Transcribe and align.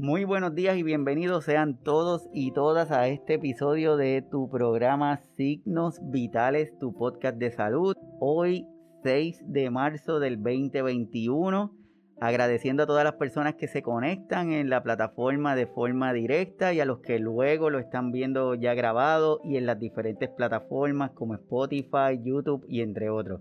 Muy 0.00 0.22
buenos 0.22 0.54
días 0.54 0.76
y 0.76 0.84
bienvenidos 0.84 1.44
sean 1.44 1.76
todos 1.82 2.28
y 2.32 2.52
todas 2.52 2.92
a 2.92 3.08
este 3.08 3.34
episodio 3.34 3.96
de 3.96 4.22
tu 4.22 4.48
programa 4.48 5.22
Signos 5.36 5.98
Vitales, 6.00 6.72
tu 6.78 6.96
podcast 6.96 7.36
de 7.36 7.50
salud. 7.50 7.96
Hoy 8.20 8.64
6 9.02 9.42
de 9.48 9.70
marzo 9.70 10.20
del 10.20 10.36
2021. 10.36 11.74
Agradeciendo 12.20 12.84
a 12.84 12.86
todas 12.86 13.02
las 13.02 13.14
personas 13.14 13.56
que 13.56 13.66
se 13.66 13.82
conectan 13.82 14.52
en 14.52 14.70
la 14.70 14.84
plataforma 14.84 15.56
de 15.56 15.66
forma 15.66 16.12
directa 16.12 16.72
y 16.72 16.78
a 16.78 16.84
los 16.84 17.00
que 17.00 17.18
luego 17.18 17.68
lo 17.68 17.80
están 17.80 18.12
viendo 18.12 18.54
ya 18.54 18.74
grabado 18.74 19.40
y 19.42 19.56
en 19.56 19.66
las 19.66 19.80
diferentes 19.80 20.28
plataformas 20.28 21.10
como 21.10 21.34
Spotify, 21.34 22.20
YouTube 22.22 22.64
y 22.68 22.82
entre 22.82 23.10
otros. 23.10 23.40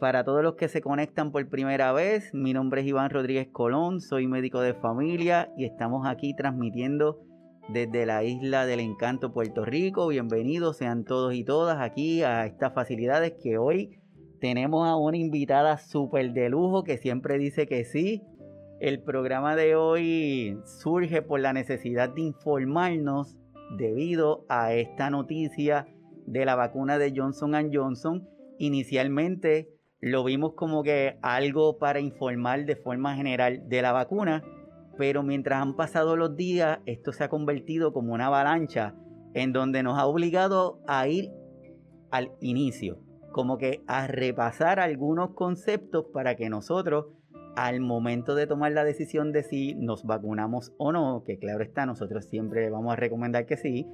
Para 0.00 0.24
todos 0.24 0.42
los 0.42 0.56
que 0.56 0.68
se 0.68 0.82
conectan 0.82 1.32
por 1.32 1.48
primera 1.48 1.90
vez, 1.92 2.34
mi 2.34 2.52
nombre 2.52 2.82
es 2.82 2.86
Iván 2.86 3.08
Rodríguez 3.08 3.48
Colón, 3.50 4.02
soy 4.02 4.26
médico 4.26 4.60
de 4.60 4.74
familia 4.74 5.50
y 5.56 5.64
estamos 5.64 6.06
aquí 6.06 6.34
transmitiendo 6.36 7.22
desde 7.70 8.04
la 8.04 8.22
isla 8.22 8.66
del 8.66 8.80
encanto 8.80 9.32
Puerto 9.32 9.64
Rico. 9.64 10.08
Bienvenidos 10.08 10.76
sean 10.76 11.04
todos 11.04 11.32
y 11.32 11.44
todas 11.44 11.80
aquí 11.80 12.22
a 12.22 12.44
estas 12.44 12.74
facilidades 12.74 13.36
que 13.42 13.56
hoy 13.56 13.98
tenemos 14.38 14.86
a 14.86 14.96
una 14.96 15.16
invitada 15.16 15.78
súper 15.78 16.34
de 16.34 16.50
lujo 16.50 16.84
que 16.84 16.98
siempre 16.98 17.38
dice 17.38 17.66
que 17.66 17.84
sí. 17.86 18.22
El 18.80 19.02
programa 19.02 19.56
de 19.56 19.76
hoy 19.76 20.58
surge 20.66 21.22
por 21.22 21.40
la 21.40 21.54
necesidad 21.54 22.10
de 22.10 22.20
informarnos 22.20 23.38
debido 23.78 24.44
a 24.50 24.74
esta 24.74 25.08
noticia 25.08 25.88
de 26.26 26.44
la 26.44 26.54
vacuna 26.54 26.98
de 26.98 27.14
Johnson⁇ 27.16 27.52
Johnson. 27.72 28.28
Inicialmente 28.58 29.70
lo 30.00 30.24
vimos 30.24 30.52
como 30.54 30.82
que 30.82 31.18
algo 31.22 31.78
para 31.78 32.00
informar 32.00 32.64
de 32.64 32.76
forma 32.76 33.16
general 33.16 33.68
de 33.68 33.82
la 33.82 33.92
vacuna, 33.92 34.42
pero 34.98 35.22
mientras 35.22 35.62
han 35.62 35.74
pasado 35.74 36.16
los 36.16 36.36
días, 36.36 36.78
esto 36.86 37.12
se 37.12 37.24
ha 37.24 37.28
convertido 37.28 37.92
como 37.92 38.14
una 38.14 38.26
avalancha 38.26 38.94
en 39.34 39.52
donde 39.52 39.82
nos 39.82 39.98
ha 39.98 40.06
obligado 40.06 40.80
a 40.86 41.08
ir 41.08 41.30
al 42.10 42.32
inicio, 42.40 42.98
como 43.32 43.58
que 43.58 43.82
a 43.86 44.06
repasar 44.06 44.80
algunos 44.80 45.34
conceptos 45.34 46.06
para 46.12 46.36
que 46.36 46.48
nosotros, 46.48 47.06
al 47.56 47.80
momento 47.80 48.34
de 48.34 48.46
tomar 48.46 48.72
la 48.72 48.84
decisión 48.84 49.32
de 49.32 49.42
si 49.42 49.74
nos 49.74 50.04
vacunamos 50.04 50.72
o 50.78 50.92
no, 50.92 51.22
que 51.24 51.38
claro 51.38 51.62
está, 51.62 51.84
nosotros 51.84 52.24
siempre 52.26 52.70
vamos 52.70 52.92
a 52.92 52.96
recomendar 52.96 53.46
que 53.46 53.56
sí, 53.56 53.86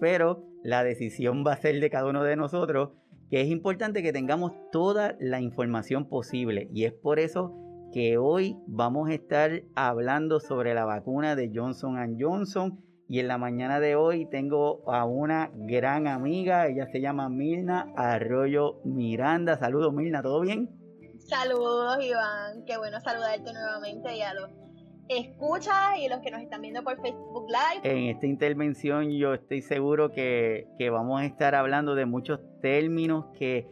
pero 0.00 0.44
la 0.62 0.84
decisión 0.84 1.44
va 1.46 1.54
a 1.54 1.56
ser 1.56 1.80
de 1.80 1.90
cada 1.90 2.08
uno 2.08 2.22
de 2.22 2.36
nosotros 2.36 2.90
que 3.30 3.40
es 3.40 3.48
importante 3.48 4.02
que 4.02 4.12
tengamos 4.12 4.52
toda 4.70 5.16
la 5.18 5.40
información 5.40 6.08
posible 6.08 6.68
y 6.72 6.84
es 6.84 6.92
por 6.92 7.18
eso 7.18 7.54
que 7.92 8.18
hoy 8.18 8.56
vamos 8.66 9.08
a 9.08 9.14
estar 9.14 9.62
hablando 9.74 10.40
sobre 10.40 10.74
la 10.74 10.84
vacuna 10.84 11.34
de 11.34 11.50
Johnson⁇ 11.54 11.96
Johnson 12.20 12.82
y 13.08 13.20
en 13.20 13.28
la 13.28 13.38
mañana 13.38 13.78
de 13.78 13.94
hoy 13.94 14.26
tengo 14.28 14.82
a 14.90 15.04
una 15.04 15.50
gran 15.54 16.08
amiga, 16.08 16.66
ella 16.66 16.86
se 16.90 17.00
llama 17.00 17.28
Milna 17.28 17.92
Arroyo 17.96 18.80
Miranda. 18.84 19.56
Saludos 19.56 19.92
Milna, 19.92 20.22
¿todo 20.22 20.40
bien? 20.40 20.68
Saludos 21.20 21.98
Iván, 22.04 22.64
qué 22.66 22.76
bueno 22.76 23.00
saludarte 23.00 23.52
nuevamente 23.52 24.16
y 24.16 24.22
a 24.22 24.34
los 24.34 24.50
escucha 25.08 25.98
y 25.98 26.08
los 26.08 26.20
que 26.20 26.30
nos 26.30 26.40
están 26.40 26.62
viendo 26.62 26.82
por 26.82 27.00
Facebook 27.00 27.46
Live. 27.48 27.80
En 27.82 28.08
esta 28.08 28.26
intervención 28.26 29.10
yo 29.10 29.34
estoy 29.34 29.62
seguro 29.62 30.12
que 30.12 30.66
vamos 30.90 31.20
a 31.20 31.24
estar 31.24 31.54
hablando 31.54 31.94
de 31.94 32.06
muchos 32.06 32.40
términos 32.60 33.26
que 33.38 33.68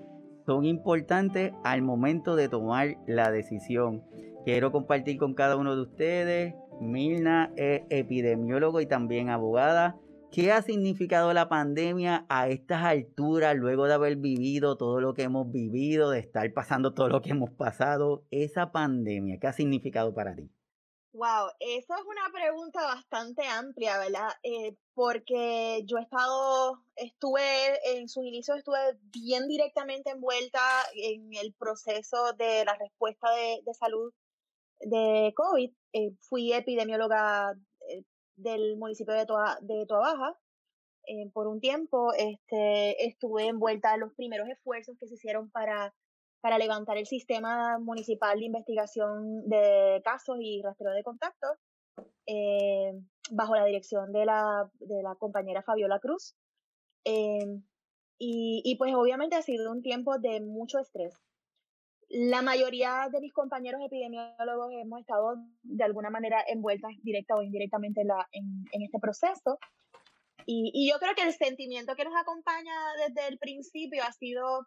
son 0.46 0.64
importantes 0.64 1.52
al 1.64 1.82
momento 1.82 2.36
de 2.36 2.48
tomar 2.48 2.96
la 3.06 3.30
decisión. 3.30 4.04
Quiero 4.44 4.72
compartir 4.72 5.16
con 5.16 5.34
cada 5.34 5.56
uno 5.56 5.74
de 5.74 5.82
ustedes. 5.82 6.54
Milna 6.80 7.52
es 7.56 7.82
epidemiólogo 7.88 8.80
y 8.80 8.86
también 8.86 9.30
abogada. 9.30 9.96
¿Qué 10.30 10.50
ha 10.50 10.60
significado 10.62 11.32
la 11.32 11.48
pandemia 11.48 12.26
a 12.28 12.48
estas 12.48 12.82
alturas, 12.82 13.54
luego 13.56 13.86
de 13.86 13.94
haber 13.94 14.16
vivido 14.16 14.76
todo 14.76 15.00
lo 15.00 15.14
que 15.14 15.22
hemos 15.22 15.50
vivido, 15.52 16.10
de 16.10 16.18
estar 16.18 16.52
pasando 16.52 16.92
todo 16.92 17.08
lo 17.08 17.22
que 17.22 17.30
hemos 17.30 17.50
pasado? 17.50 18.24
Esa 18.32 18.72
pandemia, 18.72 19.38
¿qué 19.38 19.46
ha 19.46 19.52
significado 19.52 20.12
para 20.12 20.34
ti? 20.34 20.50
Wow, 21.14 21.50
eso 21.60 21.94
es 21.94 22.04
una 22.06 22.28
pregunta 22.32 22.82
bastante 22.82 23.46
amplia, 23.46 23.98
¿verdad? 23.98 24.30
Eh, 24.42 24.74
porque 24.94 25.84
yo 25.86 25.98
he 25.98 26.02
estado, 26.02 26.82
estuve 26.96 27.40
en 27.96 28.08
sus 28.08 28.24
inicios, 28.24 28.58
estuve 28.58 28.98
bien 29.12 29.46
directamente 29.46 30.10
envuelta 30.10 30.58
en 30.96 31.32
el 31.34 31.54
proceso 31.54 32.32
de 32.32 32.64
la 32.64 32.74
respuesta 32.74 33.28
de, 33.30 33.74
salud 33.74 34.12
de 34.80 35.32
COVID. 35.36 35.70
Eh, 35.92 36.10
fui 36.28 36.52
epidemióloga 36.52 37.52
eh, 37.88 38.02
del 38.34 38.76
municipio 38.76 39.14
de 39.14 39.24
Toa, 39.24 39.56
de 39.60 39.86
Baja 39.88 40.36
por 41.32 41.46
un 41.46 41.60
tiempo. 41.60 42.12
Este, 42.14 43.06
estuve 43.06 43.46
envuelta 43.46 43.94
en 43.94 44.00
los 44.00 44.12
primeros 44.14 44.48
esfuerzos 44.48 44.96
que 44.98 45.06
se 45.06 45.14
hicieron 45.14 45.48
para 45.50 45.94
para 46.44 46.58
levantar 46.58 46.98
el 46.98 47.06
sistema 47.06 47.78
municipal 47.78 48.38
de 48.38 48.44
investigación 48.44 49.48
de 49.48 50.02
casos 50.04 50.36
y 50.42 50.60
rastreo 50.60 50.92
de 50.92 51.02
contactos 51.02 51.52
eh, 52.26 52.92
bajo 53.30 53.56
la 53.56 53.64
dirección 53.64 54.12
de 54.12 54.26
la, 54.26 54.70
de 54.78 55.02
la 55.02 55.14
compañera 55.14 55.62
Fabiola 55.62 56.00
Cruz. 56.00 56.34
Eh, 57.06 57.46
y, 58.18 58.60
y, 58.62 58.76
pues 58.76 58.94
obviamente 58.94 59.36
ha 59.36 59.40
sido 59.40 59.72
un 59.72 59.80
tiempo 59.80 60.18
de 60.18 60.42
mucho 60.42 60.78
estrés. 60.80 61.14
La 62.10 62.42
mayoría 62.42 63.08
de 63.10 63.22
mis 63.22 63.32
compañeros 63.32 63.80
epidemiólogos 63.82 64.70
hemos 64.74 65.00
estado 65.00 65.36
de 65.62 65.84
alguna 65.84 66.10
manera 66.10 66.44
envueltas 66.46 66.92
directa 67.02 67.36
o 67.36 67.42
indirectamente 67.42 68.02
en, 68.02 68.08
la, 68.08 68.28
en, 68.32 68.66
en 68.70 68.82
este 68.82 68.98
proceso. 68.98 69.58
Y, 70.44 70.72
y, 70.74 70.90
yo 70.90 70.98
creo 70.98 71.14
que 71.14 71.22
el 71.22 71.32
sentimiento 71.32 71.94
que 71.94 72.04
nos 72.04 72.14
acompaña 72.14 72.74
desde 73.08 73.28
el 73.28 73.38
principio 73.38 74.02
ha 74.04 74.12
sido 74.12 74.66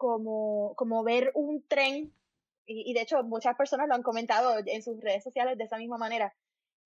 como, 0.00 0.74
como 0.76 1.04
ver 1.04 1.30
un 1.34 1.62
tren, 1.68 2.10
y, 2.64 2.94
de 2.94 3.02
hecho 3.02 3.22
muchas 3.22 3.54
personas 3.54 3.86
lo 3.86 3.94
han 3.94 4.02
comentado 4.02 4.56
en 4.64 4.82
sus 4.82 4.98
redes 4.98 5.22
sociales 5.22 5.58
de 5.58 5.64
esa 5.64 5.76
misma 5.76 5.98
manera, 5.98 6.34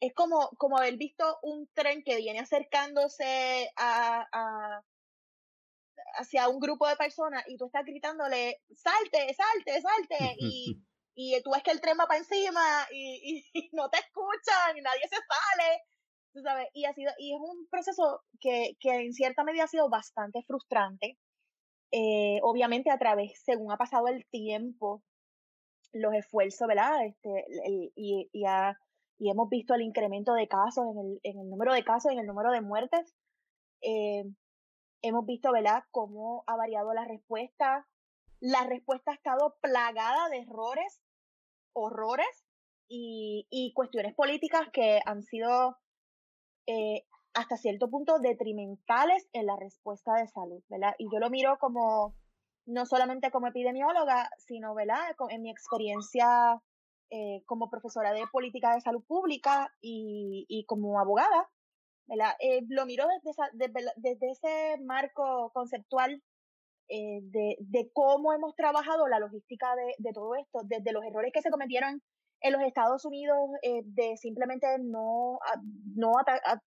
es 0.00 0.12
como, 0.14 0.50
como 0.58 0.78
haber 0.78 0.96
visto 0.96 1.38
un 1.42 1.68
tren 1.74 2.02
que 2.02 2.16
viene 2.16 2.40
acercándose 2.40 3.70
a, 3.76 4.26
hacia 6.18 6.48
un 6.48 6.58
grupo 6.58 6.88
de 6.88 6.96
personas 6.96 7.44
y 7.46 7.56
tú 7.56 7.66
estás 7.66 7.84
gritándole, 7.84 8.60
salte, 8.74 9.32
salte, 9.32 9.80
salte, 9.80 10.34
y, 10.38 10.82
y 11.14 11.40
tú 11.44 11.52
ves 11.52 11.62
que 11.62 11.70
el 11.70 11.80
tren 11.80 11.96
va 12.00 12.06
para 12.06 12.18
encima 12.18 12.88
y, 12.90 13.44
y, 13.52 13.70
no 13.74 13.88
te 13.90 13.98
escuchan 13.98 14.76
y 14.76 14.80
nadie 14.80 15.02
se 15.02 15.16
sale, 15.16 15.82
tú 16.32 16.40
sabes, 16.42 16.66
y, 16.72 16.84
ha 16.84 16.92
sido, 16.94 17.12
y 17.18 17.32
es 17.32 17.40
un 17.40 17.68
proceso 17.70 18.24
que, 18.40 18.72
que 18.80 18.90
en 18.90 19.12
cierta 19.12 19.44
medida 19.44 19.64
ha 19.64 19.68
sido 19.68 19.88
bastante 19.88 20.42
frustrante, 20.42 21.16
eh, 21.96 22.40
obviamente 22.42 22.90
a 22.90 22.98
través, 22.98 23.40
según 23.44 23.70
ha 23.70 23.76
pasado 23.76 24.08
el 24.08 24.26
tiempo, 24.26 25.04
los 25.92 26.12
esfuerzos, 26.12 26.66
¿verdad? 26.66 27.06
Este, 27.06 27.46
y, 27.94 28.28
y, 28.32 29.30
hemos 29.30 29.48
visto 29.48 29.74
el 29.74 29.82
incremento 29.82 30.34
de 30.34 30.48
casos, 30.48 30.86
en 30.90 30.98
el, 30.98 31.20
en 31.22 31.38
el 31.38 31.48
número 31.48 31.72
de 31.72 31.84
casos, 31.84 32.10
en 32.10 32.18
el 32.18 32.26
número 32.26 32.50
de 32.50 32.62
muertes. 32.62 33.14
Eh, 33.80 34.24
hemos 35.02 35.24
visto, 35.24 35.52
¿verdad?, 35.52 35.84
cómo 35.92 36.42
ha 36.48 36.56
variado 36.56 36.92
la 36.94 37.04
respuesta. 37.04 37.86
La 38.40 38.64
respuesta 38.64 39.12
ha 39.12 39.14
estado 39.14 39.54
plagada 39.60 40.28
de 40.30 40.38
errores, 40.38 41.00
horrores 41.74 42.44
y, 42.88 43.46
y 43.50 43.72
cuestiones 43.72 44.16
políticas 44.16 44.68
que 44.72 44.98
han 45.06 45.22
sido 45.22 45.76
eh, 46.66 47.04
hasta 47.34 47.56
cierto 47.56 47.90
punto 47.90 48.18
detrimentales 48.20 49.28
en 49.32 49.46
la 49.46 49.56
respuesta 49.56 50.14
de 50.14 50.28
salud, 50.28 50.62
¿verdad? 50.68 50.94
Y 50.98 51.08
yo 51.12 51.18
lo 51.18 51.30
miro 51.30 51.58
como, 51.58 52.14
no 52.66 52.86
solamente 52.86 53.30
como 53.30 53.48
epidemióloga, 53.48 54.30
sino, 54.38 54.74
¿verdad? 54.74 55.00
En 55.30 55.42
mi 55.42 55.50
experiencia 55.50 56.60
eh, 57.10 57.42
como 57.46 57.70
profesora 57.70 58.12
de 58.12 58.26
política 58.32 58.74
de 58.74 58.80
salud 58.80 59.04
pública 59.06 59.72
y, 59.80 60.64
como 60.68 61.00
abogada, 61.00 61.50
¿verdad? 62.06 62.34
Eh, 62.40 62.62
lo 62.68 62.86
miro 62.86 63.04
desde, 63.52 63.72
desde, 63.96 64.30
ese 64.30 64.78
marco 64.82 65.50
conceptual 65.52 66.22
eh, 66.88 67.20
de, 67.22 67.56
de, 67.58 67.90
cómo 67.92 68.32
hemos 68.32 68.54
trabajado 68.54 69.08
la 69.08 69.18
logística 69.18 69.74
de, 69.74 69.94
de, 69.98 70.12
todo 70.12 70.36
esto, 70.36 70.60
desde 70.64 70.92
los 70.92 71.04
errores 71.04 71.32
que 71.32 71.42
se 71.42 71.50
cometieron 71.50 72.00
en 72.44 72.52
los 72.52 72.62
Estados 72.62 73.04
Unidos 73.06 73.38
eh, 73.62 73.80
de 73.84 74.18
simplemente 74.18 74.66
no, 74.78 75.38
no 75.96 76.12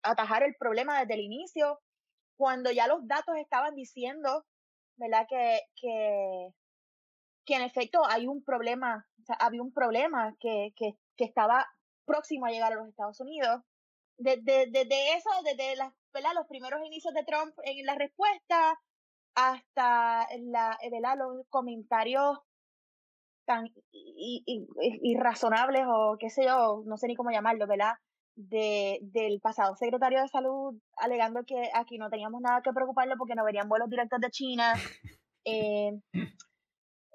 atajar 0.06 0.44
el 0.44 0.56
problema 0.56 1.00
desde 1.00 1.16
el 1.16 1.22
inicio, 1.22 1.80
cuando 2.38 2.72
ya 2.72 2.88
los 2.88 3.08
datos 3.08 3.36
estaban 3.38 3.76
diciendo, 3.76 4.46
¿verdad? 4.98 5.26
Que, 5.30 5.62
que, 5.76 6.50
que 7.46 7.56
en 7.56 7.62
efecto 7.62 8.06
hay 8.06 8.28
un 8.28 8.44
problema, 8.44 9.08
había 9.40 9.62
un 9.62 9.74
problema 9.74 10.36
que, 10.40 10.74
que, 10.76 10.94
que 11.16 11.26
estaba 11.26 11.66
próximo 12.06 12.46
a 12.46 12.52
llegar 12.52 12.74
a 12.74 12.76
los 12.76 12.88
Estados 12.88 13.20
Unidos. 13.20 13.62
Desde, 14.18 14.68
desde 14.72 15.18
eso, 15.18 15.30
desde 15.44 15.76
las, 15.76 15.94
¿verdad? 16.14 16.32
los 16.36 16.48
primeros 16.48 16.80
inicios 16.86 17.14
de 17.14 17.26
Trump 17.26 17.54
en 17.64 17.86
la 17.86 17.96
respuesta 17.96 18.80
hasta 19.36 20.28
la, 20.40 20.78
¿verdad? 20.90 21.18
los 21.18 21.46
comentarios 21.50 22.40
tan 23.46 23.68
irrazonables 23.92 25.84
o 25.88 26.16
qué 26.20 26.30
sé 26.30 26.46
yo, 26.46 26.84
no 26.86 26.98
sé 26.98 27.08
ni 27.08 27.16
cómo 27.16 27.32
llamarlo, 27.32 27.68
¿verdad? 27.68 27.94
De, 28.36 29.00
del 29.02 29.40
pasado 29.40 29.76
secretario 29.76 30.22
de 30.22 30.28
salud 30.28 30.76
alegando 30.98 31.44
que 31.46 31.70
aquí 31.74 31.98
no 31.98 32.10
teníamos 32.10 32.42
nada 32.42 32.62
que 32.62 32.74
preocuparle 32.74 33.16
porque 33.18 33.36
no 33.36 33.46
venían 33.46 33.70
vuelos 33.70 33.90
directos 33.90 34.20
de 34.20 34.32
China. 34.32 34.74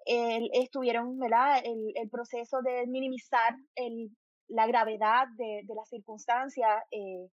Eh, 0.06 0.48
estuvieron, 0.54 1.18
¿verdad? 1.18 1.60
El, 1.62 1.92
el, 1.94 2.08
proceso 2.08 2.62
de 2.62 2.86
minimizar 2.86 3.54
el, 3.76 4.10
la 4.48 4.66
gravedad 4.66 5.28
de, 5.36 5.60
de 5.64 5.74
las 5.74 5.88
circunstancias 5.88 6.82
eh, 6.90 7.28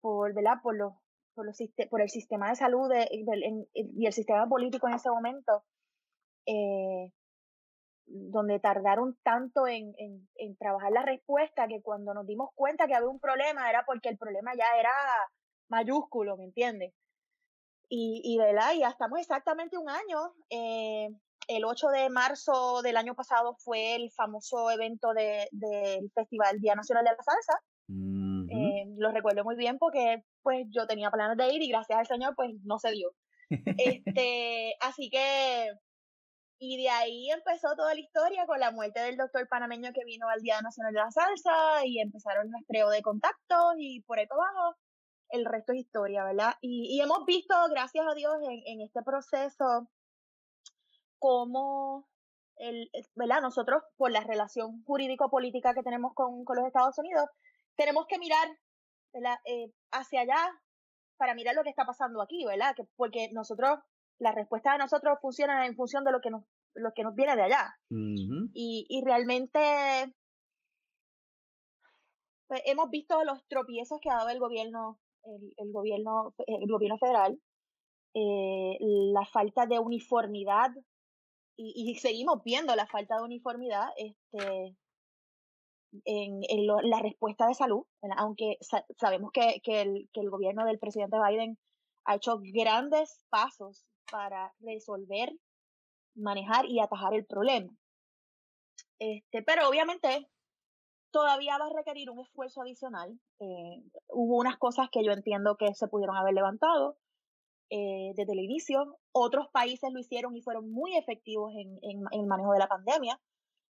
por, 0.00 0.34
¿verdad? 0.34 0.56
Por, 0.62 0.76
los, 0.76 0.92
por, 1.34 1.46
los, 1.46 1.56
por 1.88 2.02
el 2.02 2.10
sistema 2.10 2.50
de 2.50 2.56
salud 2.56 2.90
y 3.10 4.06
el 4.06 4.12
sistema 4.12 4.46
político 4.48 4.88
en 4.88 4.94
ese 4.94 5.08
momento. 5.08 5.64
Eh, 6.46 7.12
donde 8.08 8.58
tardaron 8.58 9.16
tanto 9.22 9.66
en, 9.66 9.94
en, 9.98 10.56
trabajar 10.56 10.90
la 10.92 11.02
respuesta 11.02 11.68
que 11.68 11.82
cuando 11.82 12.14
nos 12.14 12.26
dimos 12.26 12.50
cuenta 12.54 12.86
que 12.86 12.94
había 12.94 13.08
un 13.08 13.20
problema 13.20 13.68
era 13.68 13.84
porque 13.86 14.08
el 14.08 14.18
problema 14.18 14.52
ya 14.56 14.66
era 14.78 14.90
mayúsculo, 15.68 16.36
¿me 16.36 16.44
entiendes? 16.44 16.94
Y, 17.90 18.20
y, 18.24 18.38
¿verdad? 18.38 18.72
ya 18.78 18.88
estamos 18.88 19.18
exactamente 19.20 19.78
un 19.78 19.88
año. 19.88 20.34
Eh, 20.50 21.08
el 21.48 21.64
8 21.64 21.88
de 21.88 22.10
marzo 22.10 22.82
del 22.82 22.96
año 22.96 23.14
pasado 23.14 23.56
fue 23.58 23.94
el 23.94 24.10
famoso 24.12 24.70
evento 24.70 25.14
del 25.14 25.48
de, 25.52 26.10
Festival 26.14 26.60
Día 26.60 26.74
Nacional 26.74 27.04
de 27.04 27.10
la 27.10 27.22
Salsa. 27.22 27.60
Eh, 28.50 28.84
lo 28.98 29.10
recuerdo 29.12 29.44
muy 29.44 29.56
bien 29.56 29.78
porque 29.78 30.22
pues 30.42 30.66
yo 30.70 30.86
tenía 30.86 31.10
planes 31.10 31.38
de 31.38 31.54
ir 31.54 31.62
y 31.62 31.68
gracias 31.68 31.98
al 31.98 32.06
Señor 32.06 32.34
pues 32.36 32.50
no 32.64 32.78
se 32.78 32.90
dio. 32.90 33.10
este, 33.78 34.74
así 34.80 35.08
que 35.08 35.70
y 36.58 36.82
de 36.82 36.90
ahí 36.90 37.30
empezó 37.30 37.74
toda 37.76 37.94
la 37.94 38.00
historia 38.00 38.46
con 38.46 38.58
la 38.58 38.72
muerte 38.72 39.00
del 39.00 39.16
doctor 39.16 39.46
panameño 39.48 39.92
que 39.92 40.04
vino 40.04 40.28
al 40.28 40.42
Día 40.42 40.60
Nacional 40.60 40.92
de 40.92 41.00
la 41.00 41.10
Salsa 41.10 41.84
y 41.84 42.00
empezaron 42.00 42.46
el 42.46 42.52
rastreo 42.52 42.90
de 42.90 43.02
contactos 43.02 43.74
y 43.78 44.00
por 44.02 44.18
ahí 44.18 44.26
para 44.26 44.42
abajo 44.42 44.76
el 45.30 45.44
resto 45.44 45.72
es 45.72 45.80
historia, 45.80 46.24
¿verdad? 46.24 46.54
Y, 46.60 46.96
y 46.96 47.00
hemos 47.00 47.24
visto, 47.26 47.54
gracias 47.70 48.06
a 48.10 48.14
Dios, 48.14 48.34
en, 48.42 48.62
en 48.66 48.80
este 48.80 49.02
proceso, 49.02 49.88
cómo, 51.18 52.08
el, 52.56 52.90
¿verdad? 53.14 53.42
Nosotros, 53.42 53.82
por 53.96 54.10
la 54.10 54.20
relación 54.20 54.82
jurídico-política 54.84 55.74
que 55.74 55.82
tenemos 55.82 56.14
con, 56.14 56.44
con, 56.44 56.56
los 56.56 56.66
Estados 56.66 56.98
Unidos, 56.98 57.26
tenemos 57.76 58.06
que 58.06 58.18
mirar 58.18 58.48
eh, 59.44 59.72
hacia 59.90 60.22
allá 60.22 60.50
para 61.18 61.34
mirar 61.34 61.54
lo 61.54 61.62
que 61.62 61.70
está 61.70 61.84
pasando 61.84 62.22
aquí, 62.22 62.44
¿verdad? 62.46 62.74
Que, 62.74 62.84
porque 62.96 63.30
nosotros 63.32 63.78
la 64.18 64.32
respuesta 64.32 64.72
de 64.72 64.78
nosotros 64.78 65.18
funciona 65.20 65.66
en 65.66 65.76
función 65.76 66.04
de 66.04 66.12
lo 66.12 66.20
que 66.20 66.30
nos, 66.30 66.44
lo 66.74 66.92
que 66.94 67.02
nos 67.02 67.14
viene 67.14 67.36
de 67.36 67.42
allá. 67.42 67.74
y, 67.90 68.86
y 68.88 69.02
realmente 69.04 69.60
pues, 72.48 72.62
hemos 72.64 72.90
visto 72.90 73.22
los 73.24 73.46
tropiezos 73.46 73.98
que 74.00 74.10
ha 74.10 74.16
dado 74.16 74.30
el 74.30 74.40
gobierno, 74.40 74.98
el, 75.24 75.52
el 75.56 75.72
gobierno, 75.72 76.34
el 76.46 76.70
gobierno 76.70 76.98
federal, 76.98 77.40
eh, 78.14 78.78
la 78.80 79.24
falta 79.26 79.66
de 79.66 79.78
uniformidad 79.78 80.70
y, 81.56 81.90
y, 81.90 81.94
seguimos 81.96 82.42
viendo 82.44 82.74
la 82.74 82.86
falta 82.86 83.16
de 83.16 83.22
uniformidad 83.22 83.88
este, 83.96 84.76
en, 86.04 86.40
en 86.48 86.66
la 86.66 87.00
respuesta 87.00 87.46
de 87.46 87.54
salud, 87.54 87.84
aunque 88.16 88.58
sabemos 88.96 89.30
que, 89.32 89.60
que, 89.62 89.82
el, 89.82 90.08
que 90.12 90.20
el 90.20 90.30
gobierno 90.30 90.64
del 90.64 90.78
presidente 90.78 91.18
Biden 91.18 91.58
ha 92.04 92.16
hecho 92.16 92.40
grandes 92.40 93.24
pasos 93.28 93.84
para 94.10 94.52
resolver, 94.60 95.32
manejar 96.14 96.66
y 96.66 96.80
atajar 96.80 97.14
el 97.14 97.26
problema. 97.26 97.72
Este, 98.98 99.42
pero 99.42 99.68
obviamente 99.68 100.28
todavía 101.10 101.58
va 101.58 101.66
a 101.66 101.76
requerir 101.76 102.10
un 102.10 102.20
esfuerzo 102.20 102.62
adicional. 102.62 103.18
Eh, 103.40 103.82
hubo 104.08 104.36
unas 104.36 104.58
cosas 104.58 104.88
que 104.90 105.04
yo 105.04 105.12
entiendo 105.12 105.56
que 105.56 105.74
se 105.74 105.88
pudieron 105.88 106.16
haber 106.16 106.34
levantado 106.34 106.98
eh, 107.70 108.12
desde 108.16 108.32
el 108.32 108.40
inicio. 108.40 108.98
Otros 109.12 109.48
países 109.52 109.90
lo 109.92 110.00
hicieron 110.00 110.36
y 110.36 110.42
fueron 110.42 110.70
muy 110.70 110.96
efectivos 110.96 111.52
en, 111.54 111.78
en, 111.82 112.04
el 112.12 112.26
manejo 112.26 112.52
de 112.52 112.58
la 112.58 112.68
pandemia, 112.68 113.20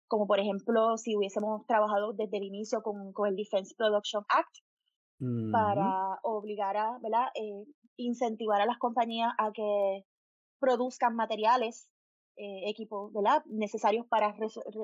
como 0.07 0.27
por 0.27 0.39
ejemplo 0.39 0.97
si 0.97 1.15
hubiésemos 1.15 1.65
trabajado 1.65 2.13
desde 2.13 2.37
el 2.37 2.43
inicio 2.43 2.81
con, 2.81 3.13
con 3.13 3.27
el 3.27 3.35
Defense 3.35 3.73
Production 3.75 4.23
Act 4.29 4.57
para 5.51 6.19
obligar 6.23 6.75
a, 6.75 6.99
¿verdad? 7.01 7.27
Eh, 7.35 7.65
incentivar 7.95 8.61
a 8.61 8.65
las 8.65 8.77
compañías 8.77 9.31
a 9.37 9.51
que 9.53 10.03
produzcan 10.59 11.15
materiales, 11.15 11.89
eh, 12.37 12.69
equipos 12.69 13.11
¿verdad? 13.13 13.43
necesarios 13.45 14.05
para, 14.07 14.35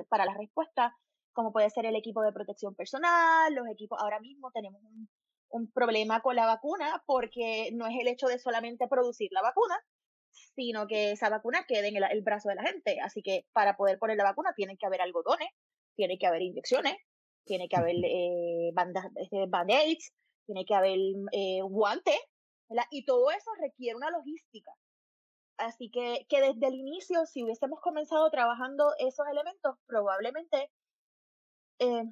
para 0.10 0.26
la 0.26 0.34
respuesta, 0.34 0.96
como 1.34 1.52
puede 1.52 1.70
ser 1.70 1.86
el 1.86 1.96
equipo 1.96 2.22
de 2.22 2.34
protección 2.34 2.76
personal, 2.76 3.54
los 3.54 3.68
equipos, 3.68 4.00
ahora 4.02 4.20
mismo 4.20 4.52
tenemos 4.52 4.82
un, 4.84 5.10
un 5.52 5.72
problema 5.72 6.22
con 6.22 6.36
la 6.36 6.46
vacuna 6.46 7.04
porque 7.06 7.70
no 7.74 7.88
es 7.88 7.94
el 8.00 8.08
hecho 8.08 8.28
de 8.28 8.40
solamente 8.40 8.88
producir 8.88 9.30
la 9.32 9.42
vacuna, 9.42 9.76
sino 10.56 10.88
que 10.88 11.12
esa 11.12 11.30
vacuna 11.30 11.66
quede 11.68 11.90
en 11.90 11.98
el, 11.98 12.22
brazo 12.22 12.50
de 12.50 12.56
la 12.56 12.64
gente. 12.64 13.00
Así 13.02 13.22
que 13.22 13.46
para 13.54 13.76
poder 13.76 14.00
poner 14.00 14.18
la 14.18 14.24
vacuna 14.24 14.54
tienen 14.56 14.78
que 14.78 14.86
haber 14.86 15.02
algodones, 15.02 15.50
tiene 15.96 16.18
que 16.18 16.28
haber 16.28 16.42
inyecciones, 16.42 16.96
tiene 17.46 17.68
que 17.68 17.76
haber 17.76 17.96
eh, 18.04 18.72
este, 19.18 19.46
band-aids, 19.48 20.14
tiene 20.46 20.66
que 20.66 20.74
haber 20.74 20.98
eh, 21.32 21.62
guantes, 21.64 22.20
y 22.90 23.04
todo 23.06 23.30
eso 23.32 23.52
requiere 23.60 23.98
una 23.98 24.10
logística. 24.10 24.72
Así 25.62 25.92
que, 25.92 26.26
que 26.28 26.42
desde 26.42 26.68
el 26.68 26.74
inicio, 26.74 27.26
si 27.28 27.44
hubiésemos 27.44 27.80
comenzado 27.82 28.30
trabajando 28.32 28.94
esos 28.98 29.28
elementos, 29.28 29.76
probablemente, 29.86 30.72
eh, 31.78 32.04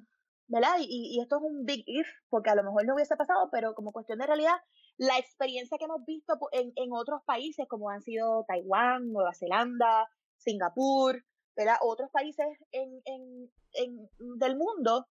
¿verdad? 0.46 0.76
Y, 0.78 1.16
y, 1.16 1.20
esto 1.20 1.38
es 1.38 1.42
un 1.42 1.64
big 1.64 1.82
if, 1.86 2.06
porque 2.28 2.50
a 2.50 2.54
lo 2.54 2.62
mejor 2.62 2.86
no 2.86 2.94
hubiese 2.94 3.16
pasado, 3.16 3.48
pero 3.50 3.74
como 3.74 3.92
cuestión 3.92 4.20
de 4.20 4.26
realidad, 4.26 4.56
la 4.98 5.18
experiencia 5.18 5.78
que 5.78 5.86
hemos 5.86 6.04
visto 6.04 6.34
en, 6.52 6.72
en 6.76 6.92
otros 6.92 7.22
países, 7.24 7.66
como 7.68 7.90
han 7.90 8.02
sido 8.02 8.44
Taiwán, 8.46 9.12
Nueva 9.12 9.34
Zelanda, 9.34 10.08
Singapur, 10.36 11.24
¿verdad? 11.56 11.76
Otros 11.82 12.10
países 12.12 12.46
en, 12.70 13.02
en, 13.04 13.50
en, 13.72 14.10
del 14.38 14.56
mundo, 14.56 15.08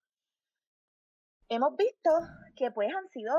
hemos 1.50 1.76
visto 1.76 2.12
que 2.56 2.72
pues 2.72 2.90
han 2.96 3.10
sido 3.10 3.34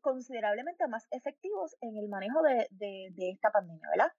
considerablemente 0.00 0.86
más 0.88 1.06
efectivos 1.10 1.76
en 1.80 1.96
el 1.96 2.08
manejo 2.08 2.42
de, 2.42 2.66
de, 2.70 3.30
esta 3.30 3.50
pandemia, 3.50 3.88
¿verdad? 3.90 4.12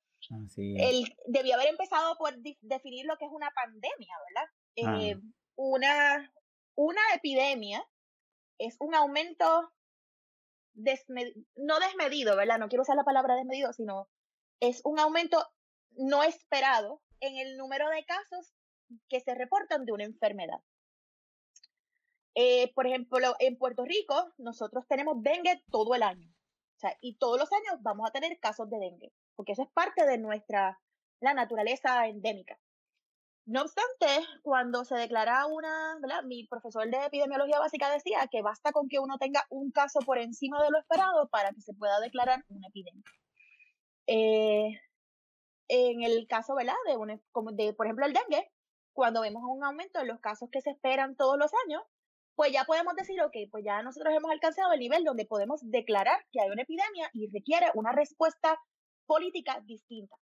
Así 0.45 0.75
Él 0.80 1.16
debió 1.28 1.56
haber 1.56 1.68
empezado 1.68 2.16
por 2.18 2.34
definir 2.62 3.06
lo 3.06 3.18
que 3.18 3.25
es 3.25 3.31
una 3.31 3.51
pandemia, 3.51 4.16
¿verdad? 4.30 5.01
Eh, 5.06 5.19
una, 5.56 6.32
una 6.75 7.01
epidemia 7.13 7.86
es 8.58 8.77
un 8.79 8.96
aumento 8.96 9.72
no 10.75 11.79
desmedido, 11.79 12.36
¿verdad? 12.36 12.58
No 12.58 12.68
quiero 12.68 12.84
usar 12.84 12.96
la 12.96 13.03
palabra 13.03 13.36
desmedido, 13.36 13.74
sino 13.74 14.10
es 14.60 14.82
un 14.86 15.00
aumento 15.00 15.46
no 15.91 16.24
esperado 16.24 17.01
en 17.20 17.38
el 17.38 17.58
número 17.58 17.89
de 17.89 18.06
casos 18.06 18.53
que 19.10 19.20
se 19.20 19.36
reportan 19.36 19.86
de 19.86 19.91
una 19.91 20.03
enfermedad. 20.03 20.60
Eh, 22.36 22.74
por 22.74 22.88
ejemplo, 22.88 23.36
en 23.40 23.58
Puerto 23.58 23.86
Rico, 23.86 24.34
nosotros 24.38 24.86
tenemos 24.88 25.22
dengue 25.22 25.63
todo 25.72 25.94
el 25.96 26.04
año. 26.04 26.30
O 26.30 26.80
sea, 26.80 26.98
y 27.02 27.18
todos 27.18 27.40
los 27.40 27.52
años 27.54 27.82
vamos 27.82 28.10
a 28.10 28.12
tener 28.12 28.40
casos 28.40 28.70
de 28.70 28.80
dengue, 28.80 29.13
porque 29.36 29.54
eso 29.54 29.63
es 29.63 29.70
parte 29.70 30.06
de 30.06 30.18
nuestra 30.18 30.80
la 31.24 31.34
naturaleza 31.34 32.08
endémica. 32.08 32.60
No 33.46 33.62
obstante, 33.62 34.08
cuando 34.42 34.86
se 34.86 34.96
declara 34.96 35.46
una, 35.48 35.98
¿verdad? 36.02 36.24
mi 36.24 36.48
profesor 36.48 36.90
de 36.90 37.06
epidemiología 37.06 37.60
básica 37.60 37.90
decía 37.92 38.28
que 38.32 38.42
basta 38.42 38.72
con 38.72 38.88
que 38.88 39.00
uno 39.00 39.18
tenga 39.18 39.46
un 39.50 39.72
caso 39.72 40.00
por 40.00 40.18
encima 40.18 40.63
de 40.63 40.70
lo 40.72 40.80
esperado 40.80 41.28
para 41.30 41.52
que 41.52 41.62
se 41.62 41.74
pueda 41.74 42.00
declarar 42.00 42.46
una 42.50 42.68
epidemia. 42.68 43.04
Eh, 44.08 44.80
en 45.68 46.04
el 46.04 46.28
caso, 46.28 46.56
¿verdad? 46.56 46.75
De, 46.88 46.98
un, 46.98 47.22
de, 47.56 47.74
por 47.74 47.86
ejemplo, 47.86 48.06
el 48.06 48.13
dengue, 48.13 48.50
cuando 48.94 49.22
vemos 49.22 49.44
un 49.46 49.63
aumento 49.63 50.00
en 50.00 50.08
los 50.08 50.20
casos 50.20 50.50
que 50.52 50.62
se 50.62 50.72
esperan 50.72 51.16
todos 51.16 51.38
los 51.38 51.52
años, 51.66 51.84
pues 52.36 52.52
ya 52.52 52.63
podemos 52.66 52.96
decir, 52.96 53.22
ok, 53.22 53.36
pues 53.52 53.63
ya 53.63 53.82
nosotros 53.84 54.13
hemos 54.16 54.32
alcanzado 54.32 54.74
el 54.74 54.80
nivel 54.80 55.04
donde 55.04 55.25
podemos 55.25 55.62
declarar 55.63 56.25
que 56.32 56.42
hay 56.42 56.50
una 56.50 56.63
epidemia 56.63 57.10
y 57.13 57.30
requiere 57.32 57.68
una 57.75 57.92
respuesta 57.92 58.60
política 59.06 59.62
distinta. 59.66 60.16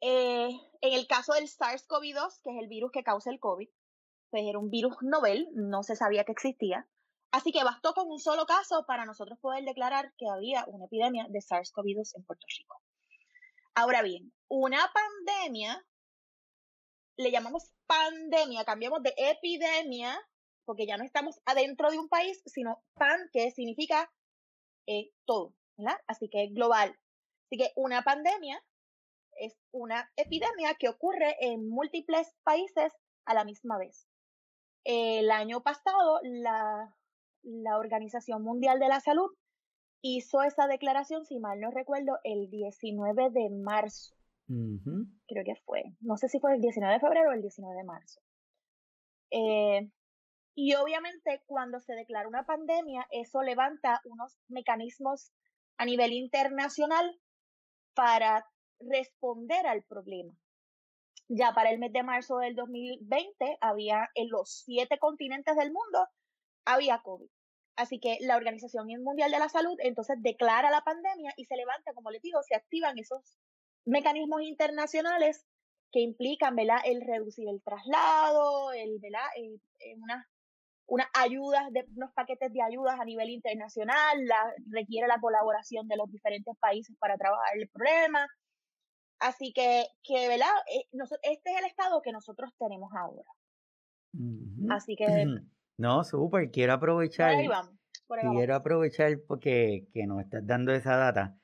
Eh, 0.00 0.48
en 0.80 0.92
el 0.92 1.06
caso 1.06 1.32
del 1.32 1.44
SARS-CoV-2, 1.44 2.40
que 2.42 2.50
es 2.50 2.62
el 2.62 2.68
virus 2.68 2.90
que 2.92 3.04
causa 3.04 3.30
el 3.30 3.38
COVID, 3.38 3.68
pues 4.30 4.42
era 4.44 4.58
un 4.58 4.70
virus 4.70 4.96
novel, 5.00 5.48
no 5.54 5.82
se 5.82 5.94
sabía 5.96 6.24
que 6.24 6.32
existía. 6.32 6.88
Así 7.30 7.52
que 7.52 7.64
bastó 7.64 7.94
con 7.94 8.08
un 8.08 8.18
solo 8.18 8.44
caso 8.44 8.84
para 8.86 9.06
nosotros 9.06 9.38
poder 9.40 9.64
declarar 9.64 10.12
que 10.18 10.26
había 10.28 10.64
una 10.66 10.86
epidemia 10.86 11.26
de 11.28 11.38
SARS-CoV-2 11.38 12.16
en 12.16 12.24
Puerto 12.24 12.46
Rico. 12.58 12.82
Ahora 13.74 14.02
bien, 14.02 14.34
una 14.48 14.80
pandemia 14.92 15.82
le 17.16 17.30
llamamos 17.30 17.72
pandemia, 17.86 18.64
cambiamos 18.64 19.02
de 19.02 19.14
epidemia, 19.16 20.18
porque 20.64 20.86
ya 20.86 20.96
no 20.96 21.04
estamos 21.04 21.40
adentro 21.44 21.90
de 21.90 21.98
un 21.98 22.08
país, 22.08 22.42
sino 22.46 22.82
pan, 22.94 23.28
que 23.32 23.50
significa 23.50 24.10
eh, 24.86 25.10
todo, 25.24 25.54
¿verdad? 25.76 25.98
Así 26.06 26.28
que 26.28 26.48
global. 26.48 26.98
Así 27.46 27.56
que 27.58 27.72
una 27.76 28.02
pandemia 28.02 28.62
es 29.36 29.56
una 29.72 30.10
epidemia 30.16 30.74
que 30.74 30.88
ocurre 30.88 31.36
en 31.40 31.68
múltiples 31.68 32.34
países 32.44 32.92
a 33.24 33.34
la 33.34 33.44
misma 33.44 33.78
vez. 33.78 34.08
el 34.84 35.30
año 35.30 35.62
pasado 35.62 36.20
la, 36.22 36.94
la 37.42 37.78
Organización 37.78 38.42
Mundial 38.42 38.80
de 38.80 38.88
la 38.88 39.00
Salud 39.00 39.30
hizo 40.02 40.42
esa 40.42 40.66
declaración, 40.66 41.24
si 41.24 41.38
mal 41.38 41.60
no 41.60 41.70
recuerdo, 41.70 42.18
el 42.24 42.50
19 42.50 43.30
de 43.30 43.50
marzo. 43.50 44.14
Creo 45.26 45.44
que 45.44 45.54
fue. 45.64 45.82
No 46.00 46.16
sé 46.16 46.28
si 46.28 46.38
fue 46.38 46.54
el 46.54 46.60
19 46.60 46.94
de 46.94 47.00
febrero 47.00 47.30
o 47.30 47.32
el 47.32 47.42
19 47.42 47.76
de 47.76 47.84
marzo. 47.84 48.20
Eh, 49.30 49.90
y 50.54 50.74
obviamente 50.74 51.42
cuando 51.46 51.80
se 51.80 51.94
declara 51.94 52.28
una 52.28 52.44
pandemia, 52.44 53.06
eso 53.10 53.42
levanta 53.42 54.00
unos 54.04 54.36
mecanismos 54.48 55.32
a 55.78 55.86
nivel 55.86 56.12
internacional 56.12 57.18
para 57.94 58.46
responder 58.80 59.66
al 59.66 59.82
problema. 59.84 60.34
Ya 61.28 61.54
para 61.54 61.70
el 61.70 61.78
mes 61.78 61.92
de 61.92 62.02
marzo 62.02 62.36
del 62.38 62.54
2020 62.54 63.56
había 63.60 64.10
en 64.14 64.28
los 64.28 64.62
siete 64.64 64.98
continentes 64.98 65.56
del 65.56 65.72
mundo, 65.72 66.06
había 66.66 67.00
COVID. 67.02 67.30
Así 67.76 67.98
que 68.00 68.18
la 68.20 68.36
Organización 68.36 68.86
Mundial 69.02 69.30
de 69.30 69.38
la 69.38 69.48
Salud 69.48 69.76
entonces 69.78 70.16
declara 70.20 70.70
la 70.70 70.82
pandemia 70.82 71.32
y 71.38 71.46
se 71.46 71.56
levanta, 71.56 71.94
como 71.94 72.10
les 72.10 72.20
digo, 72.20 72.42
se 72.42 72.54
activan 72.54 72.98
esos 72.98 73.38
mecanismos 73.84 74.42
internacionales 74.42 75.44
que 75.92 76.00
implican 76.00 76.56
¿verdad? 76.56 76.78
el 76.84 77.00
reducir 77.02 77.48
el 77.48 77.62
traslado, 77.62 78.72
el, 78.72 78.98
¿verdad? 79.00 79.28
Eh, 79.36 79.94
unas 79.98 80.26
una 80.86 81.08
ayudas, 81.14 81.72
de, 81.72 81.86
unos 81.96 82.12
paquetes 82.12 82.52
de 82.52 82.60
ayudas 82.60 82.98
a 83.00 83.04
nivel 83.04 83.30
internacional, 83.30 84.26
la, 84.26 84.52
requiere 84.70 85.06
la 85.06 85.20
colaboración 85.20 85.88
de 85.88 85.96
los 85.96 86.10
diferentes 86.10 86.54
países 86.58 86.94
para 86.98 87.16
trabajar 87.16 87.56
el 87.56 87.68
problema. 87.68 88.26
Así 89.20 89.52
que, 89.54 89.86
que 90.02 90.28
¿verdad? 90.28 90.52
Eh, 90.70 90.84
este 91.22 91.50
es 91.50 91.58
el 91.60 91.64
estado 91.66 92.02
que 92.02 92.12
nosotros 92.12 92.50
tenemos 92.58 92.90
ahora. 92.94 93.30
Así 94.70 94.96
que 94.96 95.06
no, 95.78 96.04
súper, 96.04 96.50
quiero 96.50 96.74
aprovechar. 96.74 97.36
quiero 98.34 98.54
aprovechar 98.54 99.18
porque 99.26 99.86
que 99.94 100.06
nos 100.06 100.20
estás 100.20 100.46
dando 100.46 100.72
esa 100.72 100.96
data 100.96 101.38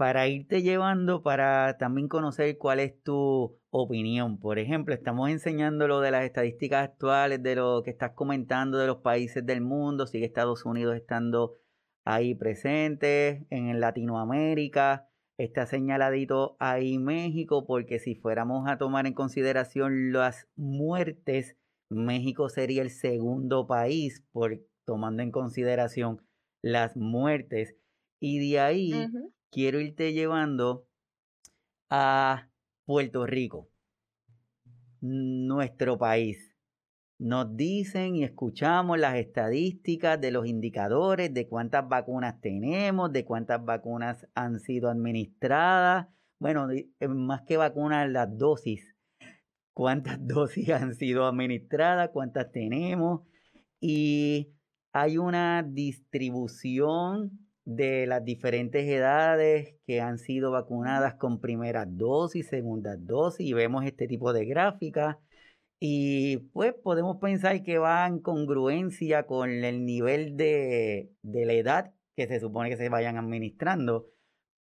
para 0.00 0.26
irte 0.28 0.62
llevando 0.62 1.22
para 1.22 1.76
también 1.76 2.08
conocer 2.08 2.56
cuál 2.56 2.80
es 2.80 3.02
tu 3.02 3.60
opinión. 3.68 4.40
Por 4.40 4.58
ejemplo, 4.58 4.94
estamos 4.94 5.28
enseñando 5.28 5.86
lo 5.88 6.00
de 6.00 6.10
las 6.10 6.24
estadísticas 6.24 6.84
actuales, 6.84 7.42
de 7.42 7.56
lo 7.56 7.82
que 7.82 7.90
estás 7.90 8.12
comentando 8.12 8.78
de 8.78 8.86
los 8.86 9.02
países 9.02 9.44
del 9.44 9.60
mundo, 9.60 10.06
sigue 10.06 10.24
Estados 10.24 10.64
Unidos 10.64 10.96
estando 10.96 11.58
ahí 12.06 12.34
presente, 12.34 13.46
en 13.50 13.78
Latinoamérica, 13.78 15.06
está 15.36 15.66
señaladito 15.66 16.56
ahí 16.60 16.98
México, 16.98 17.66
porque 17.66 17.98
si 17.98 18.14
fuéramos 18.14 18.70
a 18.70 18.78
tomar 18.78 19.06
en 19.06 19.12
consideración 19.12 20.12
las 20.12 20.48
muertes 20.56 21.58
México 21.90 22.48
sería 22.48 22.80
el 22.80 22.90
segundo 22.90 23.66
país 23.66 24.24
por 24.32 24.62
tomando 24.86 25.22
en 25.22 25.30
consideración 25.30 26.22
las 26.62 26.96
muertes. 26.96 27.76
Y 28.18 28.50
de 28.50 28.60
ahí 28.60 28.92
quiero 29.50 29.80
irte 29.80 30.12
llevando 30.12 30.86
a 31.88 32.48
Puerto 32.84 33.26
Rico, 33.26 33.68
nuestro 35.00 35.98
país. 35.98 36.54
Nos 37.18 37.54
dicen 37.54 38.16
y 38.16 38.24
escuchamos 38.24 38.98
las 38.98 39.16
estadísticas 39.16 40.20
de 40.20 40.30
los 40.30 40.46
indicadores 40.46 41.34
de 41.34 41.46
cuántas 41.48 41.86
vacunas 41.86 42.40
tenemos, 42.40 43.12
de 43.12 43.24
cuántas 43.24 43.62
vacunas 43.62 44.26
han 44.34 44.58
sido 44.58 44.88
administradas. 44.88 46.08
Bueno, 46.38 46.68
más 47.08 47.42
que 47.42 47.58
vacunas, 47.58 48.08
las 48.10 48.38
dosis 48.38 48.96
cuántas 49.80 50.18
dosis 50.26 50.68
han 50.70 50.94
sido 50.94 51.26
administradas, 51.26 52.10
cuántas 52.12 52.52
tenemos 52.52 53.22
y 53.80 54.52
hay 54.92 55.16
una 55.16 55.62
distribución 55.62 57.49
de 57.76 58.04
las 58.08 58.24
diferentes 58.24 58.84
edades 58.84 59.76
que 59.86 60.00
han 60.00 60.18
sido 60.18 60.50
vacunadas 60.50 61.14
con 61.14 61.40
primeras 61.40 61.86
dosis, 61.88 62.48
segundas 62.48 62.98
dosis 63.06 63.46
y 63.46 63.52
vemos 63.52 63.84
este 63.84 64.08
tipo 64.08 64.32
de 64.32 64.44
gráficas 64.44 65.18
y 65.78 66.38
pues 66.52 66.74
podemos 66.74 67.18
pensar 67.18 67.62
que 67.62 67.78
va 67.78 68.08
en 68.08 68.18
congruencia 68.18 69.24
con 69.24 69.50
el 69.50 69.86
nivel 69.86 70.36
de, 70.36 71.12
de 71.22 71.46
la 71.46 71.52
edad 71.52 71.94
que 72.16 72.26
se 72.26 72.40
supone 72.40 72.70
que 72.70 72.76
se 72.76 72.88
vayan 72.88 73.16
administrando, 73.16 74.08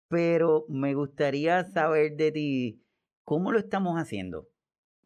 pero 0.07 0.65
me 0.69 0.93
gustaría 0.93 1.63
saber 1.63 2.15
de 2.15 2.31
ti 2.31 2.83
cómo 3.25 3.51
lo 3.51 3.57
estamos 3.57 3.99
haciendo. 3.99 4.47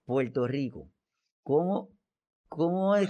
Puerto 0.04 0.46
Rico, 0.46 0.92
¿cómo, 1.42 1.90
cómo, 2.50 2.98
es, 2.98 3.10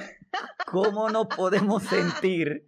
cómo 0.68 1.10
nos 1.10 1.26
podemos 1.36 1.82
sentir 2.22 2.64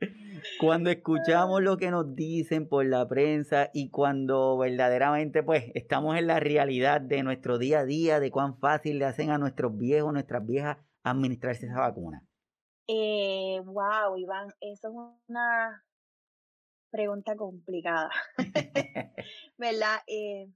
cuando 0.59 0.89
escuchamos 0.89 1.61
lo 1.61 1.77
que 1.77 1.91
nos 1.91 2.15
dicen 2.15 2.67
por 2.67 2.85
la 2.85 3.07
prensa 3.07 3.69
y 3.73 3.89
cuando 3.89 4.57
verdaderamente 4.57 5.43
pues 5.43 5.65
estamos 5.73 6.17
en 6.17 6.27
la 6.27 6.39
realidad 6.39 7.01
de 7.01 7.23
nuestro 7.23 7.57
día 7.57 7.79
a 7.79 7.85
día, 7.85 8.19
de 8.19 8.31
cuán 8.31 8.57
fácil 8.59 8.99
le 8.99 9.05
hacen 9.05 9.31
a 9.31 9.37
nuestros 9.37 9.77
viejos, 9.77 10.13
nuestras 10.13 10.45
viejas 10.45 10.77
administrarse 11.03 11.67
esa 11.67 11.79
vacuna? 11.79 12.23
Eh, 12.87 13.61
wow, 13.65 14.17
Iván, 14.17 14.49
eso 14.59 14.89
es 14.89 14.93
una 15.27 15.83
pregunta 16.91 17.35
complicada, 17.35 18.09
¿verdad? 19.57 19.97
Eh, 20.07 20.47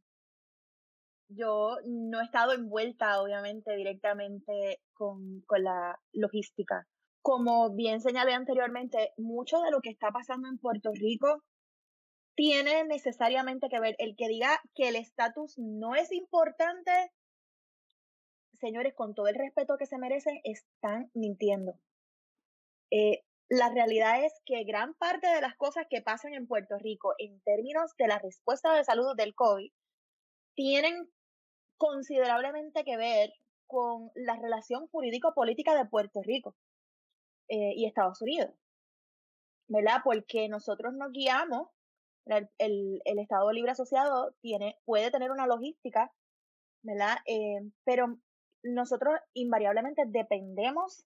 yo 1.29 1.77
no 1.85 2.21
he 2.21 2.23
estado 2.23 2.53
envuelta, 2.53 3.21
obviamente, 3.21 3.75
directamente 3.75 4.81
con, 4.93 5.41
con 5.41 5.63
la 5.63 5.99
logística. 6.11 6.87
Como 7.21 7.75
bien 7.75 8.01
señalé 8.01 8.33
anteriormente, 8.33 9.13
mucho 9.17 9.59
de 9.61 9.71
lo 9.71 9.81
que 9.81 9.89
está 9.89 10.11
pasando 10.11 10.47
en 10.47 10.57
Puerto 10.57 10.91
Rico 10.93 11.43
tiene 12.35 12.85
necesariamente 12.85 13.67
que 13.67 13.79
ver. 13.81 13.95
El 13.97 14.15
que 14.15 14.29
diga 14.29 14.61
que 14.73 14.87
el 14.87 14.95
estatus 14.95 15.57
no 15.57 15.95
es 15.95 16.11
importante, 16.13 17.11
señores, 18.61 18.93
con 18.95 19.13
todo 19.13 19.27
el 19.27 19.35
respeto 19.35 19.77
que 19.77 19.85
se 19.85 19.97
merecen, 19.97 20.39
están 20.45 21.11
mintiendo. 21.13 21.73
Eh, 22.91 23.23
la 23.49 23.69
realidad 23.69 24.23
es 24.23 24.33
que 24.45 24.63
gran 24.63 24.93
parte 24.93 25.27
de 25.27 25.41
las 25.41 25.55
cosas 25.57 25.85
que 25.89 26.01
pasan 26.01 26.33
en 26.33 26.47
Puerto 26.47 26.77
Rico 26.77 27.13
en 27.17 27.41
términos 27.41 27.91
de 27.97 28.07
la 28.07 28.19
respuesta 28.19 28.73
de 28.73 28.83
salud 28.83 29.15
del 29.17 29.35
COVID 29.35 29.71
tienen 30.55 31.09
considerablemente 31.77 32.83
que 32.83 32.95
ver 32.95 33.33
con 33.67 34.11
la 34.15 34.35
relación 34.37 34.87
jurídico-política 34.87 35.75
de 35.75 35.89
Puerto 35.89 36.21
Rico 36.23 36.55
eh, 37.49 37.73
y 37.75 37.85
Estados 37.85 38.21
Unidos, 38.21 38.51
¿verdad? 39.67 40.01
Porque 40.03 40.47
nosotros 40.49 40.93
nos 40.93 41.11
guiamos, 41.11 41.69
el, 42.25 43.01
el, 43.05 43.19
Estado 43.19 43.51
Libre 43.51 43.71
Asociado 43.71 44.35
tiene, 44.41 44.77
puede 44.85 45.09
tener 45.09 45.31
una 45.31 45.47
logística, 45.47 46.11
¿verdad? 46.83 47.17
Eh, 47.25 47.61
pero 47.83 48.19
nosotros 48.63 49.19
invariablemente 49.33 50.03
dependemos 50.05 51.03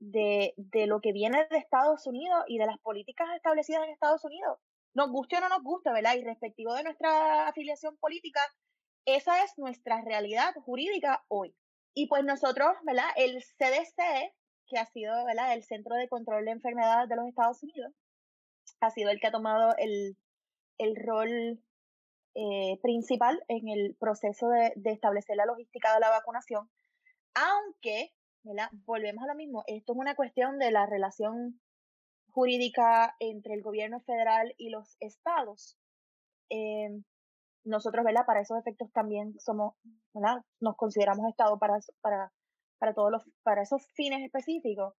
de, 0.00 0.54
de 0.56 0.86
lo 0.86 1.00
que 1.00 1.12
viene 1.12 1.46
de 1.50 1.58
Estados 1.58 2.06
Unidos 2.06 2.44
y 2.46 2.58
de 2.58 2.66
las 2.66 2.78
políticas 2.78 3.28
establecidas 3.34 3.82
en 3.84 3.90
Estados 3.90 4.24
Unidos. 4.24 4.58
Nos 4.94 5.10
guste 5.10 5.36
o 5.36 5.40
no 5.40 5.48
nos 5.48 5.62
guste, 5.62 5.90
¿verdad? 5.92 6.14
Y 6.14 6.22
respectivo 6.22 6.74
de 6.74 6.84
nuestra 6.84 7.48
afiliación 7.48 7.96
política, 7.98 8.40
esa 9.06 9.42
es 9.42 9.56
nuestra 9.56 10.02
realidad 10.02 10.54
jurídica 10.64 11.24
hoy. 11.28 11.54
Y 11.94 12.06
pues 12.06 12.24
nosotros, 12.24 12.76
¿verdad? 12.84 13.08
El 13.16 13.42
CDC, 13.42 14.32
que 14.68 14.78
ha 14.78 14.86
sido, 14.86 15.12
¿verdad? 15.24 15.52
El 15.52 15.64
Centro 15.64 15.96
de 15.96 16.08
Control 16.08 16.44
de 16.44 16.52
Enfermedades 16.52 17.08
de 17.08 17.16
los 17.16 17.26
Estados 17.26 17.62
Unidos, 17.62 17.92
ha 18.80 18.90
sido 18.90 19.10
el 19.10 19.20
que 19.20 19.26
ha 19.26 19.32
tomado 19.32 19.74
el, 19.78 20.16
el 20.78 20.96
rol 20.96 21.62
eh, 22.34 22.78
principal 22.82 23.42
en 23.48 23.68
el 23.68 23.96
proceso 23.98 24.48
de, 24.48 24.72
de, 24.76 24.92
establecer 24.92 25.36
la 25.36 25.46
logística 25.46 25.92
de 25.94 26.00
la 26.00 26.10
vacunación, 26.10 26.70
aunque, 27.34 28.12
¿verdad? 28.42 28.68
Volvemos 28.84 29.24
a 29.24 29.28
lo 29.28 29.34
mismo, 29.34 29.64
esto 29.66 29.92
es 29.92 29.98
una 29.98 30.14
cuestión 30.14 30.58
de 30.58 30.70
la 30.70 30.86
relación 30.86 31.60
jurídica 32.30 33.16
entre 33.18 33.54
el 33.54 33.62
gobierno 33.62 34.00
federal 34.00 34.54
y 34.58 34.70
los 34.70 34.96
estados. 35.00 35.76
Eh, 36.50 37.02
nosotros, 37.64 38.04
¿verdad? 38.04 38.24
Para 38.26 38.40
esos 38.40 38.58
efectos 38.58 38.90
también 38.92 39.38
somos, 39.38 39.74
¿verdad? 40.14 40.42
Nos 40.60 40.76
consideramos 40.76 41.28
Estado 41.28 41.58
para, 41.58 41.78
para, 42.00 42.32
para, 42.78 42.94
todos 42.94 43.10
los, 43.10 43.22
para 43.42 43.62
esos 43.62 43.86
fines 43.94 44.22
específicos. 44.24 44.94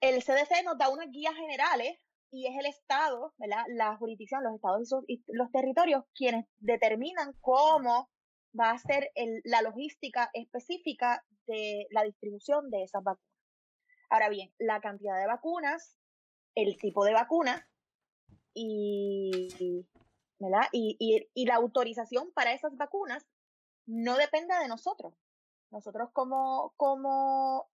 El 0.00 0.22
CDC 0.22 0.64
nos 0.64 0.78
da 0.78 0.90
unas 0.90 1.10
guías 1.10 1.34
generales 1.34 1.98
y 2.30 2.46
es 2.46 2.58
el 2.58 2.66
Estado, 2.66 3.32
¿verdad? 3.38 3.64
La 3.68 3.96
jurisdicción, 3.96 4.44
los 4.44 4.54
estados 4.54 5.04
y, 5.06 5.24
los 5.28 5.50
territorios 5.50 6.04
quienes 6.14 6.46
determinan 6.58 7.32
cómo 7.40 8.10
va 8.58 8.70
a 8.70 8.78
ser 8.78 9.10
el, 9.14 9.40
la 9.44 9.62
logística 9.62 10.30
específica 10.34 11.24
de 11.46 11.86
la 11.90 12.02
distribución 12.02 12.70
de 12.70 12.82
esas 12.82 13.02
vacunas. 13.02 13.24
Ahora 14.10 14.28
bien, 14.28 14.52
la 14.58 14.80
cantidad 14.80 15.18
de 15.18 15.26
vacunas, 15.26 15.96
el 16.54 16.76
tipo 16.76 17.04
de 17.04 17.12
vacuna 17.12 17.68
y 18.54 19.84
y, 20.72 21.28
y, 21.34 21.46
la 21.46 21.54
autorización 21.54 22.30
para 22.32 22.52
esas 22.52 22.76
vacunas 22.76 23.26
no 23.86 24.16
depende 24.16 24.54
de 24.58 24.68
nosotros. 24.68 25.14
Nosotros 25.70 26.10
como, 26.12 26.72
como 26.76 27.68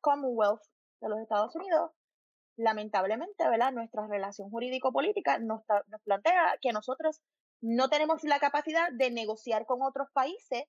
Commonwealth 0.00 0.62
de 1.00 1.08
los 1.08 1.18
Estados 1.20 1.54
Unidos, 1.56 1.90
lamentablemente, 2.56 3.48
¿verdad? 3.48 3.72
Nuestra 3.72 4.06
relación 4.06 4.50
jurídico-política 4.50 5.38
nos, 5.38 5.62
nos 5.88 6.02
plantea 6.02 6.56
que 6.60 6.72
nosotros 6.72 7.20
no 7.60 7.88
tenemos 7.88 8.22
la 8.24 8.38
capacidad 8.38 8.88
de 8.92 9.10
negociar 9.10 9.66
con 9.66 9.82
otros 9.82 10.08
países 10.12 10.64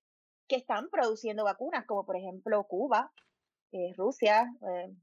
que 0.48 0.56
están 0.56 0.88
produciendo 0.90 1.44
vacunas, 1.44 1.84
como 1.86 2.04
por 2.04 2.16
ejemplo 2.16 2.64
Cuba, 2.64 3.12
eh, 3.72 3.92
Rusia, 3.96 4.46
eh, 4.62 4.94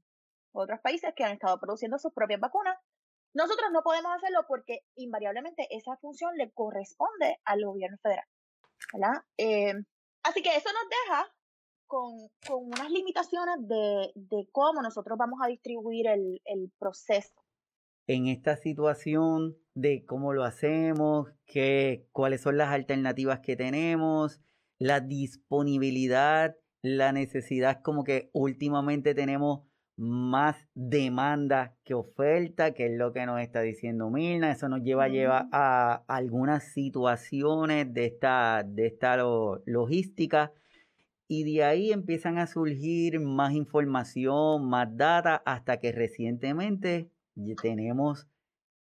otros 0.52 0.80
países 0.80 1.12
que 1.14 1.24
han 1.24 1.32
estado 1.32 1.58
produciendo 1.60 1.98
sus 1.98 2.12
propias 2.12 2.40
vacunas. 2.40 2.76
Nosotros 3.34 3.70
no 3.72 3.82
podemos 3.82 4.12
hacerlo 4.16 4.44
porque 4.46 4.80
invariablemente 4.96 5.66
esa 5.70 5.96
función 5.96 6.36
le 6.36 6.52
corresponde 6.52 7.40
al 7.44 7.64
gobierno 7.64 7.98
federal. 8.02 8.26
¿verdad? 8.92 9.22
Eh, 9.38 9.74
así 10.24 10.42
que 10.42 10.56
eso 10.56 10.68
nos 10.72 10.88
deja 10.88 11.34
con, 11.86 12.28
con 12.46 12.66
unas 12.66 12.90
limitaciones 12.90 13.56
de, 13.60 14.10
de, 14.14 14.48
cómo 14.52 14.82
nosotros 14.82 15.16
vamos 15.18 15.38
a 15.42 15.48
distribuir 15.48 16.06
el, 16.08 16.40
el 16.44 16.72
proceso. 16.78 17.34
En 18.06 18.26
esta 18.26 18.56
situación 18.56 19.56
de 19.74 20.04
cómo 20.04 20.32
lo 20.32 20.44
hacemos, 20.44 21.28
qué, 21.46 22.06
cuáles 22.12 22.42
son 22.42 22.58
las 22.58 22.70
alternativas 22.70 23.40
que 23.40 23.56
tenemos, 23.56 24.40
la 24.78 25.00
disponibilidad, 25.00 26.56
la 26.82 27.12
necesidad, 27.12 27.80
como 27.82 28.04
que 28.04 28.30
últimamente 28.32 29.14
tenemos 29.14 29.62
más 29.96 30.56
demanda 30.74 31.76
que 31.84 31.94
oferta, 31.94 32.72
que 32.72 32.86
es 32.86 32.98
lo 32.98 33.12
que 33.12 33.26
nos 33.26 33.40
está 33.40 33.60
diciendo 33.60 34.10
Mirna. 34.10 34.50
Eso 34.50 34.68
nos 34.68 34.82
lleva, 34.82 35.08
lleva 35.08 35.48
a 35.52 36.02
algunas 36.08 36.72
situaciones 36.72 37.92
de 37.92 38.06
esta, 38.06 38.64
de 38.66 38.86
esta 38.86 39.16
logística. 39.66 40.52
Y 41.28 41.44
de 41.44 41.64
ahí 41.64 41.92
empiezan 41.92 42.38
a 42.38 42.46
surgir 42.46 43.20
más 43.20 43.54
información, 43.54 44.68
más 44.68 44.94
data, 44.96 45.42
hasta 45.46 45.78
que 45.78 45.92
recientemente 45.92 47.08
tenemos 47.62 48.26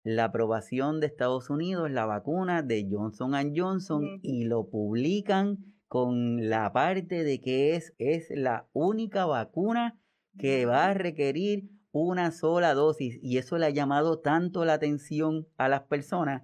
la 0.03 0.25
aprobación 0.25 0.99
de 0.99 1.07
Estados 1.07 1.49
Unidos, 1.49 1.89
la 1.91 2.05
vacuna 2.05 2.61
de 2.61 2.87
Johnson 2.89 3.33
Johnson, 3.55 4.19
y 4.21 4.45
lo 4.45 4.69
publican 4.69 5.57
con 5.87 6.49
la 6.49 6.71
parte 6.71 7.23
de 7.23 7.41
que 7.41 7.75
es, 7.75 7.93
es 7.97 8.29
la 8.29 8.67
única 8.73 9.25
vacuna 9.25 9.97
que 10.37 10.65
va 10.65 10.85
a 10.85 10.93
requerir 10.93 11.69
una 11.91 12.31
sola 12.31 12.73
dosis. 12.73 13.17
Y 13.21 13.37
eso 13.37 13.57
le 13.57 13.65
ha 13.65 13.71
llamado 13.71 14.19
tanto 14.19 14.65
la 14.65 14.73
atención 14.73 15.47
a 15.57 15.69
las 15.69 15.83
personas 15.83 16.43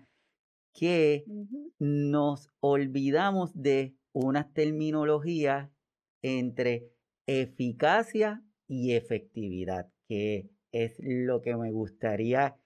que 0.73 1.25
nos 1.79 2.49
olvidamos 2.59 3.51
de 3.53 3.95
unas 4.13 4.51
terminologías 4.53 5.69
entre 6.21 6.89
eficacia 7.27 8.43
y 8.67 8.93
efectividad, 8.93 9.89
que 10.07 10.49
es 10.71 10.95
lo 10.99 11.41
que 11.41 11.55
me 11.55 11.71
gustaría 11.71 12.57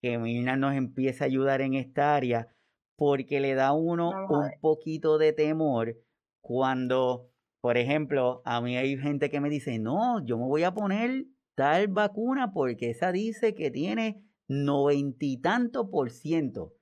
que 0.00 0.18
Mirna 0.18 0.56
nos 0.56 0.74
empiece 0.74 1.24
a 1.24 1.26
ayudar 1.26 1.60
en 1.60 1.74
esta 1.74 2.14
área, 2.14 2.48
porque 2.96 3.40
le 3.40 3.54
da 3.54 3.68
a 3.68 3.72
uno 3.72 4.10
un 4.28 4.50
poquito 4.60 5.18
de 5.18 5.32
temor 5.32 5.96
cuando, 6.40 7.30
por 7.60 7.76
ejemplo, 7.76 8.42
a 8.44 8.60
mí 8.60 8.76
hay 8.76 8.96
gente 8.96 9.30
que 9.30 9.40
me 9.40 9.50
dice, 9.50 9.78
no, 9.78 10.24
yo 10.24 10.38
me 10.38 10.44
voy 10.44 10.62
a 10.62 10.74
poner 10.74 11.24
tal 11.54 11.88
vacuna 11.88 12.52
porque 12.52 12.90
esa 12.90 13.10
dice 13.10 13.54
que 13.54 13.70
tiene 13.70 14.22
noventa 14.46 15.24
y 15.24 15.40
tanto 15.40 15.90
por 15.90 16.10
ciento. 16.10 16.74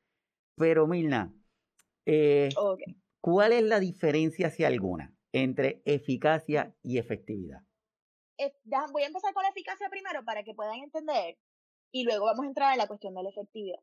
Pero 0.57 0.87
Mirna, 0.87 1.35
eh, 2.05 2.51
¿cuál 3.21 3.53
es 3.53 3.63
la 3.63 3.81
diferencia, 3.81 4.51
si 4.51 4.65
alguna, 4.65 5.15
entre 5.33 5.83
eficacia 5.85 6.75
y 6.83 6.99
efectividad? 6.99 7.61
voy 8.93 9.03
a 9.03 9.07
empezar 9.07 9.33
con 9.33 9.43
la 9.43 9.49
eficacia 9.49 9.89
primero 9.89 10.23
para 10.25 10.43
que 10.43 10.55
puedan 10.55 10.77
entender 10.77 11.39
y 11.91 12.05
luego 12.05 12.27
vamos 12.27 12.45
a 12.45 12.49
entrar 12.49 12.73
en 12.73 12.79
la 12.79 12.87
cuestión 12.87 13.15
de 13.15 13.23
la 13.23 13.31
efectividad. 13.31 13.81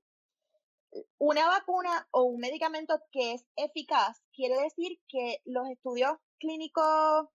Una 1.18 1.48
vacuna 1.48 2.08
o 2.12 2.24
un 2.24 2.40
medicamento 2.40 3.00
que 3.12 3.34
es 3.34 3.46
eficaz 3.56 4.22
quiere 4.34 4.62
decir 4.62 5.00
que 5.08 5.42
los 5.46 5.68
estudios 5.70 6.18
clínicos 6.40 7.28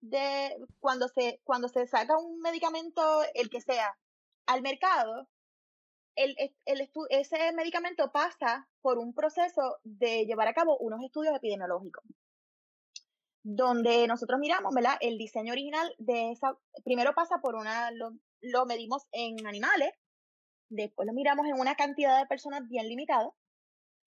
de 0.00 0.56
cuando 0.78 1.08
se 1.08 1.40
cuando 1.44 1.68
se 1.68 1.86
saca 1.86 2.16
un 2.18 2.40
medicamento 2.40 3.02
el 3.34 3.50
que 3.50 3.60
sea 3.60 3.98
al 4.46 4.62
mercado 4.62 5.28
el, 6.14 6.36
el, 6.66 6.90
ese 7.10 7.52
medicamento 7.52 8.10
pasa 8.12 8.68
por 8.80 8.98
un 8.98 9.12
proceso 9.12 9.78
de 9.84 10.24
llevar 10.24 10.48
a 10.48 10.54
cabo 10.54 10.76
unos 10.78 11.02
estudios 11.02 11.34
epidemiológicos 11.36 12.04
donde 13.42 14.06
nosotros 14.06 14.38
miramos, 14.38 14.74
¿verdad? 14.74 14.98
El 15.00 15.16
diseño 15.16 15.52
original 15.52 15.94
de 15.96 16.32
esa, 16.32 16.58
primero 16.84 17.14
pasa 17.14 17.38
por 17.40 17.54
una, 17.54 17.90
lo 17.92 18.66
medimos 18.66 19.06
en 19.12 19.46
animales, 19.46 19.90
después 20.68 21.06
lo 21.06 21.12
miramos 21.12 21.46
en 21.46 21.58
una 21.58 21.74
cantidad 21.74 22.18
de 22.18 22.26
personas 22.26 22.68
bien 22.68 22.88
limitada, 22.88 23.30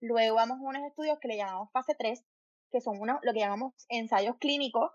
luego 0.02 0.36
vamos 0.36 0.60
a 0.60 0.64
unos 0.64 0.84
estudios 0.84 1.20
que 1.20 1.28
le 1.28 1.38
llamamos 1.38 1.72
fase 1.72 1.96
3, 1.98 2.24
que 2.72 2.82
son 2.82 3.00
uno, 3.00 3.20
lo 3.24 3.34
que 3.34 3.40
llamamos 3.40 3.74
ensayos 3.90 4.38
clínicos. 4.40 4.92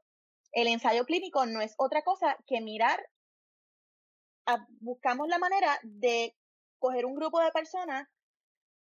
El 0.53 0.69
ensayo 0.69 1.05
clínico 1.05 1.47
no 1.47 1.61
es 1.61 1.75
otra 1.79 2.03
cosa 2.03 2.37
que 2.47 2.61
mirar, 2.61 3.01
buscamos 4.81 5.29
la 5.29 5.39
manera 5.39 5.79
de 5.83 6.37
coger 6.79 7.07
un 7.07 7.15
grupo 7.15 7.41
de 7.41 7.51
personas 7.51 8.07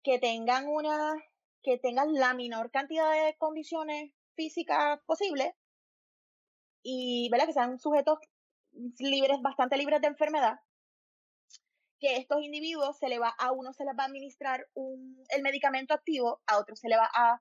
que 0.02 0.18
tengan 0.18 0.66
una, 0.66 1.14
que 1.62 1.78
tengan 1.78 2.14
la 2.14 2.34
menor 2.34 2.70
cantidad 2.70 3.12
de 3.12 3.36
condiciones 3.36 4.12
físicas 4.34 4.98
posibles 5.06 5.52
y 6.82 7.28
¿verdad? 7.30 7.46
que 7.46 7.52
sean 7.52 7.78
sujetos 7.78 8.18
libres, 8.98 9.40
bastante 9.42 9.76
libres 9.76 10.00
de 10.00 10.08
enfermedad, 10.08 10.58
que 12.02 12.16
estos 12.16 12.42
individuos 12.42 12.98
se 12.98 13.08
le 13.08 13.20
va, 13.20 13.28
a 13.38 13.52
uno 13.52 13.72
se 13.72 13.84
les 13.84 13.94
va 13.96 14.02
a 14.02 14.06
administrar 14.06 14.66
el 15.28 15.42
medicamento 15.42 15.94
activo, 15.94 16.42
a 16.48 16.58
otro 16.58 16.74
se 16.74 16.88
le 16.88 16.96
va 16.96 17.08
a 17.14 17.40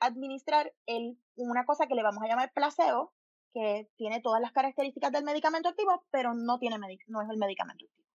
administrar 0.00 0.72
el, 0.86 1.18
una 1.36 1.66
cosa 1.66 1.86
que 1.86 1.94
le 1.94 2.02
vamos 2.02 2.24
a 2.24 2.26
llamar 2.26 2.50
placebo, 2.54 3.12
que 3.52 3.90
tiene 3.96 4.22
todas 4.22 4.40
las 4.40 4.52
características 4.52 5.12
del 5.12 5.24
medicamento 5.24 5.68
activo, 5.68 6.06
pero 6.10 6.32
no, 6.32 6.58
tiene 6.58 6.78
no 6.78 7.20
es 7.20 7.28
el 7.28 7.36
medicamento 7.36 7.84
activo. 7.84 8.08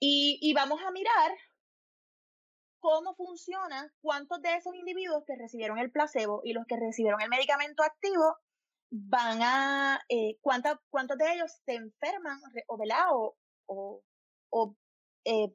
Y, 0.00 0.38
y 0.40 0.54
vamos 0.54 0.80
a 0.82 0.92
mirar 0.92 1.32
cómo 2.80 3.14
funciona, 3.16 3.92
cuántos 4.00 4.40
de 4.40 4.54
esos 4.54 4.74
individuos 4.74 5.24
que 5.26 5.36
recibieron 5.36 5.78
el 5.78 5.90
placebo 5.90 6.40
y 6.42 6.54
los 6.54 6.64
que 6.66 6.76
recibieron 6.76 7.20
el 7.20 7.28
medicamento 7.28 7.82
activo 7.82 8.38
van 8.90 9.42
a, 9.42 10.00
eh, 10.08 10.38
cuántos 10.40 11.18
de 11.18 11.32
ellos 11.34 11.52
se 11.66 11.74
enferman 11.74 12.40
o, 13.10 13.36
o, 13.66 14.02
o, 14.50 14.74
eh, 15.24 15.52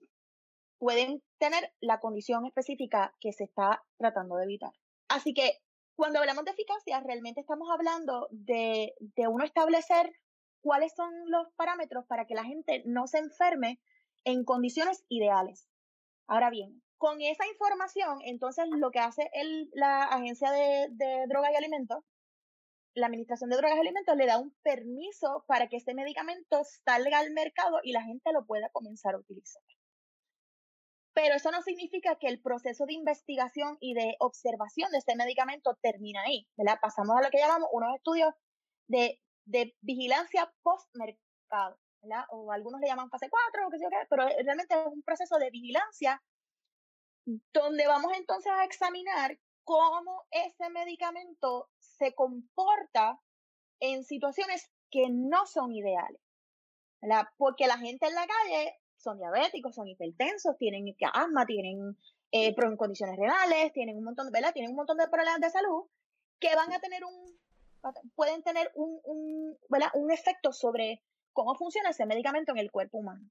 pueden 0.78 1.24
tener 1.40 1.72
la 1.80 2.00
condición 2.00 2.46
específica 2.46 3.16
que 3.20 3.32
se 3.32 3.46
está 3.46 3.84
tratando 3.98 4.36
de 4.36 4.44
evitar. 4.44 4.74
Así 5.08 5.34
que 5.34 5.60
cuando 5.96 6.20
hablamos 6.20 6.44
de 6.46 6.52
eficacia, 6.52 7.00
realmente 7.00 7.42
estamos 7.42 7.70
hablando 7.72 8.28
de, 8.32 8.94
de 9.00 9.28
uno 9.28 9.46
establecer 9.46 10.12
cuáles 10.62 10.94
son 10.96 11.12
los 11.28 11.48
parámetros 11.56 12.06
para 12.08 12.26
que 12.26 12.36
la 12.36 12.44
gente 12.44 12.84
no 12.86 13.08
se 13.08 13.20
enferme 13.20 13.80
en 14.26 14.44
condiciones 14.44 15.06
ideales. 15.10 15.68
Ahora 16.28 16.50
bien, 16.50 16.82
con 16.98 17.22
esa 17.22 17.46
información, 17.48 18.20
entonces 18.24 18.66
lo 18.70 18.92
que 18.92 19.00
hace 19.00 19.30
el, 19.34 19.70
la 19.74 20.04
Agencia 20.04 20.52
de, 20.52 20.88
de 20.92 21.28
Drogas 21.28 21.52
y 21.52 21.58
Alimentos, 21.58 22.04
la 22.96 23.08
Administración 23.08 23.50
de 23.50 23.58
Drogas 23.58 23.78
y 23.78 23.80
Alimentos 23.80 24.16
le 24.16 24.26
da 24.26 24.38
un 24.38 24.52
permiso 24.64 25.44
para 25.48 25.68
que 25.68 25.78
este 25.78 25.94
medicamento 25.94 26.62
salga 26.86 27.20
al 27.20 27.32
mercado 27.32 27.80
y 27.84 27.92
la 27.92 28.04
gente 28.04 28.32
lo 28.32 28.46
pueda 28.46 28.70
comenzar 28.70 29.16
a 29.16 29.20
utilizar. 29.20 29.62
Pero 31.14 31.36
eso 31.36 31.52
no 31.52 31.62
significa 31.62 32.18
que 32.18 32.28
el 32.28 32.42
proceso 32.42 32.86
de 32.86 32.94
investigación 32.94 33.78
y 33.80 33.94
de 33.94 34.16
observación 34.20 34.92
de 34.92 34.98
este 34.98 35.16
medicamento 35.16 35.78
termina 35.82 36.22
ahí, 36.24 36.48
¿verdad? 36.58 36.80
Pasamos 36.82 37.16
a 37.18 37.22
lo 37.22 37.30
que 37.30 37.38
llamamos 37.38 37.70
unos 37.72 37.96
estudios 37.96 38.34
de, 38.88 39.20
vigilancia 39.82 40.52
post-mercado. 40.64 41.78
O 42.32 42.52
algunos 42.52 42.82
le 42.82 42.88
llaman 42.88 43.10
fase 43.10 43.30
4 43.30 43.68
o 43.68 43.72
yo 43.72 43.90
qué, 43.90 44.08
pero 44.10 44.28
realmente 44.44 44.74
es 44.74 44.88
un 44.88 45.04
proceso 45.04 45.38
de 45.38 45.52
vigilancia 45.52 46.22
donde 47.54 47.88
vamos 47.88 48.12
entonces 48.18 48.52
a 48.52 48.66
examinar 48.66 49.38
cómo 49.64 50.24
ese 50.32 50.70
medicamento 50.70 51.70
se 51.80 52.14
comporta 52.14 53.20
en 53.80 54.04
situaciones 54.04 54.70
que 54.90 55.10
no 55.10 55.46
son 55.46 55.72
ideales. 55.74 56.22
¿verdad? 57.02 57.28
Porque 57.38 57.68
la 57.68 57.78
gente 57.78 58.08
en 58.08 58.16
la 58.16 58.26
calle 58.26 58.80
son 58.96 59.18
diabéticos, 59.18 59.76
son 59.76 59.88
hipertensos, 59.88 60.58
tienen 60.58 60.86
asma, 61.14 61.46
tienen 61.46 61.98
eh, 62.32 62.56
condiciones 62.78 63.18
renales, 63.18 63.74
tienen 63.74 63.98
un 63.98 64.06
montón 64.06 64.32
¿verdad? 64.32 64.54
Tienen 64.54 64.72
un 64.72 64.78
montón 64.78 64.98
de 64.98 65.10
problemas 65.10 65.42
de 65.42 65.50
salud 65.50 65.84
que 66.40 66.56
van 66.56 66.72
a 66.74 66.80
tener 66.80 67.04
un, 67.04 67.40
pueden 68.16 68.42
tener 68.44 68.72
un, 68.76 69.00
un, 69.04 69.58
¿verdad? 69.70 69.90
un 69.94 70.12
efecto 70.12 70.54
sobre 70.54 71.02
cómo 71.34 71.56
funciona 71.56 71.90
ese 71.90 72.06
medicamento 72.06 72.52
en 72.52 72.60
el 72.60 72.72
cuerpo 72.72 73.00
humano. 73.00 73.30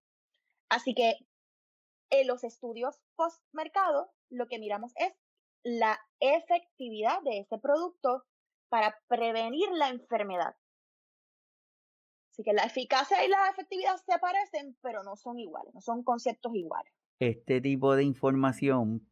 Así 0.69 0.95
que 0.95 1.17
en 2.11 2.27
los 2.27 2.45
estudios 2.45 3.01
post-mercado, 3.17 4.13
lo 4.29 4.49
que 4.49 4.59
miramos 4.59 4.93
es 4.97 5.13
la 5.65 5.99
efectividad 6.21 7.23
de 7.23 7.41
ese 7.41 7.59
producto 7.59 8.25
para 8.69 8.97
prevenir 9.09 9.69
la 9.73 9.89
enfermedad. 9.89 10.55
Así 12.31 12.43
que 12.43 12.55
la 12.55 12.63
eficacia 12.63 13.25
y 13.25 13.29
la 13.29 13.51
efectividad 13.51 13.97
se 13.97 14.19
parecen, 14.19 14.77
pero 14.81 15.03
no 15.03 15.17
son 15.17 15.39
iguales, 15.39 15.75
no 15.75 15.81
son 15.83 16.03
conceptos 16.03 16.55
iguales. 16.55 16.93
Este 17.19 17.61
tipo 17.61 17.95
de 17.95 18.05
información 18.05 19.07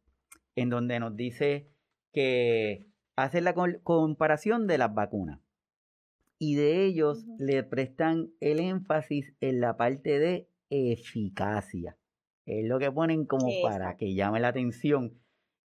en 0.55 0.69
donde 0.69 0.99
nos 0.99 1.15
dice 1.15 1.69
que 2.11 2.87
hace 3.15 3.41
la 3.41 3.53
comparación 3.83 4.67
de 4.67 4.77
las 4.77 4.93
vacunas 4.93 5.39
y 6.39 6.55
de 6.55 6.85
ellos 6.85 7.25
le 7.37 7.63
prestan 7.63 8.31
el 8.39 8.59
énfasis 8.59 9.35
en 9.41 9.61
la 9.61 9.77
parte 9.77 10.17
de 10.17 10.49
eficacia. 10.71 11.97
Es 12.47 12.67
lo 12.67 12.79
que 12.79 12.91
ponen 12.91 13.25
como 13.25 13.47
para 13.61 13.95
que 13.95 14.15
llame 14.15 14.39
la 14.39 14.47
atención. 14.47 15.21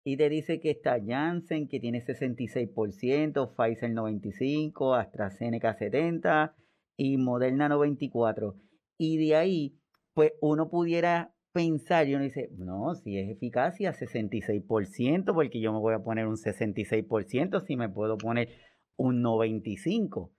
Y 0.09 0.17
te 0.17 0.29
dice 0.29 0.61
que 0.61 0.71
está 0.71 1.01
Janssen, 1.05 1.67
que 1.67 1.81
tiene 1.81 2.01
66%, 2.01 3.57
Pfizer 3.57 3.91
95%, 3.91 4.97
AstraZeneca 4.97 5.77
70% 5.77 6.53
y 6.97 7.17
Moderna 7.17 7.69
94%. 7.69 8.55
Y 8.99 9.19
de 9.19 9.35
ahí, 9.35 9.81
pues 10.15 10.35
uno 10.41 10.71
pudiera 10.71 11.35
pensar 11.53 12.07
y 12.07 12.15
uno 12.15 12.23
dice, 12.23 12.51
no, 12.57 12.95
si 12.95 13.19
es 13.19 13.29
eficacia, 13.29 13.93
66%, 13.93 15.35
porque 15.35 15.61
yo 15.61 15.73
me 15.73 15.81
voy 15.81 15.95
a 15.95 16.05
poner 16.05 16.29
un 16.29 16.37
66% 16.37 17.67
si 17.67 17.77
me 17.77 17.89
puedo 17.89 18.17
poner 18.17 18.51
un 18.95 19.25
95%. 19.25 20.31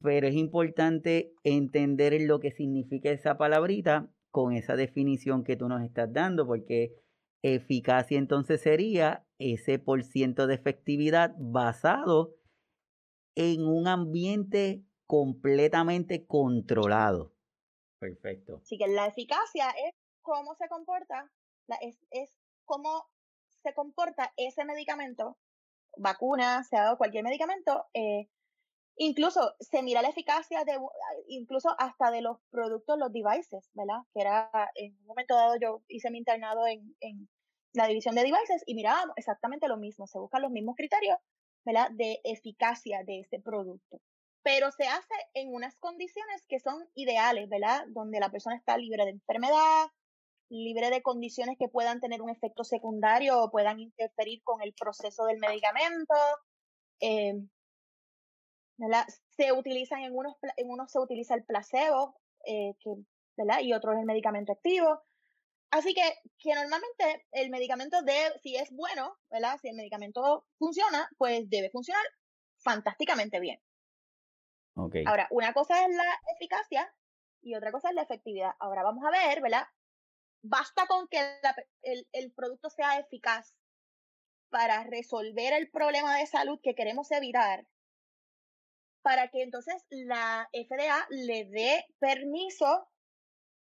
Pero 0.00 0.26
es 0.26 0.34
importante 0.34 1.30
entender 1.44 2.20
lo 2.22 2.40
que 2.40 2.50
significa 2.50 3.12
esa 3.12 3.38
palabrita 3.38 4.10
con 4.32 4.52
esa 4.52 4.74
definición 4.74 5.44
que 5.44 5.54
tú 5.54 5.68
nos 5.68 5.84
estás 5.84 6.12
dando, 6.12 6.44
porque 6.44 6.96
eficacia 7.42 8.18
entonces 8.18 8.60
sería 8.60 9.26
ese 9.38 9.78
por 9.78 10.04
ciento 10.04 10.46
de 10.46 10.54
efectividad 10.54 11.34
basado 11.38 12.36
en 13.34 13.66
un 13.66 13.88
ambiente 13.88 14.84
completamente 15.06 16.26
controlado. 16.26 17.34
Perfecto. 17.98 18.60
Así 18.62 18.78
que 18.78 18.88
la 18.88 19.06
eficacia 19.06 19.70
es 19.70 19.94
cómo 20.22 20.54
se 20.54 20.68
comporta, 20.68 21.30
es, 21.80 21.98
es 22.10 22.30
cómo 22.64 23.04
se 23.62 23.74
comporta 23.74 24.32
ese 24.36 24.64
medicamento, 24.64 25.38
vacuna, 25.96 26.64
sea 26.64 26.96
cualquier 26.96 27.24
medicamento, 27.24 27.86
eh, 27.94 28.28
incluso 28.96 29.54
se 29.60 29.82
mira 29.82 30.02
la 30.02 30.08
eficacia 30.08 30.64
de, 30.64 30.78
incluso 31.28 31.74
hasta 31.78 32.10
de 32.10 32.22
los 32.22 32.38
productos, 32.50 32.98
los 32.98 33.12
devices, 33.12 33.70
¿verdad? 33.74 34.00
Que 34.14 34.20
era, 34.20 34.50
en 34.74 34.96
un 35.00 35.06
momento 35.06 35.34
dado 35.34 35.54
yo 35.60 35.82
hice 35.88 36.10
mi 36.10 36.18
internado 36.18 36.66
en, 36.66 36.94
en 37.00 37.28
la 37.72 37.86
división 37.86 38.14
de 38.14 38.22
devices 38.22 38.62
y 38.66 38.74
mirábamos 38.74 39.14
exactamente 39.16 39.68
lo 39.68 39.76
mismo, 39.76 40.06
se 40.06 40.18
buscan 40.18 40.42
los 40.42 40.50
mismos 40.50 40.76
criterios, 40.76 41.18
¿verdad? 41.64 41.90
De 41.92 42.20
eficacia 42.24 43.02
de 43.04 43.20
ese 43.20 43.40
producto. 43.40 44.00
Pero 44.42 44.70
se 44.72 44.88
hace 44.88 45.14
en 45.34 45.54
unas 45.54 45.76
condiciones 45.76 46.44
que 46.48 46.58
son 46.58 46.84
ideales, 46.94 47.48
¿verdad? 47.48 47.84
Donde 47.88 48.18
la 48.20 48.30
persona 48.30 48.56
está 48.56 48.76
libre 48.76 49.04
de 49.04 49.12
enfermedad, 49.12 49.86
libre 50.50 50.90
de 50.90 51.00
condiciones 51.00 51.56
que 51.58 51.68
puedan 51.68 52.00
tener 52.00 52.20
un 52.20 52.28
efecto 52.28 52.64
secundario 52.64 53.40
o 53.40 53.50
puedan 53.50 53.80
interferir 53.80 54.42
con 54.42 54.60
el 54.60 54.74
proceso 54.74 55.24
del 55.24 55.38
medicamento. 55.38 56.14
Eh, 57.00 57.34
se 59.30 59.52
utilizan 59.52 60.00
en 60.02 60.16
unos, 60.16 60.36
en 60.56 60.70
unos 60.70 60.90
se 60.90 60.98
utiliza 60.98 61.34
el 61.34 61.44
placebo, 61.44 62.16
eh, 62.46 62.74
que, 62.80 62.90
¿verdad? 63.36 63.60
Y 63.60 63.72
otros 63.72 63.96
el 63.98 64.06
medicamento 64.06 64.52
activo. 64.52 65.02
Así 65.70 65.94
que, 65.94 66.02
que 66.38 66.54
normalmente 66.54 67.26
el 67.32 67.50
medicamento 67.50 68.02
debe, 68.02 68.38
si 68.42 68.56
es 68.56 68.70
bueno, 68.72 69.16
¿verdad? 69.30 69.58
Si 69.60 69.68
el 69.68 69.76
medicamento 69.76 70.46
funciona, 70.58 71.08
pues 71.16 71.48
debe 71.48 71.70
funcionar 71.70 72.04
fantásticamente 72.58 73.40
bien. 73.40 73.60
Okay. 74.74 75.04
Ahora, 75.06 75.28
una 75.30 75.52
cosa 75.52 75.84
es 75.84 75.94
la 75.94 76.20
eficacia 76.34 76.94
y 77.42 77.54
otra 77.54 77.72
cosa 77.72 77.90
es 77.90 77.94
la 77.94 78.02
efectividad. 78.02 78.52
Ahora 78.58 78.82
vamos 78.82 79.04
a 79.04 79.10
ver, 79.10 79.40
¿verdad? 79.40 79.66
basta 80.42 80.86
con 80.86 81.08
que 81.08 81.18
el, 81.82 82.32
producto 82.32 82.68
sea 82.68 82.98
eficaz 82.98 83.54
para 84.50 84.84
resolver 84.84 85.52
el 85.54 85.70
problema 85.70 86.18
de 86.18 86.26
salud 86.26 86.60
que 86.62 86.74
queremos 86.74 87.10
evitar, 87.12 87.66
para 89.02 89.28
que 89.28 89.42
entonces 89.42 89.74
la 89.90 90.48
FDA 90.52 91.06
le 91.10 91.44
dé 91.46 91.84
permiso 91.98 92.88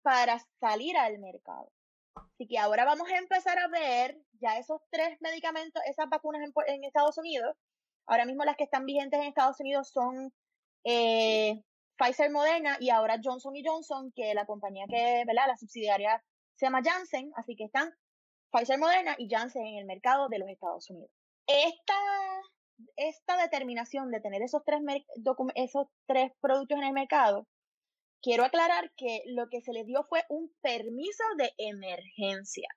para 0.03 0.39
salir 0.61 0.97
al 0.97 1.19
mercado. 1.19 1.71
Así 2.15 2.47
que 2.47 2.59
ahora 2.59 2.85
vamos 2.85 3.09
a 3.11 3.19
empezar 3.19 3.59
a 3.59 3.69
ver 3.69 4.19
ya 4.41 4.59
esos 4.59 4.81
tres 4.91 5.21
medicamentos, 5.21 5.83
esas 5.87 6.09
vacunas 6.09 6.43
en, 6.67 6.85
Estados 6.85 7.19
Unidos. 7.19 7.57
Ahora 8.07 8.25
mismo 8.25 8.45
las 8.45 8.57
que 8.57 8.65
están 8.65 8.87
vigentes 8.87 9.21
en 9.21 9.27
Estados 9.27 9.61
Unidos 9.61 9.91
son 9.91 10.33
eh, 10.85 11.63
Pfizer 11.99 12.31
Moderna 12.31 12.77
y 12.81 12.91
ahora 12.91 13.21
Johnson 13.23 13.55
Johnson, 13.65 14.13
que 14.15 14.35
la 14.35 14.47
compañía 14.47 14.85
que, 14.89 15.25
¿verdad? 15.27 15.49
La 15.49 15.57
subsidiaria 15.57 16.23
se 16.55 16.67
llama 16.67 16.83
Janssen, 16.85 17.33
así 17.37 17.57
que 17.57 17.65
están 17.65 17.93
Pfizer 18.53 18.79
Moderna 18.79 19.15
y 19.19 19.29
Janssen 19.29 19.67
en 19.67 19.79
el 19.79 19.87
mercado 19.87 20.29
de 20.29 20.39
los 20.39 20.49
Estados 20.49 20.89
Unidos. 20.91 21.11
Esta, 21.47 21.95
esta 22.97 23.37
determinación 23.37 24.11
de 24.11 24.21
tener 24.21 24.43
esos 24.43 24.63
tres, 24.65 24.81
esos 25.55 25.87
tres 26.07 26.33
productos 26.41 26.79
en 26.79 26.85
el 26.85 26.93
mercado, 26.93 27.47
quiero 28.23 28.45
aclarar 28.45 28.93
que 28.97 29.23
lo 29.27 29.49
que 29.49 29.61
se 29.61 29.73
les 29.73 29.87
dio 29.87 30.05
fue 30.05 30.25
un 30.29 30.53
permiso 30.61 31.25
de 31.39 31.53
emergencia, 31.59 32.69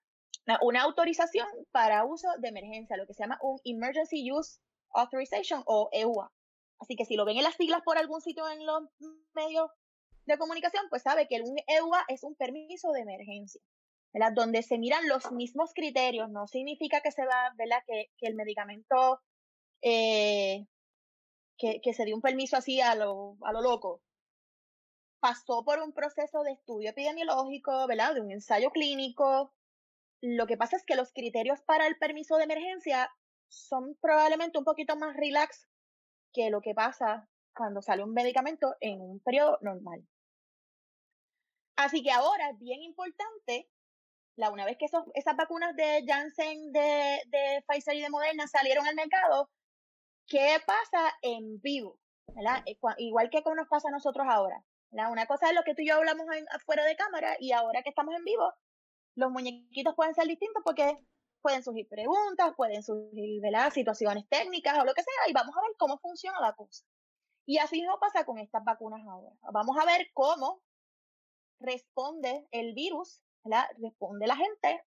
una 0.61 0.83
autorización 0.83 1.47
para 1.71 2.05
uso 2.05 2.27
de 2.39 2.49
emergencia, 2.49 2.97
lo 2.97 3.05
que 3.05 3.13
se 3.13 3.23
llama 3.23 3.39
un 3.41 3.59
Emergency 3.63 4.31
Use 4.31 4.59
Authorization 4.93 5.63
o 5.65 5.89
EUA. 5.91 6.31
Así 6.79 6.95
que 6.95 7.05
si 7.05 7.15
lo 7.15 7.25
ven 7.25 7.37
en 7.37 7.43
las 7.43 7.55
siglas 7.55 7.81
por 7.83 7.97
algún 7.97 8.21
sitio 8.21 8.49
en 8.49 8.65
los 8.65 8.83
medios 9.33 9.69
de 10.25 10.37
comunicación, 10.37 10.85
pues 10.89 11.03
sabe 11.03 11.27
que 11.27 11.41
un 11.41 11.57
EUA 11.67 12.05
es 12.07 12.23
un 12.23 12.35
permiso 12.35 12.91
de 12.91 13.01
emergencia. 13.01 13.61
Donde 14.33 14.63
se 14.63 14.79
miran 14.79 15.07
los 15.07 15.31
mismos 15.31 15.71
criterios, 15.73 16.29
no 16.29 16.47
significa 16.47 17.01
que 17.01 17.11
se 17.11 17.25
va, 17.25 17.53
que 17.87 18.07
el 18.21 18.35
medicamento, 18.35 19.21
eh, 19.81 20.65
que, 21.57 21.81
que, 21.81 21.93
se 21.93 22.05
dio 22.05 22.15
un 22.15 22.21
permiso 22.21 22.57
así 22.57 22.81
a 22.81 22.95
lo, 22.95 23.37
a 23.41 23.51
lo 23.51 23.61
loco, 23.61 24.01
pasó 25.19 25.63
por 25.63 25.79
un 25.79 25.93
proceso 25.93 26.43
de 26.43 26.53
estudio 26.53 26.91
epidemiológico, 26.91 27.87
¿verdad? 27.87 28.15
De 28.15 28.21
un 28.21 28.31
ensayo 28.31 28.71
clínico. 28.71 29.53
Lo 30.21 30.47
que 30.47 30.57
pasa 30.57 30.75
es 30.77 30.83
que 30.85 30.95
los 30.95 31.11
criterios 31.13 31.61
para 31.61 31.87
el 31.87 31.97
permiso 31.97 32.37
de 32.37 32.45
emergencia 32.45 33.11
son 33.47 33.95
probablemente 34.01 34.57
un 34.57 34.65
poquito 34.65 34.95
más 34.95 35.15
relax 35.15 35.67
que 36.33 36.49
lo 36.49 36.61
que 36.61 36.73
pasa 36.73 37.27
cuando 37.53 37.81
sale 37.81 38.03
un 38.03 38.13
medicamento 38.13 38.75
en 38.79 39.01
un 39.01 39.19
periodo 39.19 39.57
normal. 39.61 40.07
Así 41.75 42.03
que 42.03 42.11
ahora 42.11 42.49
es 42.49 42.59
bien 42.59 42.81
importante, 42.81 43.69
la, 44.35 44.51
una 44.51 44.65
vez 44.65 44.77
que 44.77 44.85
esos, 44.85 45.03
esas 45.13 45.35
vacunas 45.35 45.75
de 45.75 46.03
Janssen, 46.05 46.71
de, 46.71 47.21
de 47.27 47.63
Pfizer 47.67 47.95
y 47.95 48.01
de 48.01 48.09
Moderna 48.09 48.47
salieron 48.47 48.85
al 48.85 48.95
mercado, 48.95 49.49
¿qué 50.29 50.57
pasa 50.65 51.13
en 51.21 51.59
vivo? 51.61 51.99
¿verdad? 52.27 52.63
Eh, 52.65 52.77
igual 52.99 53.29
que 53.29 53.43
como 53.43 53.55
nos 53.55 53.67
pasa 53.67 53.89
a 53.89 53.91
nosotros 53.91 54.25
ahora. 54.29 54.63
¿verdad? 54.91 55.11
Una 55.11 55.25
cosa 55.25 55.49
es 55.49 55.55
lo 55.55 55.63
que 55.63 55.75
tú 55.75 55.81
y 55.81 55.87
yo 55.87 55.95
hablamos 55.95 56.25
afuera 56.51 56.85
de 56.85 56.95
cámara 56.95 57.35
y 57.39 57.51
ahora 57.51 57.81
que 57.83 57.89
estamos 57.89 58.15
en 58.15 58.23
vivo, 58.23 58.53
los 59.15 59.31
muñequitos 59.31 59.95
pueden 59.95 60.15
ser 60.15 60.27
distintos 60.27 60.63
porque 60.63 60.97
pueden 61.41 61.63
surgir 61.63 61.87
preguntas, 61.87 62.53
pueden 62.55 62.83
surgir 62.83 63.41
¿verdad? 63.41 63.71
situaciones 63.71 64.27
técnicas 64.29 64.77
o 64.79 64.85
lo 64.85 64.93
que 64.93 65.03
sea 65.03 65.29
y 65.29 65.33
vamos 65.33 65.55
a 65.55 65.61
ver 65.61 65.71
cómo 65.77 65.97
funciona 65.99 66.39
la 66.39 66.53
cosa. 66.53 66.85
Y 67.45 67.57
así 67.57 67.81
no 67.81 67.99
pasa 67.99 68.25
con 68.25 68.37
estas 68.37 68.63
vacunas 68.63 69.01
ahora. 69.07 69.31
Vamos 69.51 69.75
a 69.77 69.85
ver 69.85 70.11
cómo 70.13 70.61
responde 71.59 72.47
el 72.51 72.73
virus, 72.73 73.21
¿verdad? 73.43 73.65
responde 73.81 74.27
la 74.27 74.35
gente 74.35 74.83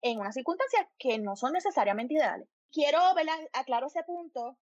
en 0.00 0.20
unas 0.20 0.34
circunstancias 0.34 0.86
que 0.98 1.18
no 1.18 1.36
son 1.36 1.52
necesariamente 1.52 2.14
ideales. 2.14 2.48
Quiero 2.72 3.14
¿verdad? 3.14 3.38
aclaro 3.52 3.86
ese 3.86 4.02
punto 4.04 4.58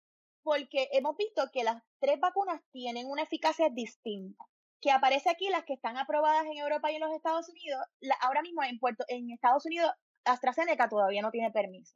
porque 0.44 0.90
hemos 0.92 1.16
visto 1.18 1.44
que 1.52 1.64
las 1.64 1.84
tres 2.00 2.20
vacunas 2.20 2.62
tienen 2.72 3.08
una 3.08 3.24
eficacia 3.24 3.70
distinta. 3.70 4.46
Que 4.82 4.92
aparece 4.92 5.30
aquí 5.30 5.48
las 5.50 5.64
que 5.64 5.74
están 5.74 5.98
aprobadas 5.98 6.46
en 6.46 6.58
Europa 6.58 6.92
y 6.92 6.96
en 6.96 7.02
los 7.02 7.14
Estados 7.14 7.48
Unidos. 7.50 7.80
ahora 8.22 8.42
mismo 8.42 8.64
en, 8.64 8.80
Puerto, 8.80 9.06
en 9.08 9.30
Estados 9.30 9.66
Unidos, 9.68 9.92
AstraZeneca 10.26 10.90
todavía 10.90 11.22
no 11.22 11.30
tiene 11.30 11.52
permiso. 11.52 11.96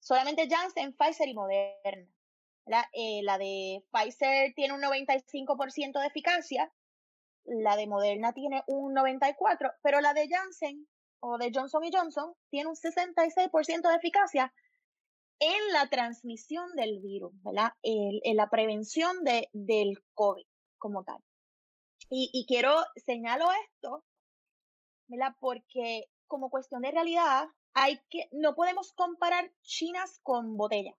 Solamente 0.00 0.48
Janssen, 0.48 0.94
Pfizer 0.94 1.28
y 1.28 1.34
Moderna. 1.34 2.12
La, 2.66 2.88
eh, 2.92 3.22
la 3.22 3.38
de 3.38 3.82
Pfizer 3.90 4.52
tiene 4.54 4.74
un 4.74 4.82
95% 4.82 5.98
de 5.98 6.06
eficacia 6.06 6.70
la 7.44 7.76
de 7.76 7.86
Moderna 7.86 8.32
tiene 8.32 8.62
un 8.66 8.94
94%, 8.94 9.74
pero 9.82 10.00
la 10.00 10.14
de 10.14 10.28
Janssen 10.28 10.86
o 11.20 11.38
de 11.38 11.50
Johnson 11.52 11.82
Johnson 11.92 12.34
tiene 12.50 12.68
un 12.68 12.76
66% 12.76 13.88
de 13.88 13.94
eficacia 13.96 14.52
en 15.40 15.72
la 15.72 15.88
transmisión 15.88 16.70
del 16.76 17.00
virus, 17.00 17.32
¿verdad? 17.42 17.72
En, 17.82 18.36
la 18.36 18.50
prevención 18.50 19.24
de, 19.24 19.48
del 19.52 20.02
COVID 20.14 20.46
como 20.78 21.02
tal. 21.02 21.18
Y, 22.10 22.44
quiero 22.48 22.74
señalo 23.06 23.46
esto, 23.64 24.04
¿verdad? 25.06 25.34
Porque 25.38 26.06
como 26.26 26.50
cuestión 26.50 26.82
de 26.82 26.90
realidad, 26.90 27.48
hay 27.72 28.00
que, 28.10 28.28
no 28.32 28.54
podemos 28.54 28.92
comparar 28.92 29.52
chinas 29.62 30.18
con 30.22 30.56
botellas, 30.56 30.96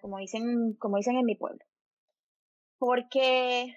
como 0.00 0.18
dicen, 0.18 0.74
como 0.78 0.96
dicen 0.96 1.16
en 1.16 1.26
mi 1.26 1.36
pueblo. 1.36 1.64
Porque 2.78 3.76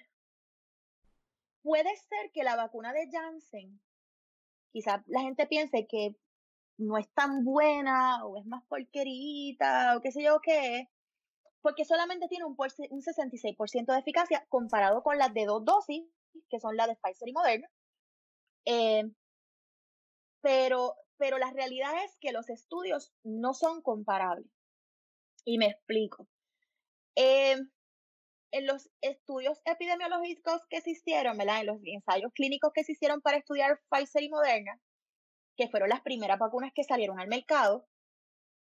puede 1.62 1.94
ser 1.96 2.30
que 2.32 2.42
la 2.42 2.56
vacuna 2.56 2.92
de 2.94 3.10
Janssen, 3.10 3.80
quizás 4.72 5.02
la 5.06 5.20
gente 5.20 5.46
piense 5.46 5.86
que 5.86 6.16
no 6.78 6.98
es 6.98 7.08
tan 7.14 7.44
buena 7.44 8.24
o 8.24 8.38
es 8.38 8.46
más 8.46 8.64
porquerita 8.68 9.96
o 9.96 10.00
qué 10.00 10.12
sé 10.12 10.22
yo 10.22 10.40
qué, 10.40 10.88
porque 11.62 11.84
solamente 11.84 12.28
tiene 12.28 12.44
un, 12.44 12.56
un 12.58 13.02
66% 13.02 13.92
de 13.92 13.98
eficacia 13.98 14.44
comparado 14.48 15.02
con 15.02 15.18
las 15.18 15.32
de 15.32 15.46
dos 15.46 15.64
dosis, 15.64 16.04
que 16.50 16.60
son 16.60 16.76
las 16.76 16.88
de 16.88 16.96
Pfizer 16.96 17.28
y 17.28 17.32
Moderna. 17.32 17.68
Eh, 18.66 19.04
pero, 20.42 20.94
pero 21.16 21.38
la 21.38 21.50
realidad 21.52 22.04
es 22.04 22.18
que 22.20 22.32
los 22.32 22.50
estudios 22.50 23.12
no 23.22 23.54
son 23.54 23.80
comparables. 23.82 24.50
Y 25.46 25.58
me 25.58 25.66
explico. 25.66 26.28
Eh, 27.16 27.56
en 28.50 28.66
los 28.66 28.88
estudios 29.00 29.60
epidemiológicos 29.64 30.62
que 30.68 30.80
se 30.80 30.90
hicieron, 30.90 31.36
¿verdad? 31.36 31.60
En 31.60 31.66
los 31.66 31.80
ensayos 31.82 32.32
clínicos 32.34 32.72
que 32.72 32.84
se 32.84 32.92
hicieron 32.92 33.20
para 33.20 33.38
estudiar 33.38 33.80
Pfizer 33.90 34.22
y 34.22 34.28
Moderna, 34.28 34.80
que 35.56 35.68
fueron 35.68 35.88
las 35.88 36.02
primeras 36.02 36.38
vacunas 36.38 36.72
que 36.74 36.84
salieron 36.84 37.20
al 37.20 37.28
mercado, 37.28 37.86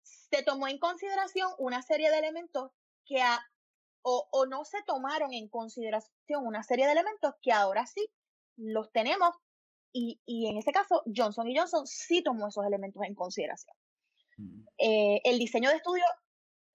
se 0.03 0.43
tomó 0.43 0.67
en 0.67 0.79
consideración 0.79 1.49
una 1.57 1.81
serie 1.81 2.09
de 2.11 2.17
elementos 2.17 2.71
que 3.05 3.21
o, 4.01 4.27
o 4.31 4.45
no 4.45 4.65
se 4.65 4.81
tomaron 4.83 5.33
en 5.33 5.47
consideración 5.47 6.45
una 6.45 6.63
serie 6.63 6.85
de 6.85 6.91
elementos 6.91 7.33
que 7.41 7.51
ahora 7.51 7.85
sí 7.85 8.09
los 8.57 8.91
tenemos 8.91 9.35
y, 9.93 10.19
y 10.25 10.47
en 10.47 10.57
este 10.57 10.71
caso 10.71 11.03
Johnson 11.05 11.47
Johnson 11.55 11.87
sí 11.87 12.21
tomó 12.21 12.47
esos 12.47 12.65
elementos 12.65 13.01
en 13.03 13.15
consideración. 13.15 13.75
Mm. 14.37 14.65
Eh, 14.77 15.21
el 15.23 15.39
diseño 15.39 15.69
de 15.69 15.77
estudio 15.77 16.03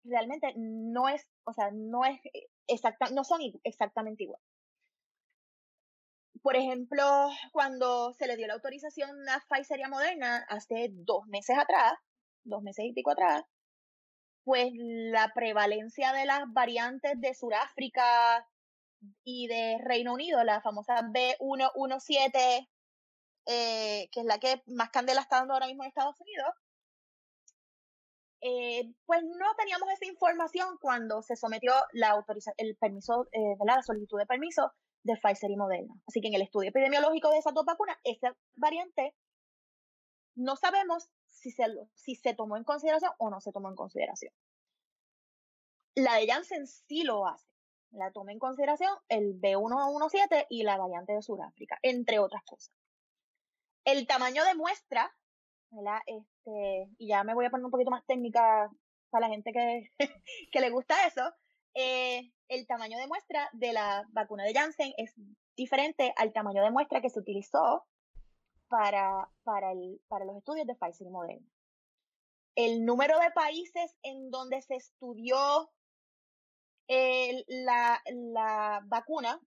realmente 0.04 0.54
no 0.56 1.08
es, 1.08 1.28
o 1.44 1.52
sea, 1.52 1.70
no 1.72 2.04
es 2.04 2.18
exacta, 2.66 3.10
no 3.10 3.24
son 3.24 3.40
exactamente 3.64 4.24
igual 4.24 4.40
por 6.48 6.56
ejemplo, 6.56 7.04
cuando 7.52 8.14
se 8.14 8.26
le 8.26 8.34
dio 8.38 8.46
la 8.46 8.54
autorización 8.54 9.28
a 9.28 9.44
Pfizer 9.50 9.80
y 9.80 9.82
a 9.82 9.90
Moderna 9.90 10.46
hace 10.48 10.88
dos 10.92 11.26
meses 11.26 11.58
atrás, 11.58 11.92
dos 12.42 12.62
meses 12.62 12.86
y 12.86 12.94
pico 12.94 13.10
atrás, 13.10 13.44
pues 14.44 14.70
la 14.72 15.30
prevalencia 15.34 16.14
de 16.14 16.24
las 16.24 16.44
variantes 16.50 17.20
de 17.20 17.34
Sudáfrica 17.34 18.48
y 19.24 19.46
de 19.48 19.76
Reino 19.84 20.14
Unido, 20.14 20.42
la 20.42 20.62
famosa 20.62 21.02
B117, 21.02 22.66
eh, 23.44 24.08
que 24.10 24.20
es 24.20 24.24
la 24.24 24.38
que 24.38 24.62
más 24.68 24.88
candela 24.88 25.20
está 25.20 25.40
dando 25.40 25.52
ahora 25.52 25.66
mismo 25.66 25.82
en 25.82 25.88
Estados 25.88 26.18
Unidos, 26.18 26.54
eh, 28.40 28.90
pues 29.04 29.20
no 29.22 29.54
teníamos 29.58 29.90
esa 29.90 30.06
información 30.06 30.78
cuando 30.80 31.20
se 31.20 31.36
sometió 31.36 31.74
la 31.92 32.08
autorización, 32.08 32.54
el 32.56 32.74
permiso, 32.76 33.28
eh, 33.32 33.54
la 33.66 33.82
solicitud 33.82 34.18
de 34.18 34.24
permiso 34.24 34.72
de 35.08 35.16
Pfizer 35.16 35.50
y 35.50 35.56
Moderna. 35.56 35.94
Así 36.06 36.20
que 36.20 36.28
en 36.28 36.34
el 36.34 36.42
estudio 36.42 36.70
epidemiológico 36.70 37.30
de 37.30 37.38
esas 37.38 37.54
dos 37.54 37.64
vacunas, 37.64 37.96
esa 38.04 38.36
variante 38.56 39.14
no 40.36 40.56
sabemos 40.56 41.10
si 41.26 41.50
se, 41.50 41.64
si 41.94 42.14
se 42.14 42.34
tomó 42.34 42.56
en 42.56 42.64
consideración 42.64 43.12
o 43.18 43.30
no 43.30 43.40
se 43.40 43.52
tomó 43.52 43.68
en 43.68 43.76
consideración. 43.76 44.32
La 45.94 46.14
de 46.14 46.26
Janssen 46.26 46.66
sí 46.66 47.02
lo 47.02 47.26
hace. 47.26 47.48
La 47.90 48.12
toma 48.12 48.32
en 48.32 48.38
consideración 48.38 48.94
el 49.08 49.40
B117 49.40 50.46
y 50.50 50.62
la 50.62 50.76
variante 50.76 51.14
de 51.14 51.22
Sudáfrica, 51.22 51.78
entre 51.82 52.18
otras 52.18 52.44
cosas. 52.44 52.72
El 53.84 54.06
tamaño 54.06 54.44
de 54.44 54.54
muestra. 54.54 55.10
Este, 56.06 56.88
y 56.98 57.08
ya 57.08 57.24
me 57.24 57.34
voy 57.34 57.46
a 57.46 57.50
poner 57.50 57.64
un 57.64 57.70
poquito 57.70 57.90
más 57.90 58.04
técnica 58.06 58.70
para 59.10 59.28
la 59.28 59.34
gente 59.34 59.52
que, 59.52 59.90
que 60.52 60.60
le 60.60 60.70
gusta 60.70 61.06
eso. 61.06 61.22
Eh, 61.74 62.32
el 62.48 62.66
tamaño 62.66 62.98
de 62.98 63.06
muestra 63.06 63.48
de 63.52 63.72
la 63.72 64.04
vacuna 64.10 64.44
de 64.44 64.54
Janssen 64.54 64.92
es 64.96 65.14
diferente 65.56 66.12
al 66.16 66.32
tamaño 66.32 66.62
de 66.62 66.70
muestra 66.70 67.00
que 67.00 67.10
se 67.10 67.20
utilizó 67.20 67.86
para, 68.68 69.28
para, 69.44 69.72
el, 69.72 70.00
para 70.08 70.24
los 70.24 70.36
estudios 70.36 70.66
de 70.66 70.74
Pfizer 70.74 71.06
y 71.06 71.10
Moderna. 71.10 71.46
El 72.54 72.84
número 72.84 73.18
de 73.20 73.30
países 73.30 73.96
en 74.02 74.30
donde 74.30 74.60
se 74.62 74.76
estudió 74.76 75.70
la, 76.88 78.00
la 78.06 78.80
vacuna 78.86 79.40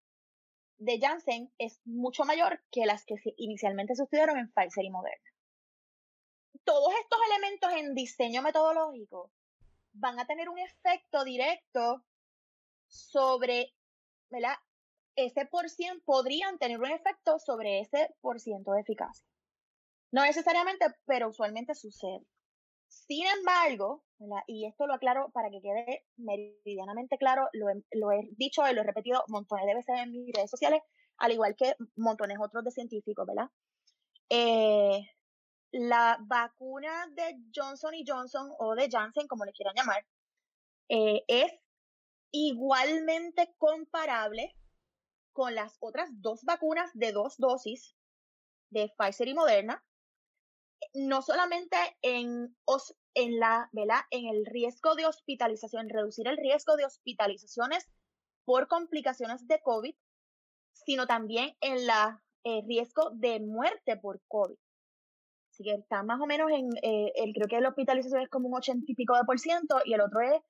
de 0.78 1.00
Janssen 1.00 1.52
es 1.58 1.80
mucho 1.86 2.24
mayor 2.24 2.62
que 2.72 2.86
las 2.86 3.06
que 3.06 3.16
inicialmente 3.38 3.96
se 3.96 4.04
estudiaron 4.04 4.38
en 4.38 4.52
Pfizer 4.52 4.84
y 4.84 4.90
Moderna. 4.90 5.30
Todos 6.64 6.94
estos 7.02 7.20
elementos 7.30 7.72
en 7.74 7.96
diseño 7.96 8.42
metodológico 8.42 9.32
van 9.94 10.20
a 10.20 10.26
tener 10.26 10.50
un 10.50 10.60
efecto 10.60 11.24
directo 11.24 12.04
sobre, 12.92 13.74
¿verdad? 14.30 14.56
Ese 15.16 15.46
por 15.46 15.70
cien 15.70 16.02
podrían 16.02 16.58
tener 16.58 16.80
un 16.80 16.92
efecto 16.92 17.40
sobre 17.40 17.80
ese 17.80 18.14
por 18.22 18.40
ciento 18.40 18.72
de 18.72 18.82
eficacia. 18.82 19.26
No 20.12 20.24
necesariamente, 20.24 20.86
pero 21.06 21.30
usualmente 21.30 21.74
sucede. 21.74 22.26
Sin 22.88 23.26
embargo, 23.26 24.04
¿verdad? 24.20 24.44
y 24.48 24.66
esto 24.66 24.86
lo 24.86 24.94
aclaro 24.94 25.32
para 25.32 25.50
que 25.50 25.62
quede 25.62 26.06
meridianamente 26.18 27.18
claro, 27.18 27.48
lo 27.54 28.12
he, 28.12 28.30
dicho 28.38 28.68
y 28.70 28.74
lo 28.74 28.82
he 28.82 28.86
repetido 28.86 29.24
montones 29.30 29.66
de 29.66 29.76
veces 29.76 29.96
en 29.98 30.12
mis 30.12 30.34
redes 30.34 30.52
sociales, 30.52 30.82
al 31.18 31.32
igual 31.32 31.56
que 31.56 31.76
montones 31.96 32.38
otros 32.42 32.64
de 32.66 32.72
científicos, 32.72 33.26
¿verdad? 33.26 33.50
Eh, 34.30 35.02
la 35.72 36.18
vacuna 36.22 37.08
de 37.12 37.38
Johnson 37.56 37.94
y 37.94 38.04
Johnson 38.06 38.52
o 38.60 38.76
de 38.76 38.90
Janssen, 38.90 39.28
como 39.28 39.46
le 39.46 39.54
quieran 39.54 39.76
llamar, 39.76 40.06
eh, 40.90 41.24
es 41.28 41.54
igualmente 42.32 43.54
comparable 43.58 44.56
con 45.34 45.56
las 45.56 45.78
otras 45.80 46.10
dos 46.14 46.44
vacunas 46.44 46.90
de 46.94 47.12
dos 47.12 47.38
dosis 47.38 47.96
de 48.70 48.92
Pfizer 48.98 49.28
y 49.28 49.34
Moderna, 49.34 49.84
no 50.94 51.22
solamente 51.22 51.78
en, 52.02 52.56
en, 53.14 53.40
la, 53.40 53.70
en 54.10 54.28
el 54.28 54.46
riesgo 54.46 54.96
de 54.96 55.06
hospitalización, 55.06 55.90
reducir 55.90 56.28
el 56.28 56.38
riesgo 56.38 56.76
de 56.76 56.86
hospitalizaciones 56.86 57.88
por 58.46 58.68
complicaciones 58.68 59.48
de 59.48 59.62
COVID, 59.62 59.96
sino 60.74 61.06
también 61.06 61.56
en 61.62 61.74
el 61.74 61.90
eh, 62.44 62.64
riesgo 62.66 63.12
de 63.12 63.40
muerte 63.40 63.98
por 63.98 64.22
COVID. 64.28 64.58
Así 65.52 65.64
que 65.64 65.74
está 65.74 66.02
más 66.02 66.20
o 66.22 66.26
menos 66.26 66.50
en, 66.52 66.70
eh, 66.82 67.12
el, 67.16 67.34
creo 67.34 67.48
que 67.48 67.62
la 67.62 67.70
hospitalización 67.70 68.22
es 68.22 68.30
como 68.30 68.48
un 68.48 68.56
ochenta 68.56 68.86
y 68.88 68.96
pico 68.96 69.16
de 69.16 69.26
por 69.26 69.40
ciento 69.40 69.82
y 69.86 69.94
el 69.94 70.02
otro 70.02 70.22
es 70.22 70.42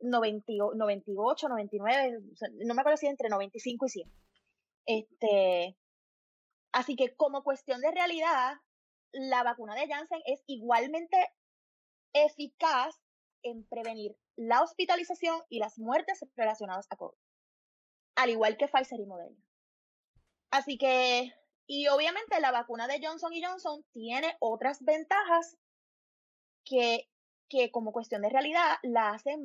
98, 0.00 1.48
99, 1.48 2.18
no 2.64 2.74
me 2.74 2.80
acuerdo 2.80 2.96
si 2.96 3.06
entre 3.06 3.28
95 3.28 3.86
y 3.86 3.88
100. 3.88 4.12
Este, 4.86 5.76
así 6.72 6.96
que 6.96 7.14
como 7.14 7.42
cuestión 7.42 7.80
de 7.80 7.90
realidad, 7.90 8.54
la 9.12 9.42
vacuna 9.42 9.74
de 9.74 9.88
Janssen 9.88 10.20
es 10.26 10.42
igualmente 10.46 11.16
eficaz 12.12 12.96
en 13.42 13.66
prevenir 13.66 14.16
la 14.36 14.62
hospitalización 14.62 15.42
y 15.48 15.58
las 15.58 15.78
muertes 15.78 16.24
relacionadas 16.36 16.86
a 16.90 16.96
COVID, 16.96 17.16
al 18.16 18.30
igual 18.30 18.56
que 18.56 18.68
Pfizer 18.68 19.00
y 19.00 19.06
Moderna. 19.06 19.36
Así 20.50 20.78
que, 20.78 21.32
y 21.66 21.88
obviamente 21.88 22.40
la 22.40 22.50
vacuna 22.50 22.88
de 22.88 23.00
Johnson 23.02 23.32
y 23.32 23.42
Johnson 23.42 23.84
tiene 23.92 24.36
otras 24.40 24.82
ventajas 24.82 25.56
que 26.64 27.09
que 27.50 27.70
como 27.70 27.92
cuestión 27.92 28.22
de 28.22 28.30
realidad 28.30 28.76
la 28.82 29.10
hace 29.10 29.36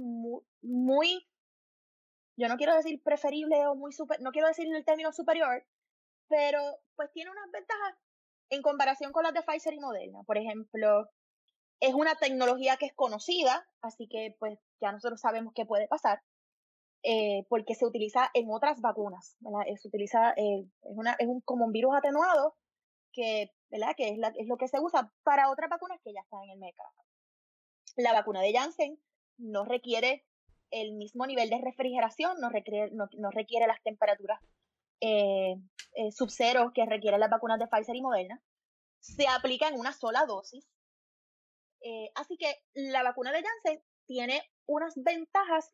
muy, 0.62 1.28
yo 2.38 2.48
no 2.48 2.56
quiero 2.56 2.76
decir 2.76 3.02
preferible 3.04 3.68
o 3.68 3.76
muy 3.76 3.92
super, 3.92 4.22
no 4.22 4.32
quiero 4.32 4.48
decir 4.48 4.68
el 4.74 4.86
término 4.86 5.12
superior, 5.12 5.66
pero 6.30 6.60
pues 6.96 7.12
tiene 7.12 7.32
unas 7.32 7.52
ventajas 7.52 7.96
en 8.50 8.62
comparación 8.62 9.12
con 9.12 9.24
las 9.24 9.34
de 9.34 9.42
Pfizer 9.42 9.74
y 9.74 9.80
Moderna. 9.80 10.24
Por 10.24 10.38
ejemplo, 10.38 11.10
es 11.80 11.94
una 11.94 12.16
tecnología 12.16 12.78
que 12.78 12.86
es 12.86 12.94
conocida, 12.94 13.68
así 13.82 14.08
que 14.08 14.36
pues 14.40 14.60
ya 14.80 14.92
nosotros 14.92 15.20
sabemos 15.20 15.54
qué 15.54 15.66
puede 15.66 15.88
pasar, 15.88 16.22
eh, 17.04 17.46
porque 17.50 17.74
se 17.76 17.86
utiliza 17.86 18.30
en 18.34 18.52
otras 18.52 18.82
vacunas, 18.82 19.36
¿verdad? 19.40 19.62
Se 19.82 19.88
utiliza, 19.88 20.32
eh, 20.38 20.68
es, 20.84 20.98
una, 20.98 21.16
es 21.20 21.28
un, 21.28 21.42
como 21.42 21.66
un 21.66 21.72
virus 21.72 21.96
atenuado 21.96 22.56
que, 23.14 23.52
¿verdad? 23.72 23.96
Que 23.98 24.10
es, 24.10 24.18
la, 24.20 24.28
es 24.30 24.48
lo 24.48 24.58
que 24.58 24.68
se 24.68 24.80
usa 24.80 25.12
para 25.24 25.50
otras 25.50 25.70
vacunas 25.70 26.00
que 26.04 26.14
ya 26.14 26.22
están 26.22 26.44
en 26.44 26.52
el 26.52 26.60
mercado. 26.60 26.92
La 27.96 28.14
vacuna 28.14 28.42
de 28.42 28.54
Janssen 28.54 29.00
no 29.38 29.66
requiere 29.66 30.26
el 30.72 30.94
mismo 30.94 31.26
nivel 31.26 31.50
de 31.50 31.62
refrigeración, 31.62 32.40
no 32.40 32.50
requiere, 32.50 32.92
no, 32.92 33.32
requiere 33.32 33.68
las 33.68 33.82
temperaturas 33.84 34.42
eh, 35.02 35.56
eh, 35.94 36.12
sub-cero 36.12 36.72
que 36.74 36.86
requieren 36.86 37.20
las 37.20 37.30
vacunas 37.30 37.60
de 37.60 37.68
Pfizer 37.68 37.96
y 37.96 38.02
Moderna. 38.02 38.42
Se 39.00 39.28
aplica 39.28 39.68
en 39.68 39.80
una 39.80 39.94
sola 39.94 40.26
dosis. 40.26 40.68
Eh, 41.82 42.12
así 42.16 42.38
que 42.38 42.64
la 42.74 43.04
vacuna 43.04 43.32
de 43.32 43.44
Janssen 43.44 43.84
tiene 44.08 44.42
unas 44.66 44.96
ventajas 44.96 45.72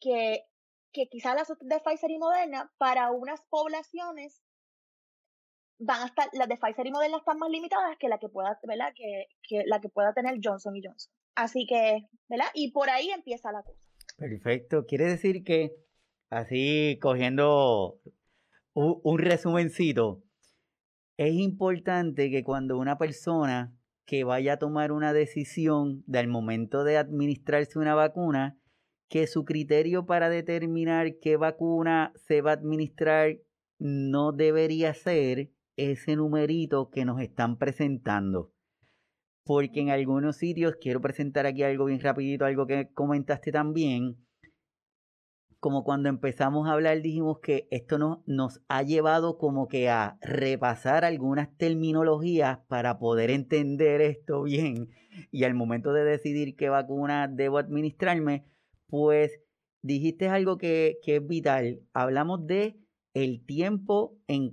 que, 0.00 0.44
que 0.92 1.08
quizás 1.08 1.36
las 1.36 1.48
de 1.60 1.80
Pfizer 1.80 2.10
y 2.10 2.18
Moderna 2.18 2.72
para 2.78 3.12
unas 3.12 3.40
poblaciones 3.48 4.42
van 5.84 6.08
a 6.08 6.28
las 6.32 6.48
de 6.48 6.56
Pfizer 6.56 6.86
y 6.86 6.92
Moderna 6.92 7.18
están 7.18 7.38
más 7.38 7.50
limitadas 7.50 7.96
que 7.98 8.08
la 8.08 8.18
que 8.18 8.28
pueda, 8.28 8.58
¿verdad? 8.66 8.92
Que, 8.94 9.26
que 9.48 9.64
la 9.66 9.80
que 9.80 9.88
pueda 9.88 10.12
tener 10.12 10.38
Johnson 10.42 10.76
y 10.76 10.82
Johnson. 10.84 11.12
Así 11.34 11.66
que, 11.66 12.08
¿verdad? 12.28 12.46
Y 12.54 12.72
por 12.72 12.90
ahí 12.90 13.10
empieza 13.10 13.52
la 13.52 13.62
cosa. 13.62 13.80
Perfecto. 14.16 14.86
Quiere 14.86 15.06
decir 15.06 15.42
que 15.44 15.72
así 16.30 16.98
cogiendo 17.00 18.00
un 18.74 19.18
resumencito. 19.18 20.22
Es 21.16 21.34
importante 21.34 22.30
que 22.30 22.42
cuando 22.42 22.78
una 22.78 22.96
persona 22.96 23.76
que 24.06 24.24
vaya 24.24 24.54
a 24.54 24.58
tomar 24.58 24.92
una 24.92 25.12
decisión 25.12 26.02
del 26.06 26.28
momento 26.28 26.84
de 26.84 26.96
administrarse 26.96 27.78
una 27.78 27.94
vacuna, 27.94 28.58
que 29.08 29.26
su 29.26 29.44
criterio 29.44 30.06
para 30.06 30.30
determinar 30.30 31.18
qué 31.20 31.36
vacuna 31.36 32.12
se 32.16 32.40
va 32.40 32.52
a 32.52 32.54
administrar 32.54 33.36
no 33.78 34.32
debería 34.32 34.94
ser 34.94 35.50
ese 35.90 36.16
numerito 36.16 36.90
que 36.90 37.04
nos 37.04 37.20
están 37.20 37.58
presentando. 37.58 38.52
Porque 39.44 39.80
en 39.80 39.90
algunos 39.90 40.36
sitios, 40.36 40.76
quiero 40.80 41.00
presentar 41.00 41.46
aquí 41.46 41.62
algo 41.62 41.86
bien 41.86 42.00
rapidito, 42.00 42.44
algo 42.44 42.66
que 42.66 42.90
comentaste 42.92 43.50
también, 43.50 44.16
como 45.62 45.84
cuando 45.84 46.08
empezamos 46.08 46.66
a 46.68 46.72
hablar 46.72 47.00
dijimos 47.02 47.38
que 47.38 47.68
esto 47.70 48.24
nos 48.26 48.60
ha 48.66 48.82
llevado 48.82 49.38
como 49.38 49.68
que 49.68 49.88
a 49.88 50.18
repasar 50.20 51.04
algunas 51.04 51.56
terminologías 51.56 52.58
para 52.66 52.98
poder 52.98 53.30
entender 53.30 54.00
esto 54.00 54.42
bien 54.42 54.88
y 55.30 55.44
al 55.44 55.54
momento 55.54 55.92
de 55.92 56.02
decidir 56.02 56.56
qué 56.56 56.68
vacuna 56.68 57.28
debo 57.28 57.58
administrarme, 57.58 58.44
pues 58.88 59.38
dijiste 59.82 60.26
algo 60.28 60.58
que, 60.58 60.98
es 61.06 61.26
vital. 61.28 61.78
Hablamos 61.92 62.44
de 62.44 62.81
el 63.14 63.44
tiempo 63.44 64.16
en, 64.26 64.52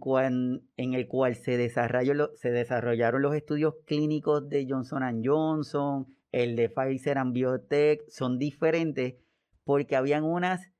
en 0.75 0.93
el 0.93 1.07
cual 1.07 1.35
se, 1.35 1.57
desarrolló, 1.57 2.31
se 2.35 2.51
desarrollaron 2.51 3.21
los 3.21 3.35
estudios 3.35 3.75
clínicos 3.85 4.49
de 4.49 4.67
Johnson 4.69 5.21
Johnson, 5.23 6.07
el 6.31 6.55
de 6.55 6.69
Pfizer 6.69 7.17
and 7.17 7.33
Biotech, 7.33 8.01
son 8.09 8.37
diferentes 8.37 9.15
porque 9.63 9.95
habían 9.95 10.23
unas 10.23 10.71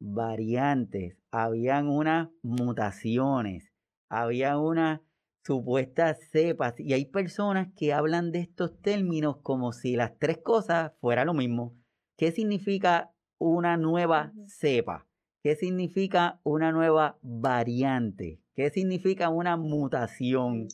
variantes, 0.00 1.16
habían 1.30 1.88
unas 1.88 2.30
mutaciones, 2.42 3.72
había 4.08 4.58
unas 4.58 5.00
supuestas 5.44 6.18
cepas 6.30 6.78
y 6.78 6.92
hay 6.94 7.06
personas 7.06 7.68
que 7.76 7.92
hablan 7.92 8.32
de 8.32 8.40
estos 8.40 8.80
términos 8.80 9.36
como 9.42 9.72
si 9.72 9.96
las 9.96 10.18
tres 10.18 10.38
cosas 10.38 10.92
fueran 11.00 11.26
lo 11.26 11.34
mismo. 11.34 11.76
¿Qué 12.16 12.32
significa 12.32 13.12
una 13.38 13.76
nueva 13.76 14.32
cepa? 14.46 15.09
¿Qué 15.42 15.56
significa 15.56 16.40
una 16.44 16.70
nueva 16.70 17.18
variante? 17.22 18.42
¿Qué 18.54 18.70
significa 18.70 19.30
una 19.30 19.56
mutación? 19.56 20.68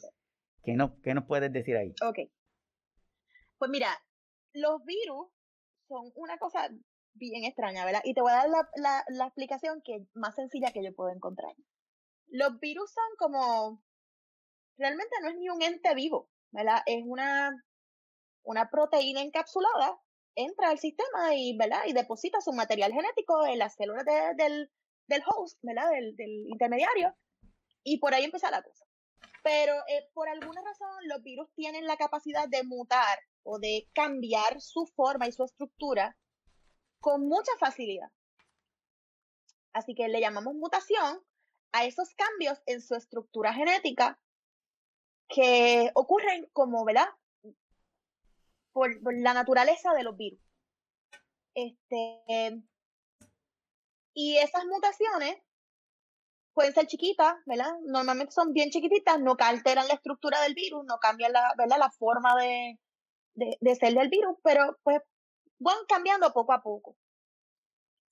¿Qué, 0.64 0.74
no, 0.74 1.00
¿Qué 1.02 1.14
nos 1.14 1.24
puedes 1.26 1.52
decir 1.52 1.76
ahí? 1.76 1.94
Ok. 2.02 2.28
Pues 3.58 3.70
mira, 3.70 3.88
los 4.52 4.84
virus 4.84 5.28
son 5.88 6.10
una 6.16 6.36
cosa 6.38 6.68
bien 7.14 7.44
extraña, 7.44 7.84
¿verdad? 7.84 8.02
Y 8.04 8.14
te 8.14 8.20
voy 8.20 8.32
a 8.32 8.36
dar 8.36 8.48
la, 8.48 9.04
la, 9.08 9.26
explicación 9.26 9.82
que 9.82 10.06
más 10.14 10.34
sencilla 10.34 10.72
que 10.72 10.84
yo 10.84 10.94
puedo 10.94 11.10
encontrar. 11.10 11.54
Los 12.26 12.58
virus 12.58 12.92
son 12.92 13.04
como, 13.18 13.82
realmente 14.76 15.14
no 15.22 15.28
es 15.28 15.36
ni 15.36 15.48
un 15.48 15.62
ente 15.62 15.94
vivo, 15.94 16.28
¿verdad? 16.50 16.82
Es 16.86 17.02
una, 17.04 17.64
una 18.42 18.68
proteína 18.68 19.22
encapsulada, 19.22 19.98
entra 20.36 20.68
al 20.70 20.78
sistema 20.78 21.34
y, 21.34 21.56
¿verdad? 21.56 21.82
Y 21.86 21.92
deposita 21.92 22.40
su 22.40 22.52
material 22.52 22.92
genético 22.92 23.46
en 23.46 23.58
las 23.58 23.74
células 23.74 24.04
del, 24.36 24.70
del 25.08 25.22
host, 25.26 25.58
¿verdad? 25.62 25.90
Del, 25.90 26.14
del 26.14 26.46
intermediario. 26.48 27.16
Y 27.82 27.98
por 27.98 28.14
ahí 28.14 28.24
empieza 28.24 28.50
la 28.50 28.62
cosa. 28.62 28.84
Pero 29.42 29.74
eh, 29.88 30.08
por 30.12 30.28
alguna 30.28 30.62
razón 30.62 31.08
los 31.08 31.22
virus 31.22 31.52
tienen 31.54 31.86
la 31.86 31.96
capacidad 31.96 32.48
de 32.48 32.62
mutar 32.64 33.18
o 33.42 33.58
de 33.58 33.88
cambiar 33.94 34.60
su 34.60 34.86
forma 34.94 35.26
y 35.26 35.32
su 35.32 35.44
estructura 35.44 36.16
con 37.00 37.26
mucha 37.26 37.52
facilidad. 37.58 38.10
Así 39.72 39.94
que 39.94 40.08
le 40.08 40.20
llamamos 40.20 40.54
mutación 40.54 41.22
a 41.72 41.84
esos 41.84 42.14
cambios 42.14 42.62
en 42.66 42.80
su 42.80 42.94
estructura 42.94 43.52
genética 43.52 44.18
que 45.28 45.90
ocurren 45.94 46.48
como, 46.52 46.84
¿verdad? 46.84 47.08
Por, 48.76 48.90
la 49.14 49.32
naturaleza 49.32 49.94
de 49.94 50.02
los 50.02 50.18
virus. 50.18 50.38
Este, 51.54 52.62
y 54.12 54.36
esas 54.36 54.66
mutaciones 54.66 55.38
pueden 56.52 56.74
ser 56.74 56.86
chiquitas, 56.86 57.36
¿verdad? 57.46 57.72
Normalmente 57.86 58.32
son 58.32 58.52
bien 58.52 58.68
chiquititas, 58.68 59.18
no 59.18 59.34
alteran 59.38 59.88
la 59.88 59.94
estructura 59.94 60.42
del 60.42 60.52
virus, 60.52 60.84
no 60.84 60.98
cambian 60.98 61.32
la, 61.32 61.54
¿verdad? 61.56 61.78
la 61.78 61.90
forma 61.90 62.36
de, 62.38 62.78
de, 63.32 63.56
de 63.58 63.74
ser 63.76 63.94
del 63.94 64.10
virus, 64.10 64.36
pero 64.44 64.78
pues 64.82 65.00
van 65.58 65.78
cambiando 65.88 66.30
poco 66.34 66.52
a 66.52 66.62
poco. 66.62 66.98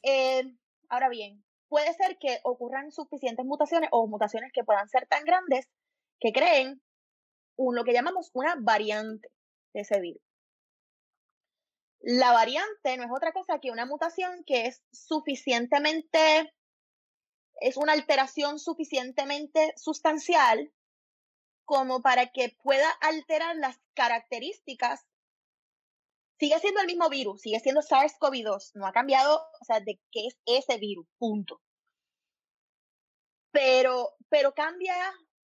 Eh, 0.02 0.50
ahora 0.88 1.10
bien, 1.10 1.44
puede 1.68 1.92
ser 1.92 2.16
que 2.18 2.40
ocurran 2.42 2.90
suficientes 2.90 3.44
mutaciones 3.44 3.90
o 3.92 4.06
mutaciones 4.06 4.50
que 4.54 4.64
puedan 4.64 4.88
ser 4.88 5.06
tan 5.08 5.26
grandes 5.26 5.68
que 6.20 6.32
creen 6.32 6.80
un, 7.56 7.76
lo 7.76 7.84
que 7.84 7.92
llamamos 7.92 8.30
una 8.32 8.56
variante 8.58 9.28
de 9.74 9.82
ese 9.82 10.00
virus. 10.00 10.23
La 12.06 12.32
variante 12.32 12.98
no 12.98 13.04
es 13.04 13.10
otra 13.10 13.32
cosa 13.32 13.60
que 13.60 13.70
una 13.70 13.86
mutación 13.86 14.44
que 14.44 14.66
es 14.66 14.82
suficientemente, 14.92 16.52
es 17.62 17.78
una 17.78 17.94
alteración 17.94 18.58
suficientemente 18.58 19.72
sustancial 19.78 20.70
como 21.64 22.02
para 22.02 22.26
que 22.26 22.54
pueda 22.62 22.90
alterar 23.00 23.56
las 23.56 23.78
características 23.94 25.06
sigue 26.38 26.58
siendo 26.58 26.82
el 26.82 26.88
mismo 26.88 27.08
virus, 27.08 27.40
sigue 27.40 27.58
siendo 27.60 27.80
SARS-CoV-2, 27.80 28.72
no 28.74 28.86
ha 28.86 28.92
cambiado, 28.92 29.40
o 29.62 29.64
sea, 29.64 29.80
de 29.80 29.98
qué 30.12 30.26
es 30.26 30.36
ese 30.44 30.76
virus, 30.76 31.06
punto. 31.16 31.62
Pero, 33.50 34.10
pero 34.28 34.52
cambia, 34.52 34.94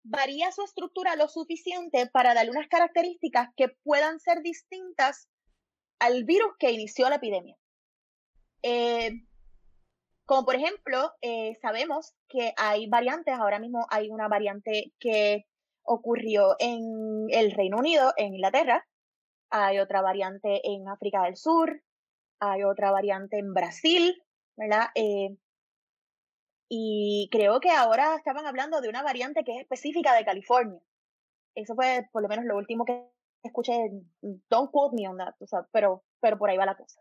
varía 0.04 0.50
su 0.52 0.62
estructura 0.62 1.16
lo 1.16 1.28
suficiente 1.28 2.06
para 2.06 2.32
darle 2.32 2.52
unas 2.52 2.68
características 2.68 3.50
que 3.56 3.68
puedan 3.82 4.20
ser 4.20 4.40
distintas 4.40 5.28
al 5.98 6.24
virus 6.24 6.52
que 6.58 6.72
inició 6.72 7.08
la 7.08 7.16
epidemia. 7.16 7.56
Eh, 8.62 9.22
como 10.24 10.44
por 10.44 10.56
ejemplo, 10.56 11.12
eh, 11.20 11.56
sabemos 11.62 12.14
que 12.28 12.52
hay 12.56 12.88
variantes, 12.88 13.34
ahora 13.34 13.60
mismo 13.60 13.86
hay 13.90 14.10
una 14.10 14.28
variante 14.28 14.92
que 14.98 15.46
ocurrió 15.82 16.56
en 16.58 17.26
el 17.30 17.52
Reino 17.52 17.78
Unido, 17.78 18.12
en 18.16 18.34
Inglaterra, 18.34 18.84
hay 19.50 19.78
otra 19.78 20.02
variante 20.02 20.60
en 20.68 20.88
África 20.88 21.22
del 21.22 21.36
Sur, 21.36 21.80
hay 22.40 22.64
otra 22.64 22.90
variante 22.90 23.38
en 23.38 23.54
Brasil, 23.54 24.20
¿verdad? 24.56 24.88
Eh, 24.96 25.36
y 26.68 27.28
creo 27.30 27.60
que 27.60 27.70
ahora 27.70 28.16
estaban 28.16 28.46
hablando 28.46 28.80
de 28.80 28.88
una 28.88 29.02
variante 29.02 29.44
que 29.44 29.52
es 29.52 29.60
específica 29.60 30.14
de 30.14 30.24
California. 30.24 30.80
Eso 31.54 31.76
fue 31.76 32.08
por 32.12 32.22
lo 32.22 32.28
menos 32.28 32.44
lo 32.44 32.56
último 32.56 32.84
que 32.84 33.08
escuché. 33.42 33.90
Don't 34.48 34.70
quote 34.70 34.94
me 34.94 35.08
on 35.08 35.18
that, 35.18 35.34
pero, 35.72 36.04
pero 36.20 36.38
por 36.38 36.50
ahí 36.50 36.56
va 36.56 36.66
la 36.66 36.76
cosa. 36.76 37.00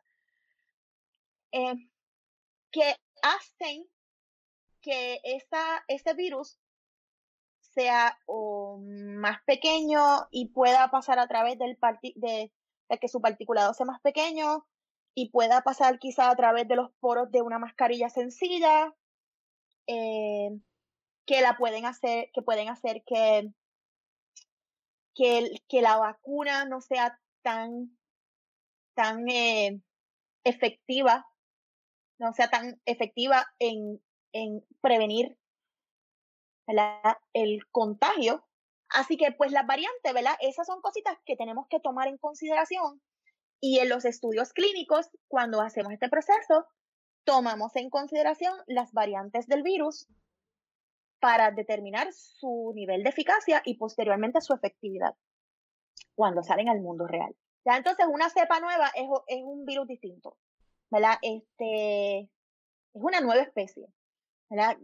Eh, 1.51 1.75
que 2.71 2.95
hacen 3.21 3.87
que 4.81 5.19
esta, 5.23 5.83
este 5.87 6.13
virus 6.13 6.59
sea 7.59 8.17
o 8.25 8.79
más 8.81 9.41
pequeño 9.45 10.27
y 10.31 10.49
pueda 10.49 10.89
pasar 10.91 11.19
a 11.19 11.27
través 11.27 11.57
del 11.57 11.77
de, 12.15 12.51
de, 12.89 12.99
que 12.99 13.07
su 13.07 13.21
particulado 13.21 13.73
sea 13.73 13.85
más 13.85 14.01
pequeño 14.01 14.65
y 15.13 15.29
pueda 15.29 15.61
pasar 15.61 15.99
quizá 15.99 16.29
a 16.29 16.35
través 16.35 16.67
de 16.67 16.75
los 16.75 16.91
poros 16.99 17.31
de 17.31 17.41
una 17.41 17.59
mascarilla 17.59 18.09
sencilla 18.09 18.93
eh, 19.87 20.49
que 21.25 21.41
la 21.41 21.57
pueden 21.57 21.85
hacer 21.85 22.29
que 22.33 22.41
pueden 22.41 22.69
hacer 22.69 23.03
que 23.05 23.51
que, 25.15 25.81
la 25.81 25.97
vacuna 25.97 26.65
no 26.65 26.81
sea 26.81 27.19
tan 27.41 27.97
tan 28.93 29.27
eh, 29.29 29.81
efectiva 30.43 31.25
no 32.17 32.33
sea 32.33 32.49
tan 32.49 32.79
efectiva 32.85 33.45
en, 33.59 34.01
en 34.31 34.65
prevenir 34.81 35.37
el 37.33 37.59
contagio. 37.71 38.45
Así 38.89 39.17
que 39.17 39.31
pues 39.31 39.51
las 39.51 39.65
variantes, 39.65 40.13
¿verdad? 40.13 40.35
Esas 40.39 40.67
son 40.67 40.81
cositas 40.81 41.17
que 41.25 41.35
tenemos 41.35 41.67
que 41.69 41.79
tomar 41.79 42.07
en 42.07 42.17
consideración 42.17 43.01
y 43.59 43.79
en 43.79 43.89
los 43.89 44.05
estudios 44.05 44.53
clínicos, 44.53 45.09
cuando 45.27 45.61
hacemos 45.61 45.91
este 45.91 46.09
proceso, 46.09 46.67
tomamos 47.23 47.75
en 47.75 47.89
consideración 47.89 48.53
las 48.67 48.93
variantes 48.93 49.47
del 49.47 49.63
virus 49.63 50.07
para 51.25 51.49
determinar 51.49 52.13
su 52.13 52.71
nivel 52.75 53.01
de 53.01 53.09
eficacia 53.09 53.63
y 53.65 53.77
posteriormente 53.77 54.41
su 54.41 54.53
efectividad 54.53 55.15
cuando 56.13 56.43
salen 56.43 56.69
al 56.69 56.81
mundo 56.81 57.07
real. 57.07 57.35
Ya 57.65 57.77
entonces 57.77 58.05
una 58.07 58.29
cepa 58.29 58.59
nueva 58.59 58.91
es, 58.93 59.07
es 59.25 59.41
un 59.43 59.65
virus 59.65 59.87
distinto, 59.87 60.37
¿verdad? 60.91 61.17
Este, 61.23 62.19
es 62.19 62.29
una 62.93 63.21
nueva 63.21 63.41
especie, 63.41 63.87
¿verdad? 64.51 64.77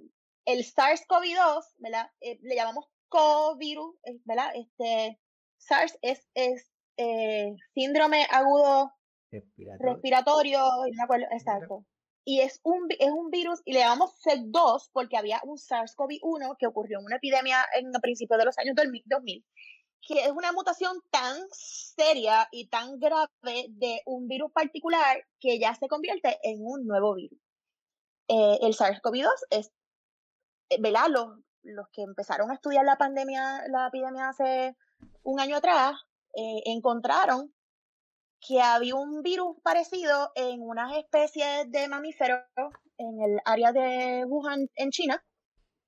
el 0.45 0.63
SARS-CoV-2, 0.63 1.75
¿verdad? 1.77 2.09
Eh, 2.21 2.39
le 2.41 2.55
llamamos 2.55 2.89
covirus, 3.07 3.95
¿verdad? 4.25 4.49
Este, 4.55 5.19
SARS 5.59 5.99
es, 6.01 6.27
es 6.33 6.71
eh, 6.97 7.53
síndrome 7.75 8.25
agudo 8.31 8.91
respiratorio, 9.79 10.59
exacto. 11.29 11.85
Y 12.23 12.41
es 12.41 12.59
un, 12.63 12.87
es 12.99 13.09
un 13.09 13.29
virus, 13.31 13.61
y 13.65 13.73
le 13.73 13.79
llamamos 13.79 14.13
SARS-2 14.23 14.89
porque 14.93 15.17
había 15.17 15.41
un 15.43 15.57
SARS-CoV-1 15.57 16.55
que 16.59 16.67
ocurrió 16.67 16.99
en 16.99 17.05
una 17.05 17.15
epidemia 17.15 17.65
en 17.73 17.91
principios 18.01 18.37
de 18.37 18.45
los 18.45 18.57
años 18.57 18.75
2000, 18.75 19.45
que 20.07 20.25
es 20.25 20.31
una 20.31 20.51
mutación 20.51 20.97
tan 21.09 21.37
seria 21.51 22.47
y 22.51 22.67
tan 22.67 22.99
grave 22.99 23.67
de 23.69 24.01
un 24.05 24.27
virus 24.27 24.51
particular 24.51 25.25
que 25.39 25.59
ya 25.59 25.73
se 25.75 25.87
convierte 25.87 26.39
en 26.43 26.59
un 26.61 26.85
nuevo 26.85 27.15
virus. 27.15 27.39
Eh, 28.27 28.59
el 28.61 28.73
SARS-CoV-2 28.73 29.29
es, 29.49 29.71
eh, 30.69 30.77
¿verdad? 30.79 31.07
Los, 31.09 31.27
los 31.63 31.87
que 31.91 32.03
empezaron 32.03 32.51
a 32.51 32.55
estudiar 32.55 32.85
la 32.85 32.97
pandemia, 32.97 33.67
la 33.67 33.87
epidemia 33.87 34.29
hace 34.29 34.75
un 35.23 35.39
año 35.39 35.57
atrás, 35.57 35.95
eh, 36.33 36.61
encontraron 36.65 37.53
que 38.45 38.59
había 38.59 38.95
un 38.95 39.21
virus 39.21 39.57
parecido 39.63 40.31
en 40.35 40.61
unas 40.61 40.97
especies 40.97 41.71
de 41.71 41.87
mamíferos 41.87 42.41
en 42.97 43.21
el 43.21 43.39
área 43.45 43.71
de 43.71 44.25
Wuhan, 44.25 44.67
en 44.75 44.89
China, 44.89 45.23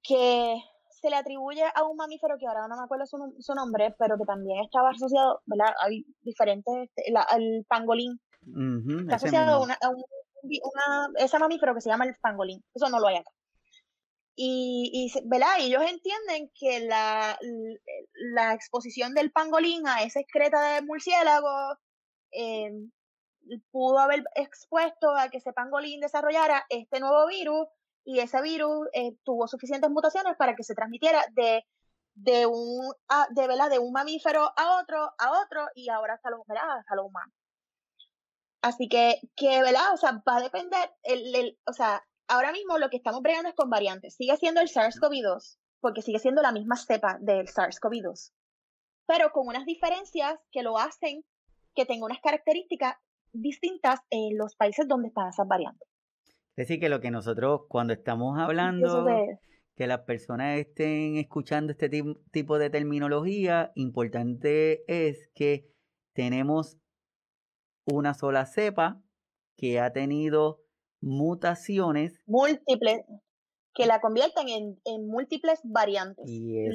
que 0.04 0.56
se 0.90 1.10
le 1.10 1.16
atribuye 1.16 1.64
a 1.76 1.84
un 1.84 1.98
mamífero 1.98 2.38
que 2.40 2.48
ahora 2.48 2.68
no 2.68 2.78
me 2.78 2.84
acuerdo 2.84 3.06
su, 3.06 3.54
nombre, 3.56 3.94
pero 3.98 4.18
que 4.18 4.26
también 4.26 4.64
estaba 4.64 4.92
asociado, 4.92 5.42
¿verdad? 5.46 5.74
Hay 5.82 6.06
diferentes, 6.22 6.74
este, 6.84 7.04
el 7.36 7.66
pangolín. 7.68 8.20
está 9.02 9.16
asociado 9.16 9.64
a, 9.64 9.90
una, 9.90 11.10
ese 11.18 11.40
mamífero 11.40 11.74
que 11.74 11.82
se 11.82 11.90
llama 11.90 12.06
el 12.06 12.16
pangolín. 12.22 12.64
Eso 12.74 12.90
no 12.90 13.00
lo 13.00 13.08
hay 13.08 13.18
acá. 13.18 13.32
Y, 14.36 14.92
y, 14.94 15.28
¿verdad? 15.28 15.60
y 15.60 15.66
ellos 15.66 15.84
entienden 15.84 16.50
que 16.60 16.80
la, 16.88 17.38
la 18.34 18.54
exposición 18.54 19.14
del 19.14 19.32
pangolín 19.32 19.88
a 19.88 20.04
esa 20.04 20.20
excreta 20.20 20.74
de 20.74 20.82
murciélago 20.82 21.78
eh, 22.34 22.72
pudo 23.72 24.00
haber 24.00 24.24
expuesto 24.36 25.16
a 25.16 25.30
que 25.30 25.38
ese 25.38 25.54
pangolín 25.54 26.00
desarrollara 26.00 26.66
este 26.70 27.00
nuevo 27.00 27.28
virus 27.28 27.68
y 28.06 28.20
ese 28.20 28.42
virus 28.42 28.88
eh, 28.94 29.16
tuvo 29.24 29.48
suficientes 29.48 29.90
mutaciones 29.90 30.36
para 30.38 30.56
que 30.56 30.64
se 30.64 30.76
transmitiera 30.76 31.24
de, 31.34 31.66
de 32.16 32.46
un 32.46 32.94
de, 33.32 33.48
de 33.70 33.80
un 33.80 33.92
mamífero 33.92 34.52
a 34.56 34.80
otro 34.82 35.12
a 35.18 35.42
otro 35.44 35.68
y 35.76 35.90
ahora 35.90 36.16
hasta 36.16 36.30
los, 36.30 36.42
hasta 36.48 36.96
los 36.96 37.06
humanos. 37.06 37.34
Así 38.62 38.88
que, 38.88 39.20
que, 39.36 39.62
¿verdad? 39.62 39.94
O 39.94 39.98
sea, 39.98 40.24
va 40.28 40.38
a 40.38 40.42
depender, 40.42 40.90
el, 41.04 41.36
el, 41.36 41.60
o 41.68 41.74
sea, 41.74 42.02
ahora 42.30 42.54
mismo 42.54 42.78
lo 42.78 42.90
que 42.90 42.96
estamos 42.96 43.22
bregando 43.22 43.50
es 43.50 43.56
con 43.56 43.70
variantes. 43.70 44.16
Sigue 44.16 44.38
siendo 44.38 44.62
el 44.62 44.70
SARS-CoV-2, 44.70 45.58
porque 45.82 46.02
sigue 46.02 46.20
siendo 46.20 46.42
la 46.42 46.54
misma 46.54 46.78
cepa 46.78 47.18
del 47.20 47.48
SARS-CoV-2, 47.48 48.32
pero 49.06 49.34
con 49.34 49.48
unas 49.48 49.66
diferencias 49.66 50.40
que 50.50 50.64
lo 50.64 50.78
hacen 50.78 51.26
que 51.76 51.86
tenga 51.86 52.06
unas 52.06 52.20
características 52.22 52.96
distintas 53.32 54.00
en 54.10 54.38
los 54.38 54.56
países 54.56 54.88
donde 54.88 55.08
están 55.08 55.30
esas 55.30 55.48
variantes. 55.48 55.88
Es 56.56 56.68
decir, 56.68 56.80
que 56.80 56.90
lo 56.90 57.02
que 57.02 57.10
nosotros 57.10 57.62
cuando 57.68 57.94
estamos 57.94 58.38
hablando, 58.40 59.08
que 59.76 59.88
las 59.88 60.02
personas 60.02 60.60
estén 60.60 61.18
escuchando 61.18 61.72
este 61.72 61.90
tipo 62.32 62.60
de 62.60 62.70
terminología, 62.70 63.72
importante 63.76 64.84
es 64.88 65.30
que 65.34 65.68
tenemos 66.14 66.78
una 67.86 68.14
sola 68.14 68.46
cepa 68.46 69.02
que 69.58 69.80
ha 69.80 69.92
tenido 69.92 70.62
mutaciones. 71.02 72.22
Múltiples, 72.28 73.02
que 73.74 73.88
la 73.88 74.00
convierten 74.00 74.48
en, 74.48 75.08
múltiples 75.08 75.60
variantes 75.64 76.26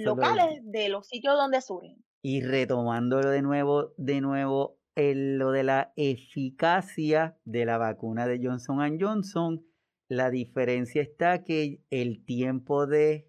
locales 0.05 0.61
de 0.65 0.89
los 0.89 1.07
sitios 1.07 1.37
donde 1.37 1.61
surgen. 1.61 2.05
Y 2.21 2.43
retomándolo 2.43 3.31
de 3.31 3.43
nuevo, 3.43 3.93
de 3.97 4.21
nuevo 4.21 4.78
lo 4.99 5.53
de 5.53 5.63
la 5.63 5.93
eficacia 5.97 7.39
de 7.45 7.65
la 7.65 7.79
vacuna 7.79 8.27
de 8.27 8.41
Johnson 8.43 8.99
Johnson, 9.01 9.65
la 10.09 10.31
diferencia 10.31 11.03
está 11.03 11.45
que 11.45 11.83
el 11.91 12.25
tiempo 12.25 12.87
de 12.87 13.29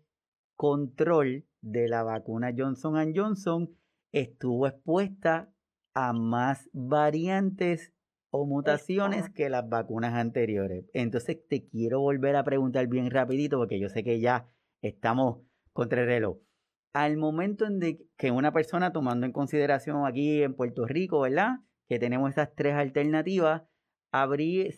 control 0.55 1.45
de 1.61 1.87
la 1.87 2.03
vacuna 2.03 2.53
Johnson 2.57 3.13
Johnson 3.15 3.69
estuvo 4.11 4.65
expuesta 4.67 5.53
a 5.93 6.13
más 6.13 6.69
variantes 6.73 7.93
o 8.31 8.45
mutaciones 8.45 9.29
que 9.29 9.49
las 9.49 9.67
vacunas 9.69 10.13
anteriores. 10.15 10.85
Entonces 10.93 11.37
te 11.47 11.67
quiero 11.67 11.99
volver 11.99 12.35
a 12.35 12.43
preguntar 12.43 12.87
bien 12.87 13.11
rapidito 13.11 13.57
porque 13.57 13.79
yo 13.79 13.89
sé 13.89 14.03
que 14.03 14.19
ya 14.19 14.47
estamos 14.81 15.41
contra 15.73 16.01
el 16.01 16.07
reloj 16.07 16.37
al 16.93 17.17
momento 17.17 17.65
en 17.65 17.79
que 18.17 18.31
una 18.31 18.51
persona, 18.51 18.91
tomando 18.91 19.25
en 19.25 19.31
consideración 19.31 20.05
aquí 20.05 20.43
en 20.43 20.55
Puerto 20.55 20.85
Rico, 20.85 21.21
¿verdad? 21.21 21.57
Que 21.87 21.99
tenemos 21.99 22.31
esas 22.31 22.53
tres 22.55 22.75
alternativas, 22.75 23.63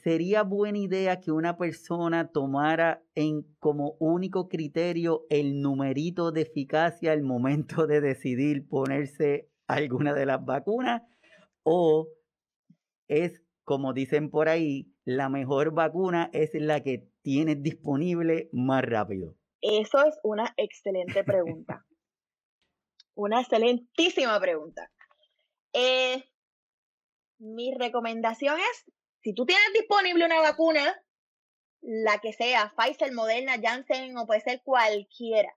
sería 0.04 0.44
buena 0.44 0.78
idea 0.78 1.20
que 1.22 1.32
una 1.32 1.58
persona 1.58 2.32
tomara 2.32 3.02
en 3.16 3.44
como 3.60 3.96
único 4.00 4.50
criterio 4.50 5.26
el 5.30 5.62
numerito 5.62 6.32
de 6.32 6.42
eficacia 6.42 7.14
al 7.14 7.24
momento 7.24 7.88
de 7.88 8.02
decidir 8.02 8.68
ponerse 8.68 9.50
alguna 9.68 10.14
de 10.14 10.26
las 10.26 10.44
vacunas 10.44 11.04
o 11.64 12.10
es 13.08 13.42
como 13.64 13.94
dicen 13.94 14.30
por 14.30 14.50
ahí, 14.50 14.92
la 15.06 15.30
mejor 15.30 15.74
vacuna 15.74 16.30
es 16.34 16.50
la 16.54 16.82
que 16.82 17.08
tienes 17.22 17.62
disponible 17.62 18.50
más 18.52 18.84
rápido. 18.84 19.38
Eso 19.62 20.04
es 20.06 20.20
una 20.24 20.54
excelente 20.58 21.24
pregunta. 21.24 21.86
Una 23.16 23.42
excelentísima 23.42 24.40
pregunta. 24.40 24.92
Eh, 25.74 26.24
mi 27.40 27.74
recomendación 27.74 28.60
es, 28.60 28.92
si 29.22 29.34
tú 29.34 29.46
tienes 29.46 29.74
disponible 29.74 30.26
una 30.26 30.40
vacuna, 30.40 31.04
la 31.82 32.20
que 32.20 32.34
sea, 32.34 32.74
Pfizer, 32.78 33.12
Moderna, 33.14 33.60
Janssen 33.62 34.18
o 34.18 34.26
puede 34.26 34.42
ser 34.42 34.62
cualquiera, 34.64 35.56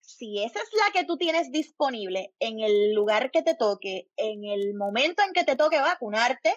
si 0.00 0.42
esa 0.42 0.60
es 0.60 0.70
la 0.74 0.92
que 0.92 1.06
tú 1.06 1.16
tienes 1.16 1.50
disponible 1.52 2.34
en 2.38 2.60
el 2.60 2.94
lugar 2.94 3.30
que 3.30 3.42
te 3.42 3.54
toque, 3.54 4.10
en 4.16 4.44
el 4.44 4.74
momento 4.74 5.22
en 5.22 5.32
que 5.32 5.44
te 5.44 5.56
toque 5.56 5.80
vacunarte, 5.80 6.54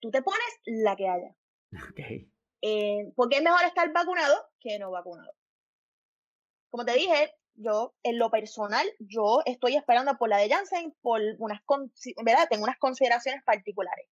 tú 0.00 0.10
te 0.10 0.22
pones 0.22 0.60
la 0.64 0.96
que 0.96 1.08
haya. 1.08 1.36
Okay. 1.90 2.30
Eh, 2.62 3.12
porque 3.14 3.36
es 3.36 3.42
mejor 3.42 3.64
estar 3.64 3.92
vacunado 3.92 4.48
que 4.60 4.78
no 4.78 4.90
vacunado. 4.90 5.32
Como 6.70 6.84
te 6.84 6.94
dije, 6.94 7.34
yo, 7.58 7.94
en 8.02 8.18
lo 8.18 8.30
personal, 8.30 8.86
yo 8.98 9.40
estoy 9.44 9.76
esperando 9.76 10.16
por 10.16 10.28
la 10.28 10.38
de 10.38 10.48
Janssen 10.48 10.94
por 11.02 11.20
unas, 11.38 11.60
¿verdad? 12.24 12.48
Tengo 12.48 12.64
unas 12.64 12.78
consideraciones 12.78 13.42
particulares. 13.44 14.08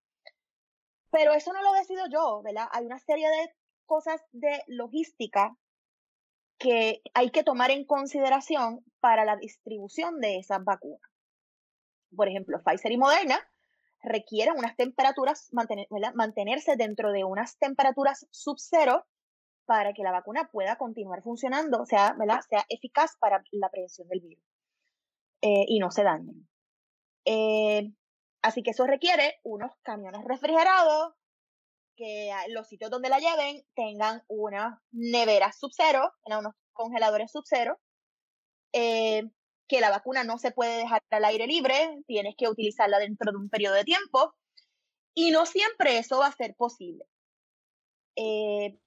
Pero 1.11 1.33
eso 1.33 1.53
no 1.53 1.63
lo 1.63 1.73
decido 1.73 2.05
yo, 2.11 2.43
¿verdad? 2.43 2.67
Hay 2.73 2.85
una 2.85 2.99
serie 2.99 3.29
de 3.29 3.55
cosas 3.87 4.21
de 4.33 4.63
logística 4.67 5.57
que 6.59 7.03
hay 7.15 7.31
que 7.31 7.45
tomar 7.45 7.71
en 7.71 7.85
consideración 7.85 8.85
para 9.01 9.25
la 9.25 9.37
distribución 9.37 10.21
de 10.21 10.39
esas 10.39 10.65
vacunas. 10.65 11.11
Por 12.15 12.29
ejemplo, 12.29 12.63
Pfizer 12.63 12.93
y 12.93 12.99
Moderna 12.99 13.39
requieren 14.03 14.57
unas 14.57 14.77
temperaturas, 14.77 15.51
mantenerse 15.53 16.77
dentro 16.77 17.13
de 17.13 17.25
unas 17.25 17.59
temperaturas 17.59 18.27
sub 18.31 18.57
cero 18.59 19.07
para 19.67 19.93
que 19.93 20.03
la 20.03 20.13
vacuna 20.13 20.49
pueda 20.51 20.77
continuar 20.77 21.23
funcionando, 21.23 21.85
sea, 21.87 22.15
¿verdad? 22.19 22.41
sea 22.49 22.65
eficaz 22.69 23.17
para 23.19 23.43
la 23.51 23.69
prevención 23.69 24.09
del 24.09 24.21
virus 24.21 24.45
eh, 25.43 25.65
y 25.69 25.79
no 25.79 25.91
se 25.91 26.05
dañen. 26.05 26.49
Eh, 27.25 27.93
así 28.43 28.63
que 28.63 28.71
eso 28.71 28.87
requiere 28.87 29.41
unos 29.43 29.73
camiones 29.83 30.25
refrigerados 30.25 31.15
que 31.97 32.31
los 32.51 32.69
sitios 32.69 32.91
donde 32.91 33.09
la 33.09 33.19
lleven 33.19 33.65
tengan 33.75 34.23
una 34.29 34.83
nevera 34.93 35.51
sub 35.53 35.71
cero, 35.75 36.13
unos 36.25 36.53
congeladores 36.73 37.33
sub 37.33 37.45
cero, 37.47 37.81
eh, 38.73 39.25
que 39.67 39.81
la 39.81 39.91
vacuna 39.91 40.23
no 40.23 40.39
se 40.39 40.53
puede 40.53 40.77
dejar 40.77 41.03
al 41.11 41.25
aire 41.25 41.47
libre, 41.47 42.03
tienes 42.07 42.35
que 42.37 42.49
utilizarla 42.49 42.99
dentro 42.99 43.33
de 43.33 43.39
un 43.39 43.49
periodo 43.49 43.75
de 43.75 43.85
tiempo 43.85 44.35
y 45.15 45.31
no 45.31 45.47
siempre 45.47 45.99
eso 45.99 46.19
va 46.19 46.27
a 46.27 46.33
ser 46.33 46.55
posible. 46.55 47.05
Eh, 48.17 48.79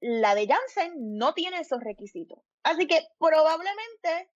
la 0.00 0.34
de 0.34 0.46
Janssen 0.46 1.16
no 1.16 1.34
tiene 1.34 1.60
esos 1.60 1.80
requisitos. 1.80 2.38
Así 2.62 2.86
que 2.86 3.06
probablemente 3.18 4.30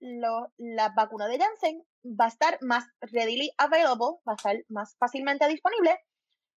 la 0.00 0.88
vacuna 0.96 1.28
de 1.28 1.38
Janssen 1.38 1.84
va 2.04 2.26
a 2.26 2.28
estar 2.28 2.58
más 2.60 2.84
readily 3.00 3.52
available, 3.56 4.18
va 4.28 4.32
a 4.32 4.34
estar 4.34 4.56
más 4.68 4.96
fácilmente 4.98 5.46
disponible, 5.48 5.98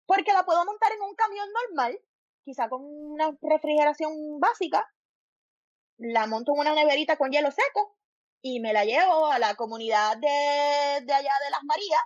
porque 0.06 0.34
la 0.34 0.46
puedo 0.46 0.66
montar 0.66 0.92
en 0.92 1.02
un 1.02 1.16
camión 1.16 1.48
normal, 1.52 2.00
quizá 2.44 2.70
con 2.70 2.82
una 2.84 3.38
refrigeración 3.42 4.40
básica, 4.40 4.88
la 5.98 6.28
monto 6.28 6.54
en 6.54 6.60
una 6.60 6.74
neverita 6.74 7.18
con 7.18 7.32
hielo 7.32 7.52
seco 7.52 7.98
y 8.42 8.60
me 8.60 8.74
la 8.74 8.84
llevo 8.84 9.28
a 9.28 9.40
la 9.40 9.56
comunidad 9.56 10.18
de, 10.18 11.06
de 11.06 11.14
allá 11.14 11.32
de 11.44 11.52
las 11.52 11.64
Marías 11.64 12.02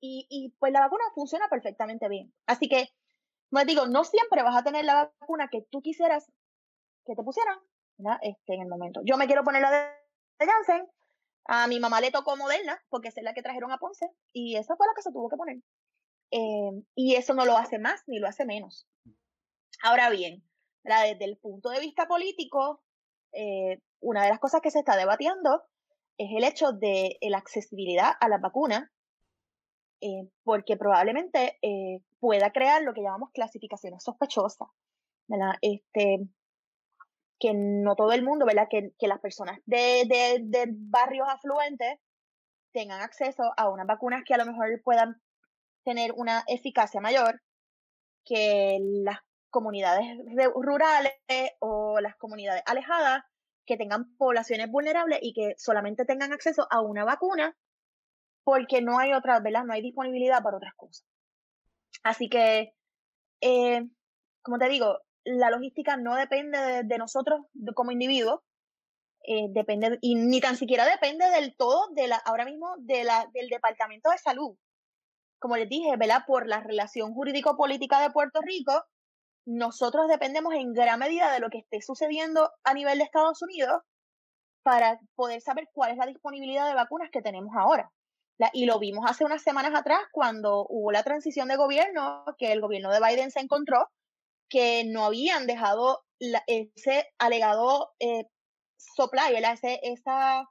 y, 0.00 0.26
y 0.28 0.50
pues 0.58 0.72
la 0.72 0.80
vacuna 0.80 1.04
funciona 1.14 1.48
perfectamente 1.48 2.08
bien. 2.08 2.32
Así 2.46 2.68
que 2.68 2.88
como 3.52 3.66
digo, 3.66 3.86
no 3.86 4.02
siempre 4.04 4.42
vas 4.42 4.56
a 4.56 4.64
tener 4.64 4.86
la 4.86 5.12
vacuna 5.20 5.48
que 5.50 5.66
tú 5.70 5.82
quisieras 5.82 6.26
que 7.04 7.14
te 7.14 7.22
pusieran 7.22 7.58
este, 8.22 8.54
en 8.54 8.62
el 8.62 8.68
momento. 8.68 9.02
Yo 9.04 9.18
me 9.18 9.26
quiero 9.26 9.44
poner 9.44 9.60
la 9.60 9.70
de 9.70 10.46
Janssen. 10.46 10.88
A 11.44 11.66
mi 11.66 11.78
mamá 11.78 12.00
le 12.00 12.10
tocó 12.10 12.34
Moderna 12.36 12.80
porque 12.88 13.08
es 13.08 13.14
la 13.20 13.34
que 13.34 13.42
trajeron 13.42 13.70
a 13.70 13.76
Ponce 13.76 14.08
y 14.32 14.56
esa 14.56 14.74
fue 14.76 14.86
la 14.86 14.94
que 14.94 15.02
se 15.02 15.12
tuvo 15.12 15.28
que 15.28 15.36
poner. 15.36 15.56
Em, 16.30 16.84
y 16.94 17.16
eso 17.16 17.34
no 17.34 17.44
lo 17.44 17.58
hace 17.58 17.78
más 17.78 18.02
ni 18.06 18.20
lo 18.20 18.26
hace 18.26 18.46
menos. 18.46 18.86
Ahora 19.82 20.08
bien, 20.08 20.42
desde 20.82 21.24
el 21.24 21.36
punto 21.36 21.68
de 21.68 21.80
vista 21.80 22.06
político, 22.06 22.82
eh, 23.32 23.80
una 24.00 24.22
de 24.22 24.30
las 24.30 24.38
cosas 24.38 24.62
que 24.62 24.70
se 24.70 24.78
está 24.78 24.96
debatiendo 24.96 25.62
es 26.16 26.30
el 26.34 26.44
hecho 26.44 26.72
de 26.72 27.18
la 27.20 27.38
accesibilidad 27.38 28.12
a 28.18 28.28
las 28.28 28.40
vacunas, 28.40 28.88
eh, 30.02 30.28
porque 30.42 30.76
probablemente 30.76 31.58
eh, 31.62 32.00
pueda 32.18 32.50
crear 32.50 32.82
lo 32.82 32.92
que 32.92 33.02
llamamos 33.02 33.30
clasificaciones 33.32 34.02
sospechosas, 34.02 34.68
¿verdad? 35.28 35.52
Este, 35.62 36.18
que 37.38 37.54
no 37.54 37.94
todo 37.94 38.12
el 38.12 38.24
mundo, 38.24 38.44
¿verdad? 38.44 38.66
Que, 38.68 38.92
que 38.98 39.06
las 39.06 39.20
personas 39.20 39.60
de, 39.64 40.04
de, 40.08 40.40
de, 40.42 40.66
barrios 40.70 41.28
afluentes 41.28 41.98
tengan 42.72 43.00
acceso 43.00 43.44
a 43.56 43.68
unas 43.68 43.86
vacunas 43.86 44.22
que 44.26 44.34
a 44.34 44.38
lo 44.38 44.46
mejor 44.46 44.82
puedan 44.82 45.20
tener 45.84 46.12
una 46.16 46.42
eficacia 46.48 47.00
mayor 47.00 47.40
que 48.24 48.78
las 48.80 49.18
comunidades 49.50 50.04
rurales 50.54 51.12
o 51.60 52.00
las 52.00 52.16
comunidades 52.16 52.62
alejadas 52.66 53.22
que 53.66 53.76
tengan 53.76 54.16
poblaciones 54.16 54.68
vulnerables 54.70 55.20
y 55.22 55.32
que 55.32 55.54
solamente 55.58 56.04
tengan 56.04 56.32
acceso 56.32 56.66
a 56.70 56.80
una 56.80 57.04
vacuna 57.04 57.56
porque 58.44 58.82
no 58.82 58.98
hay 58.98 59.12
otra, 59.12 59.40
¿verdad? 59.40 59.64
No 59.64 59.72
hay 59.72 59.82
disponibilidad 59.82 60.42
para 60.42 60.56
otras 60.56 60.74
cosas. 60.76 61.06
Así 62.02 62.28
que, 62.28 62.72
eh, 63.40 63.82
como 64.42 64.58
te 64.58 64.68
digo, 64.68 64.98
la 65.24 65.50
logística 65.50 65.96
no 65.96 66.16
depende 66.16 66.82
de, 66.84 66.98
nosotros 66.98 67.40
como 67.74 67.92
individuos, 67.92 68.40
eh, 69.24 69.46
depende, 69.50 69.98
y 70.00 70.16
ni 70.16 70.40
tan 70.40 70.56
siquiera 70.56 70.84
depende 70.84 71.28
del 71.30 71.54
todo 71.56 71.88
de 71.94 72.08
la, 72.08 72.16
ahora 72.16 72.44
mismo 72.44 72.74
de 72.78 73.04
la, 73.04 73.28
del 73.32 73.48
Departamento 73.48 74.10
de 74.10 74.18
Salud. 74.18 74.56
Como 75.38 75.56
les 75.56 75.68
dije, 75.68 75.96
¿verdad? 75.96 76.22
Por 76.26 76.48
la 76.48 76.60
relación 76.60 77.14
jurídico-política 77.14 78.00
de 78.00 78.10
Puerto 78.10 78.40
Rico, 78.42 78.84
nosotros 79.46 80.08
dependemos 80.08 80.54
en 80.54 80.72
gran 80.72 80.98
medida 80.98 81.32
de 81.32 81.40
lo 81.40 81.50
que 81.50 81.58
esté 81.58 81.80
sucediendo 81.82 82.50
a 82.64 82.74
nivel 82.74 82.98
de 82.98 83.04
Estados 83.04 83.42
Unidos 83.42 83.82
para 84.62 85.00
poder 85.16 85.40
saber 85.40 85.68
cuál 85.72 85.92
es 85.92 85.96
la 85.98 86.06
disponibilidad 86.06 86.68
de 86.68 86.74
vacunas 86.74 87.10
que 87.10 87.22
tenemos 87.22 87.52
ahora. 87.56 87.90
Y 88.52 88.66
lo 88.66 88.78
vimos 88.78 89.04
hace 89.08 89.24
unas 89.24 89.42
semanas 89.42 89.72
atrás 89.74 90.00
cuando 90.12 90.66
hubo 90.68 90.92
la 90.92 91.02
transición 91.02 91.48
de 91.48 91.56
gobierno, 91.56 92.24
que 92.38 92.52
el 92.52 92.60
gobierno 92.60 92.90
de 92.90 93.00
Biden 93.00 93.30
se 93.30 93.40
encontró 93.40 93.88
que 94.48 94.84
no 94.84 95.04
habían 95.04 95.46
dejado 95.46 96.02
ese 96.46 97.06
alegado 97.18 97.90
eh, 97.98 98.26
supply, 98.76 99.36
ese, 99.36 99.80
esa, 99.82 100.42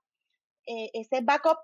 eh, 0.65 0.89
ese 0.93 1.21
backup 1.21 1.57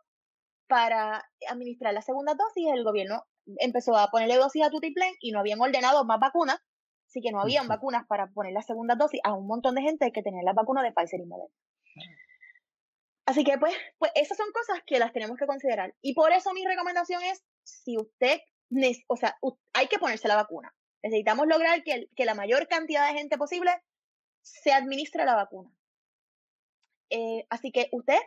para 0.67 1.23
administrar 1.49 1.93
la 1.93 2.01
segunda 2.01 2.36
dosis. 2.36 2.67
El 2.73 2.84
gobierno 2.84 3.23
empezó 3.57 3.97
a 3.97 4.07
ponerle 4.07 4.36
dosis 4.36 4.63
a 4.63 4.69
Tutiplen 4.69 5.13
y 5.19 5.32
no 5.32 5.39
habían 5.39 5.61
ordenado 5.61 6.05
más 6.05 6.19
vacunas 6.19 6.59
Así 7.07 7.21
que 7.21 7.32
no 7.32 7.41
habían 7.41 7.67
vacunas 7.67 8.05
para 8.05 8.28
poner 8.28 8.53
la 8.53 8.61
segunda 8.61 8.95
dosis 8.95 9.21
a 9.23 9.34
un 9.34 9.47
montón 9.47 9.75
de 9.75 9.82
gente 9.82 10.11
que 10.11 10.21
tenía 10.21 10.43
la 10.43 10.53
vacuna 10.53 10.84
de 10.84 10.91
Pfizer 10.91 11.21
y 11.21 11.25
Moderna. 11.25 11.55
Así 13.28 13.43
que 13.43 13.57
pues, 13.57 13.75
pues 13.97 14.11
esas 14.15 14.38
son 14.38 14.49
cosas 14.53 14.82
que 14.88 14.99
las 14.99 15.11
tenemos 15.11 15.38
que 15.38 15.45
considerar. 15.45 15.93
Y 16.01 16.13
por 16.13 16.32
eso 16.32 16.53
mi 16.53 16.65
recomendación 16.65 17.21
es, 17.23 17.43
si 17.63 17.97
usted, 17.97 18.39
o 19.07 19.17
sea, 19.17 19.38
hay 19.73 19.88
que 19.88 19.99
ponerse 19.99 20.30
la 20.30 20.38
vacuna. 20.38 20.73
Necesitamos 21.03 21.45
lograr 21.45 21.84
que, 21.84 22.07
la 22.25 22.36
mayor 22.36 22.69
cantidad 22.69 23.05
de 23.05 23.19
gente 23.19 23.38
posible 23.38 23.71
se 24.41 24.71
administre 24.71 25.25
la 25.25 25.36
vacuna. 25.36 25.69
Eh, 27.09 27.45
así 27.49 27.73
que 27.73 27.89
usted, 27.91 28.17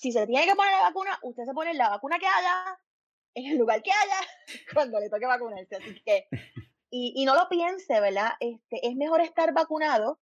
si 0.00 0.12
se 0.12 0.24
tiene 0.28 0.46
que 0.46 0.54
poner 0.54 0.72
la 0.72 0.82
vacuna, 0.82 1.18
usted 1.22 1.42
se 1.44 1.52
pone 1.52 1.74
la 1.74 1.88
vacuna 1.88 2.20
que 2.20 2.26
haya, 2.26 2.80
en 3.34 3.46
el 3.46 3.58
lugar 3.58 3.82
que 3.82 3.90
haya, 3.90 4.20
cuando 4.72 5.00
le 5.00 5.10
toque 5.10 5.26
vacunarse. 5.26 5.74
Así 5.74 6.00
que 6.04 6.28
y, 6.90 7.24
no 7.24 7.34
lo 7.34 7.48
piense, 7.48 8.00
¿verdad? 8.00 8.30
Este, 8.38 8.86
es 8.86 8.94
mejor 8.94 9.20
estar 9.20 9.52
vacunado 9.52 10.20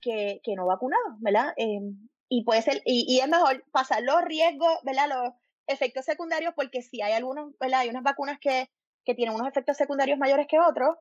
que, 0.00 0.40
que 0.44 0.54
no 0.54 0.66
vacunado, 0.66 1.16
¿verdad? 1.18 1.52
Em, 1.56 2.08
y 2.28 2.44
puede 2.44 2.62
ser, 2.62 2.82
y, 2.84 3.04
y, 3.08 3.20
es 3.20 3.28
mejor 3.28 3.64
pasar 3.72 4.02
los 4.02 4.22
riesgos, 4.22 4.78
¿verdad? 4.84 5.08
Los 5.08 5.34
efectos 5.66 6.04
secundarios, 6.04 6.52
porque 6.54 6.82
si 6.82 7.02
hay 7.02 7.12
algunos, 7.12 7.52
¿verdad? 7.58 7.80
Hay 7.80 7.88
unas 7.88 8.02
vacunas 8.02 8.38
que, 8.40 8.68
que 9.04 9.14
tienen 9.14 9.34
unos 9.34 9.48
efectos 9.48 9.76
secundarios 9.76 10.18
mayores 10.18 10.46
que 10.48 10.58
otros, 10.60 10.96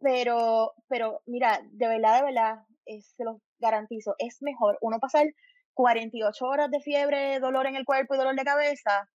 pero, 0.00 0.72
pero 0.88 1.22
mira, 1.26 1.60
de 1.70 1.88
verdad, 1.88 2.20
de 2.20 2.24
verdad, 2.24 2.64
se 2.86 3.24
los 3.24 3.38
garantizo, 3.58 4.14
es 4.18 4.42
mejor 4.42 4.78
uno 4.80 4.98
pasar 5.00 5.26
48 5.74 6.44
horas 6.44 6.70
de 6.70 6.80
fiebre, 6.80 7.40
dolor 7.40 7.66
en 7.66 7.76
el 7.76 7.84
cuerpo 7.84 8.14
y 8.14 8.18
dolor 8.18 8.36
de 8.36 8.44
cabeza, 8.44 9.08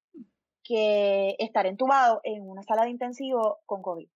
que 0.64 1.36
estar 1.39 1.66
entubado 1.66 2.22
en 2.24 2.47
una 2.47 2.64
sala 2.64 2.84
de 2.84 2.91
intensivo 2.91 3.60
con 3.66 3.82
COVID. 3.82 4.07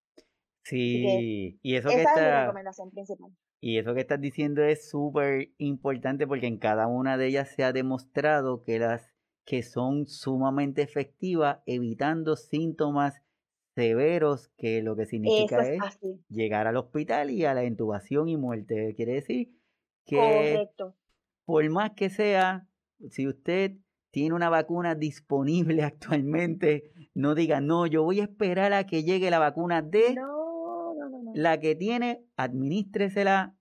Sí, 0.64 1.58
y 1.62 1.76
eso 1.76 1.88
que 1.88 2.00
esa 2.00 2.10
está, 2.10 2.20
es 2.20 2.34
mi 2.34 2.40
recomendación 2.42 2.90
principal. 2.90 3.30
Y 3.64 3.78
eso 3.78 3.94
que 3.94 4.00
estás 4.00 4.20
diciendo 4.20 4.64
es 4.64 4.90
súper 4.90 5.52
importante 5.56 6.26
porque 6.26 6.48
en 6.48 6.58
cada 6.58 6.88
una 6.88 7.16
de 7.16 7.28
ellas 7.28 7.48
se 7.48 7.62
ha 7.62 7.72
demostrado 7.72 8.64
que 8.64 8.80
las 8.80 9.14
que 9.44 9.62
son 9.62 10.06
sumamente 10.06 10.82
efectivas 10.82 11.60
evitando 11.64 12.34
síntomas 12.34 13.22
severos 13.76 14.48
que 14.58 14.82
lo 14.82 14.96
que 14.96 15.06
significa 15.06 15.62
es, 15.62 15.80
llegar 16.28 16.66
al 16.66 16.76
hospital 16.76 17.30
y 17.30 17.44
a 17.44 17.54
la 17.54 17.64
intubación 17.64 18.28
y 18.28 18.36
muerte. 18.36 18.94
Quiere 18.96 19.14
decir 19.14 19.52
que 20.06 20.16
Correcto. 20.16 20.96
por 21.44 21.70
más 21.70 21.92
que 21.92 22.10
sea, 22.10 22.66
si 23.10 23.28
usted 23.28 23.76
tiene 24.10 24.34
una 24.34 24.50
vacuna 24.50 24.96
disponible 24.96 25.84
actualmente, 25.84 26.90
no 27.14 27.36
diga, 27.36 27.60
no, 27.60 27.86
yo 27.86 28.02
voy 28.02 28.18
a 28.18 28.24
esperar 28.24 28.72
a 28.72 28.86
que 28.86 29.04
llegue 29.04 29.30
la 29.30 29.38
vacuna 29.38 29.82
de 29.82 30.14
no, 30.14 30.41
la 31.34 31.60
que 31.60 31.74
tiene, 31.74 32.24
administresela, 32.36 33.56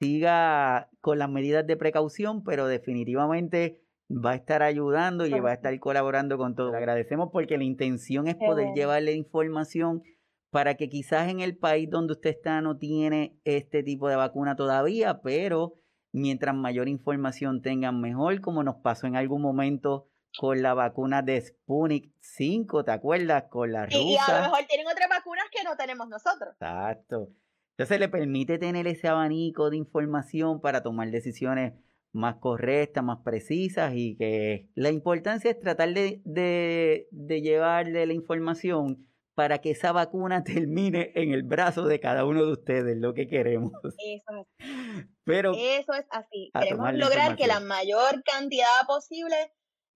siga 0.00 0.90
con 1.00 1.18
las 1.18 1.30
medidas 1.30 1.66
de 1.66 1.76
precaución, 1.76 2.42
pero 2.44 2.66
definitivamente 2.66 3.80
va 4.10 4.32
a 4.32 4.34
estar 4.36 4.62
ayudando 4.62 5.26
y 5.26 5.32
va 5.40 5.50
a 5.50 5.54
estar 5.54 5.78
colaborando 5.80 6.38
con 6.38 6.54
todo. 6.54 6.70
Le 6.70 6.78
agradecemos 6.78 7.30
porque 7.32 7.56
la 7.58 7.64
intención 7.64 8.28
es 8.28 8.36
poder 8.36 8.68
llevarle 8.74 9.12
información 9.14 10.02
para 10.50 10.74
que 10.74 10.88
quizás 10.88 11.28
en 11.28 11.40
el 11.40 11.56
país 11.56 11.90
donde 11.90 12.12
usted 12.12 12.30
está 12.30 12.60
no 12.60 12.78
tiene 12.78 13.38
este 13.44 13.82
tipo 13.82 14.08
de 14.08 14.16
vacuna 14.16 14.56
todavía, 14.56 15.20
pero 15.22 15.74
mientras 16.12 16.54
mayor 16.54 16.88
información 16.88 17.62
tengan 17.62 18.00
mejor, 18.00 18.40
como 18.40 18.62
nos 18.62 18.76
pasó 18.76 19.06
en 19.06 19.16
algún 19.16 19.42
momento 19.42 20.08
con 20.38 20.62
la 20.62 20.74
vacuna 20.74 21.22
de 21.22 21.40
Sputnik 21.40 22.12
5, 22.20 22.84
¿te 22.84 22.92
acuerdas? 22.92 23.44
Con 23.50 23.72
la 23.72 23.86
rusa. 23.86 23.98
Y, 23.98 24.16
a 24.16 24.36
lo 24.36 24.42
mejor 24.44 24.66
tienen 24.66 24.86
otras 24.86 25.08
vacunas 25.08 25.46
que 25.50 25.64
no 25.64 25.76
tenemos 25.76 26.08
nosotros. 26.08 26.54
Exacto. 26.54 27.30
Entonces 27.70 28.00
le 28.00 28.08
permite 28.08 28.58
tener 28.58 28.86
ese 28.86 29.08
abanico 29.08 29.70
de 29.70 29.76
información 29.76 30.60
para 30.60 30.82
tomar 30.82 31.10
decisiones 31.10 31.74
más 32.12 32.36
correctas, 32.36 33.04
más 33.04 33.18
precisas 33.22 33.92
y 33.94 34.16
que 34.16 34.68
la 34.74 34.90
importancia 34.90 35.50
es 35.50 35.60
tratar 35.60 35.92
de, 35.92 36.22
de, 36.24 37.08
de 37.10 37.40
llevarle 37.42 38.06
la 38.06 38.14
información 38.14 39.06
para 39.34 39.58
que 39.58 39.70
esa 39.70 39.92
vacuna 39.92 40.42
termine 40.44 41.12
en 41.14 41.32
el 41.32 41.44
brazo 41.44 41.84
de 41.84 42.00
cada 42.00 42.24
uno 42.24 42.44
de 42.44 42.52
ustedes, 42.52 42.96
lo 42.96 43.14
que 43.14 43.28
queremos. 43.28 43.72
Eso 43.84 43.94
es 43.98 44.24
así. 44.26 45.08
Pero 45.24 45.52
Eso 45.54 45.92
es 45.92 46.06
así. 46.10 46.50
Queremos 46.58 46.94
lograr 46.94 47.36
que 47.36 47.46
la 47.46 47.60
mayor 47.60 48.22
cantidad 48.24 48.86
posible 48.86 49.36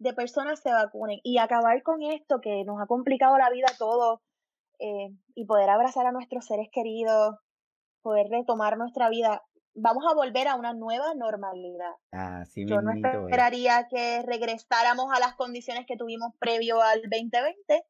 de 0.00 0.12
personas 0.12 0.60
se 0.60 0.72
vacunen 0.72 1.20
y 1.22 1.38
acabar 1.38 1.82
con 1.82 2.02
esto 2.02 2.40
que 2.40 2.64
nos 2.64 2.80
ha 2.80 2.86
complicado 2.86 3.38
la 3.38 3.50
vida 3.50 3.66
a 3.72 3.76
todos 3.76 4.18
eh, 4.78 5.10
y 5.34 5.44
poder 5.44 5.70
abrazar 5.70 6.06
a 6.06 6.12
nuestros 6.12 6.46
seres 6.46 6.68
queridos, 6.72 7.36
poder 8.02 8.26
retomar 8.28 8.76
nuestra 8.76 9.08
vida. 9.08 9.42
Vamos 9.74 10.04
a 10.10 10.14
volver 10.14 10.48
a 10.48 10.56
una 10.56 10.72
nueva 10.72 11.14
normalidad. 11.14 11.92
Así 12.10 12.66
Yo 12.66 12.82
no 12.82 12.90
esperaría 12.92 13.86
que 13.88 14.22
regresáramos 14.22 15.06
a 15.14 15.20
las 15.20 15.36
condiciones 15.36 15.84
que 15.86 15.96
tuvimos 15.96 16.32
previo 16.40 16.82
al 16.82 17.02
2020 17.02 17.84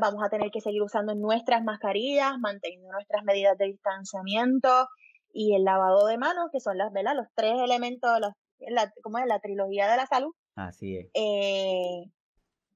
Vamos 0.00 0.22
a 0.24 0.30
tener 0.30 0.50
que 0.50 0.60
seguir 0.60 0.82
usando 0.82 1.14
nuestras 1.14 1.62
mascarillas, 1.62 2.38
manteniendo 2.38 2.90
nuestras 2.92 3.24
medidas 3.24 3.58
de 3.58 3.66
distanciamiento 3.66 4.88
y 5.32 5.54
el 5.54 5.64
lavado 5.64 6.06
de 6.06 6.16
manos, 6.16 6.48
que 6.50 6.60
son 6.60 6.78
las, 6.78 6.92
¿verdad? 6.92 7.14
Los 7.14 7.26
tres 7.34 7.60
elementos, 7.60 8.10
los, 8.20 8.32
la, 8.58 8.90
¿cómo 9.02 9.18
es? 9.18 9.26
La 9.26 9.38
trilogía 9.40 9.90
de 9.90 9.96
la 9.98 10.06
salud. 10.06 10.32
Así 10.56 10.96
es. 10.96 11.10
Eh, 11.14 12.10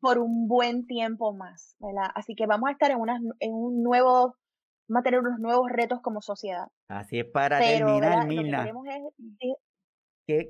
por 0.01 0.19
un 0.19 0.47
buen 0.49 0.87
tiempo 0.87 1.33
más, 1.33 1.77
¿verdad? 1.81 2.11
Así 2.15 2.35
que 2.35 2.47
vamos 2.47 2.69
a 2.69 2.73
estar 2.73 2.91
en, 2.91 2.99
una, 2.99 3.19
en 3.41 3.53
un 3.53 3.83
nuevo, 3.83 4.37
vamos 4.89 5.01
a 5.01 5.03
tener 5.03 5.21
unos 5.21 5.39
nuevos 5.41 5.71
retos 5.71 6.01
como 6.03 6.21
sociedad. 6.21 6.69
Así 6.89 7.19
es 7.19 7.27
para 7.27 7.59
terminar, 7.59 8.27
Milna. 8.27 8.71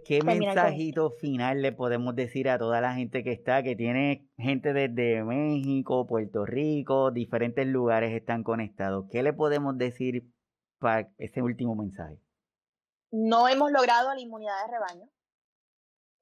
¿Qué, 0.04 0.20
mensajito 0.22 1.10
final 1.10 1.62
le 1.62 1.72
podemos 1.72 2.14
decir 2.14 2.50
a 2.50 2.58
toda 2.58 2.82
la 2.82 2.94
gente 2.94 3.24
que 3.24 3.32
está, 3.32 3.62
que 3.62 3.76
tiene 3.76 4.28
gente 4.36 4.74
desde 4.74 5.24
México, 5.24 6.06
Puerto 6.06 6.44
Rico, 6.44 7.10
diferentes 7.10 7.66
lugares 7.66 8.12
están 8.12 8.42
conectados? 8.42 9.06
¿Qué 9.10 9.22
le 9.22 9.32
podemos 9.32 9.78
decir 9.78 10.26
para 10.78 11.08
ese 11.16 11.40
último 11.40 11.74
mensaje? 11.76 12.18
No 13.10 13.48
hemos 13.48 13.72
logrado 13.72 14.12
la 14.12 14.20
inmunidad 14.20 14.52
de 14.66 14.72
rebaño. 14.72 15.08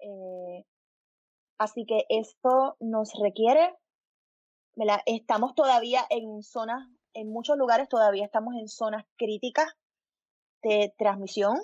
Eh, 0.01 0.65
así 1.59 1.85
que 1.87 2.07
esto 2.09 2.77
nos 2.81 3.13
requiere 3.21 3.77
Estamos 5.07 5.55
todavía 5.55 6.07
en 6.09 6.43
zonas, 6.43 6.89
en 7.13 7.31
muchos 7.31 7.57
lugares 7.59 7.89
todavía 7.89 8.25
estamos 8.25 8.55
en 8.55 8.69
zonas 8.69 9.05
críticas 9.17 9.67
de 10.63 10.95
transmisión, 10.97 11.59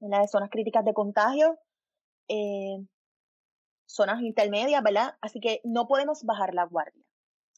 ¿verdad? 0.00 0.26
zonas 0.28 0.48
críticas 0.48 0.84
de 0.84 0.94
contagio, 0.94 1.58
eh, 2.28 2.78
zonas 3.86 4.22
intermedias, 4.22 4.82
¿verdad? 4.82 5.18
Así 5.20 5.40
que 5.40 5.60
no 5.64 5.86
podemos 5.86 6.24
bajar 6.24 6.54
la 6.54 6.64
guardia. 6.64 7.04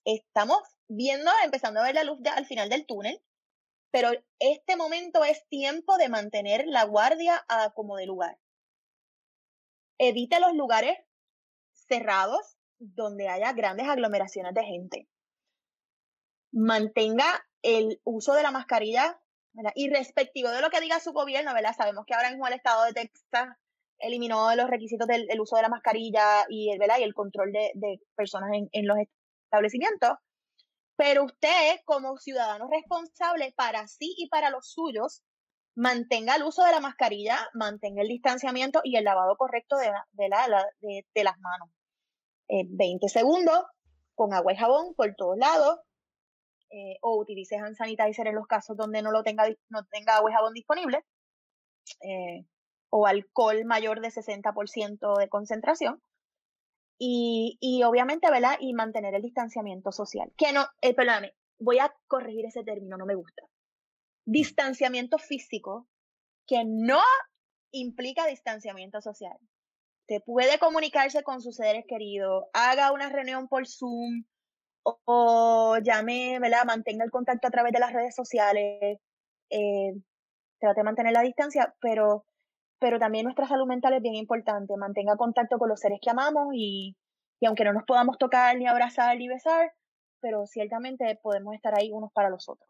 Estamos 0.05 0.59
viendo, 0.89 1.31
empezando 1.45 1.81
a 1.81 1.85
ver 1.85 1.95
la 1.95 2.05
luz 2.05 2.19
al 2.35 2.47
final 2.47 2.69
del 2.69 2.85
túnel, 2.85 3.23
pero 3.93 4.11
este 4.41 4.77
momento 4.77 5.23
es 5.23 5.47
tiempo 5.49 5.97
de 5.99 6.09
mantener 6.09 6.65
la 6.67 6.85
guardia 6.85 7.47
como 7.75 7.97
de 7.97 8.07
lugar. 8.07 8.39
Evite 9.99 10.41
los 10.41 10.55
lugares 10.55 10.99
cerrados 11.89 12.57
donde 12.79 13.29
haya 13.29 13.53
grandes 13.53 13.89
aglomeraciones 13.89 14.55
de 14.55 14.65
gente. 14.65 15.09
Mantenga 16.53 17.45
el 17.63 18.01
uso 18.05 18.35
de 18.35 18.43
la 18.43 18.51
mascarilla 18.51 19.21
y 19.75 19.89
respectivo 19.89 20.51
de 20.51 20.61
lo 20.61 20.71
que 20.71 20.81
diga 20.81 21.01
su 21.01 21.13
gobierno, 21.13 21.55
¿verdad? 21.55 21.75
Sabemos 21.77 22.05
que 22.07 22.15
ahora 22.15 22.31
mismo 22.31 22.47
el 22.47 22.55
estado 22.55 22.85
de 22.85 22.93
Texas 22.93 23.57
eliminó 23.99 24.55
los 24.55 24.69
requisitos 24.69 25.07
del, 25.07 25.29
uso 25.41 25.57
de 25.57 25.63
la 25.63 25.69
mascarilla 25.69 26.45
y 26.49 26.71
el, 26.71 26.79
¿verdad? 26.79 26.99
y 26.99 27.05
el 27.05 27.15
control 27.15 27.53
de, 27.53 28.01
personas 28.17 28.51
en, 28.53 28.87
los 28.87 28.99
establecimientos. 29.45 30.11
Pero 30.97 31.25
usted, 31.25 31.81
como 31.85 32.17
ciudadano 32.19 32.69
responsable 32.69 33.53
para 33.57 33.87
sí 33.89 34.15
y 34.17 34.29
para 34.29 34.51
los 34.51 34.71
suyos, 34.71 35.23
mantenga 35.75 36.37
el 36.37 36.45
uso 36.45 36.65
de 36.65 36.71
la 36.71 36.81
mascarilla, 36.81 37.39
mantenga 37.55 38.03
el 38.03 38.09
distanciamiento 38.09 38.81
y 38.85 38.97
el 38.97 39.05
lavado 39.05 39.37
correcto 39.37 39.77
de, 39.77 39.91
de, 40.13 41.07
de, 41.15 41.25
las 41.25 41.39
manos. 41.41 41.69
20 42.49 43.09
segundos 43.09 43.65
con 44.15 44.33
agua 44.33 44.53
y 44.53 44.57
jabón 44.57 44.95
por 44.95 45.15
todos 45.15 45.37
lados. 45.37 45.81
Eh, 46.71 46.99
o 47.03 47.17
utilice 47.21 47.57
hand 47.57 47.77
sanitizer 47.77 48.27
en 48.27 48.35
los 48.35 48.49
casos 48.49 48.77
donde 48.77 49.01
no 49.01 49.13
lo 49.13 49.23
tenga, 49.23 49.45
no 49.69 49.85
tenga 49.87 50.17
agua 50.17 50.31
y 50.31 50.35
jabón 50.35 50.55
disponible. 50.55 51.05
Eh, 52.01 52.47
o 52.91 53.07
alcohol 53.07 53.65
mayor 53.65 54.01
de 54.01 54.09
60% 54.09 55.19
de 55.19 55.29
concentración. 55.29 56.01
Y, 56.99 57.59
y, 57.61 57.83
obviamente, 57.83 58.31
¿verdad? 58.31 58.57
Y 58.61 58.73
mantener 58.73 59.15
el 59.15 59.23
distanciamiento 59.23 59.91
social. 59.91 60.33
Que 60.37 60.53
no, 60.53 60.65
eh, 60.81 60.95
perdóname, 60.95 61.35
voy 61.59 61.81
a 61.81 61.93
corregir 62.07 62.47
ese 62.47 62.63
término, 62.63 62.97
no 62.97 63.05
me 63.05 63.17
gusta. 63.17 63.43
Distanciamiento 64.25 65.19
físico 65.19 65.87
que 66.47 66.65
no 66.65 67.01
implica 67.73 68.27
distanciamiento 68.27 69.01
social. 69.01 69.37
Te 70.07 70.21
puede 70.21 70.59
comunicarse 70.59 71.23
con 71.23 71.41
sus 71.41 71.57
seres 71.57 71.85
queridos, 71.89 72.45
haga 72.53 72.93
una 72.93 73.09
reunión 73.09 73.49
por 73.49 73.67
Zoom 73.67 74.25
o, 74.83 75.79
llame, 75.83 76.39
¿verdad? 76.41 76.65
Mantenga 76.67 77.05
el 77.05 77.11
contacto 77.11 77.49
a 77.49 77.51
través 77.51 77.73
de 77.73 77.81
las 77.81 77.93
redes 77.93 78.15
sociales, 78.15 78.99
eh, 79.51 79.93
trate 80.61 80.81
de 80.81 80.85
mantener 80.85 81.13
la 81.13 81.23
distancia, 81.23 81.75
pero 81.81 82.27
pero 82.85 82.99
también 82.99 83.25
nuestra 83.25 83.47
salud 83.47 83.67
mental 83.67 83.95
es 83.95 84.03
bien 84.03 84.15
importante. 84.15 84.77
Mantenga 84.77 85.17
contacto 85.17 85.59
con 85.59 85.71
los 85.71 85.81
seres 85.81 86.01
que 86.03 86.11
amamos 86.11 86.49
y, 86.53 86.95
y 87.41 87.47
aunque 87.47 87.65
no 87.65 87.73
nos 87.73 87.85
podamos 87.85 88.19
tocar, 88.19 88.59
ni 88.59 88.67
abrazar, 88.67 89.17
ni 89.17 89.27
besar, 89.27 89.73
pero 90.21 90.47
ciertamente 90.47 91.19
podemos 91.23 91.55
estar 91.55 91.73
ahí 91.79 91.91
unos 91.93 92.13
para 92.13 92.29
los 92.29 92.47
otros. 92.47 92.69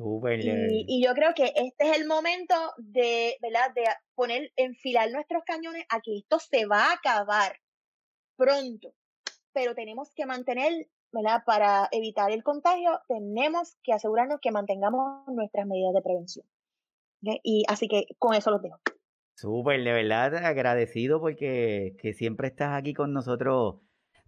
Y, 0.00 0.84
y, 0.88 1.04
yo 1.04 1.12
creo 1.12 1.34
que 1.34 1.52
este 1.54 1.90
es 1.90 1.98
el 1.98 2.06
momento 2.06 2.54
de, 2.78 3.36
¿verdad? 3.42 3.74
de 3.74 3.84
poner, 4.14 4.50
enfilar 4.56 5.10
nuestros 5.10 5.42
cañones 5.44 5.84
a 5.90 6.00
que 6.00 6.16
esto 6.16 6.38
se 6.38 6.64
va 6.64 6.84
a 6.84 6.94
acabar 6.94 7.56
pronto, 8.36 8.94
pero 9.52 9.74
tenemos 9.74 10.10
que 10.14 10.24
mantener, 10.24 10.86
¿verdad? 11.12 11.42
Para 11.44 11.88
evitar 11.92 12.30
el 12.30 12.42
contagio, 12.42 12.98
tenemos 13.08 13.76
que 13.82 13.92
asegurarnos 13.92 14.40
que 14.40 14.52
mantengamos 14.52 15.26
nuestras 15.28 15.66
medidas 15.66 15.92
de 15.92 16.02
prevención. 16.02 16.46
Y 17.42 17.64
así 17.68 17.86
que 17.86 18.06
con 18.18 18.34
eso 18.34 18.50
los 18.50 18.62
dejo. 18.62 18.78
Súper, 19.34 19.84
de 19.84 19.92
verdad 19.92 20.34
agradecido 20.36 21.20
porque 21.20 21.94
que 22.00 22.14
siempre 22.14 22.48
estás 22.48 22.70
aquí 22.72 22.94
con 22.94 23.12
nosotros 23.12 23.80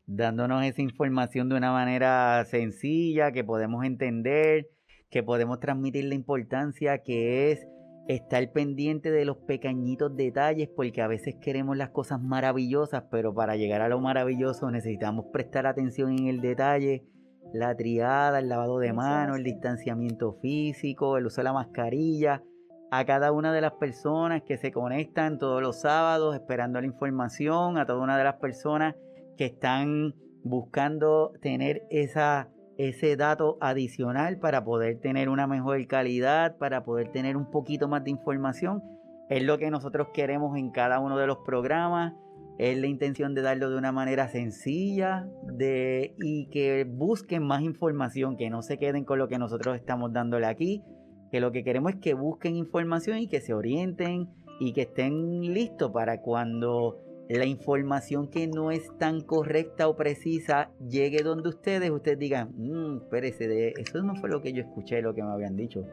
dándonos 0.04 0.64
esa 0.64 0.82
información 0.82 1.48
de 1.48 1.56
una 1.56 1.72
manera 1.72 2.44
sencilla, 2.44 3.32
que 3.32 3.44
podemos 3.44 3.84
entender, 3.84 4.68
que 5.12 5.22
podemos 5.22 5.60
transmitir 5.60 6.06
la 6.06 6.14
importancia 6.14 6.98
que 6.98 7.52
es 7.52 7.68
estar 8.08 8.50
pendiente 8.50 9.12
de 9.12 9.24
los 9.24 9.36
pequeñitos 9.36 10.16
detalles, 10.16 10.68
porque 10.74 11.02
a 11.02 11.06
veces 11.06 11.36
queremos 11.40 11.76
las 11.76 11.90
cosas 11.90 12.20
maravillosas, 12.20 13.04
pero 13.10 13.32
para 13.32 13.54
llegar 13.54 13.82
a 13.82 13.88
lo 13.88 14.00
maravilloso 14.00 14.70
necesitamos 14.70 15.26
prestar 15.32 15.66
atención 15.66 16.18
en 16.18 16.26
el 16.26 16.40
detalle, 16.40 17.04
la 17.52 17.76
triada, 17.76 18.38
el 18.38 18.48
lavado 18.48 18.78
de 18.78 18.92
manos, 18.92 19.36
el 19.36 19.44
distanciamiento 19.44 20.38
físico, 20.40 21.18
el 21.18 21.26
uso 21.26 21.42
de 21.42 21.44
la 21.44 21.52
mascarilla 21.52 22.42
a 22.90 23.04
cada 23.04 23.32
una 23.32 23.52
de 23.52 23.60
las 23.60 23.72
personas 23.72 24.42
que 24.42 24.56
se 24.58 24.72
conectan 24.72 25.38
todos 25.38 25.62
los 25.62 25.80
sábados 25.80 26.34
esperando 26.34 26.80
la 26.80 26.86
información, 26.86 27.78
a 27.78 27.86
toda 27.86 28.02
una 28.02 28.18
de 28.18 28.24
las 28.24 28.36
personas 28.36 28.96
que 29.36 29.46
están 29.46 30.14
buscando 30.42 31.32
tener 31.40 31.82
esa, 31.90 32.50
ese 32.88 33.16
dato 33.16 33.58
adicional 33.60 34.38
para 34.38 34.64
poder 34.64 34.98
tener 34.98 35.28
una 35.28 35.46
mejor 35.46 35.86
calidad, 35.86 36.56
para 36.58 36.82
poder 36.82 37.12
tener 37.12 37.36
un 37.36 37.50
poquito 37.50 37.88
más 37.88 38.02
de 38.02 38.10
información. 38.10 38.82
Es 39.28 39.44
lo 39.44 39.58
que 39.58 39.70
nosotros 39.70 40.08
queremos 40.12 40.56
en 40.56 40.70
cada 40.70 40.98
uno 40.98 41.16
de 41.16 41.26
los 41.26 41.38
programas. 41.38 42.14
Es 42.58 42.76
la 42.76 42.86
intención 42.86 43.34
de 43.34 43.42
darlo 43.42 43.70
de 43.70 43.78
una 43.78 43.92
manera 43.92 44.28
sencilla 44.28 45.26
de, 45.44 46.14
y 46.18 46.46
que 46.50 46.84
busquen 46.84 47.44
más 47.44 47.62
información, 47.62 48.36
que 48.36 48.50
no 48.50 48.62
se 48.62 48.78
queden 48.78 49.04
con 49.04 49.18
lo 49.18 49.28
que 49.28 49.38
nosotros 49.38 49.76
estamos 49.76 50.12
dándole 50.12 50.46
aquí, 50.46 50.82
que 51.30 51.40
lo 51.40 51.52
que 51.52 51.64
queremos 51.64 51.92
es 51.92 52.00
que 52.00 52.14
busquen 52.14 52.56
información 52.56 53.18
y 53.18 53.28
que 53.28 53.40
se 53.40 53.54
orienten 53.54 54.28
y 54.60 54.72
que 54.72 54.82
estén 54.82 55.40
listos 55.54 55.92
para 55.92 56.20
cuando 56.20 56.98
la 57.38 57.46
información 57.46 58.28
que 58.28 58.46
no 58.46 58.70
es 58.70 58.82
tan 58.98 59.20
correcta 59.20 59.88
o 59.88 59.96
precisa 59.96 60.70
llegue 60.86 61.22
donde 61.22 61.48
ustedes, 61.48 61.90
ustedes 61.90 62.18
digan, 62.18 62.52
mmm, 62.56 62.98
espérese, 63.02 63.48
de, 63.48 63.74
eso 63.78 64.02
no 64.02 64.16
fue 64.16 64.28
lo 64.28 64.42
que 64.42 64.52
yo 64.52 64.62
escuché, 64.62 65.02
lo 65.02 65.14
que 65.14 65.22
me 65.22 65.30
habían 65.30 65.56
dicho. 65.56 65.84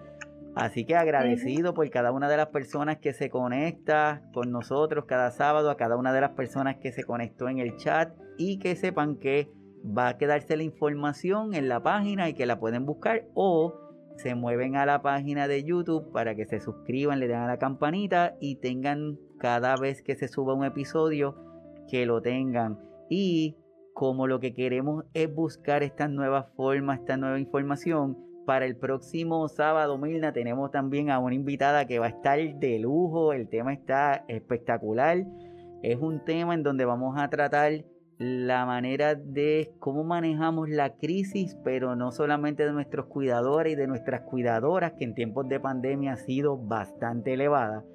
Así 0.55 0.83
que 0.83 0.95
agradecido 0.95 1.73
por 1.73 1.89
cada 1.89 2.11
una 2.11 2.27
de 2.27 2.35
las 2.35 2.47
personas 2.47 2.97
que 2.97 3.13
se 3.13 3.29
conecta 3.29 4.23
con 4.33 4.51
nosotros 4.51 5.05
cada 5.05 5.31
sábado, 5.31 5.69
a 5.69 5.77
cada 5.77 5.95
una 5.95 6.11
de 6.11 6.21
las 6.21 6.31
personas 6.31 6.77
que 6.77 6.91
se 6.91 7.03
conectó 7.03 7.47
en 7.47 7.59
el 7.59 7.77
chat 7.77 8.11
y 8.37 8.57
que 8.57 8.75
sepan 8.75 9.15
que 9.15 9.49
va 9.85 10.09
a 10.09 10.17
quedarse 10.17 10.57
la 10.57 10.63
información 10.63 11.53
en 11.53 11.69
la 11.69 11.81
página 11.81 12.27
y 12.27 12.33
que 12.33 12.45
la 12.45 12.59
pueden 12.59 12.85
buscar 12.85 13.25
o 13.35 13.73
se 14.17 14.35
mueven 14.35 14.75
a 14.75 14.85
la 14.85 15.01
página 15.01 15.47
de 15.47 15.63
YouTube 15.63 16.11
para 16.11 16.35
que 16.35 16.45
se 16.45 16.59
suscriban, 16.59 17.19
le 17.19 17.27
den 17.27 17.37
a 17.37 17.47
la 17.47 17.57
campanita 17.57 18.35
y 18.41 18.55
tengan 18.55 19.17
cada 19.39 19.75
vez 19.75 20.03
que 20.03 20.15
se 20.15 20.27
suba 20.27 20.53
un 20.53 20.65
episodio 20.65 21.35
que 21.89 22.05
lo 22.05 22.21
tengan. 22.21 22.79
Y 23.09 23.55
como 23.93 24.27
lo 24.27 24.39
que 24.39 24.53
queremos 24.53 25.05
es 25.13 25.33
buscar 25.33 25.81
estas 25.81 26.09
nuevas 26.09 26.45
formas, 26.55 26.99
esta 26.99 27.17
nueva 27.17 27.39
información, 27.39 28.17
para 28.45 28.65
el 28.65 28.77
próximo 28.77 29.47
sábado, 29.47 29.97
Milna, 29.99 30.33
tenemos 30.33 30.71
también 30.71 31.11
a 31.11 31.19
una 31.19 31.35
invitada 31.35 31.85
que 31.85 31.99
va 31.99 32.07
a 32.07 32.09
estar 32.09 32.39
de 32.39 32.79
lujo. 32.79 33.31
El 33.31 33.47
tema 33.47 33.73
está 33.73 34.25
espectacular. 34.27 35.23
Es 35.83 35.97
un 35.99 36.25
tema 36.25 36.55
en 36.55 36.63
donde 36.63 36.83
vamos 36.85 37.15
a 37.19 37.29
tratar 37.29 37.85
la 38.17 38.65
manera 38.65 39.13
de 39.13 39.71
cómo 39.79 40.03
manejamos 40.03 40.67
la 40.67 40.95
crisis, 40.95 41.55
pero 41.63 41.95
no 41.95 42.11
solamente 42.11 42.65
de 42.65 42.73
nuestros 42.73 43.05
cuidadores 43.05 43.73
y 43.73 43.75
de 43.75 43.85
nuestras 43.85 44.21
cuidadoras, 44.21 44.93
que 44.93 45.05
en 45.05 45.13
tiempos 45.13 45.47
de 45.47 45.59
pandemia 45.59 46.13
ha 46.13 46.17
sido 46.17 46.57
bastante 46.57 47.33
elevada, 47.33 47.85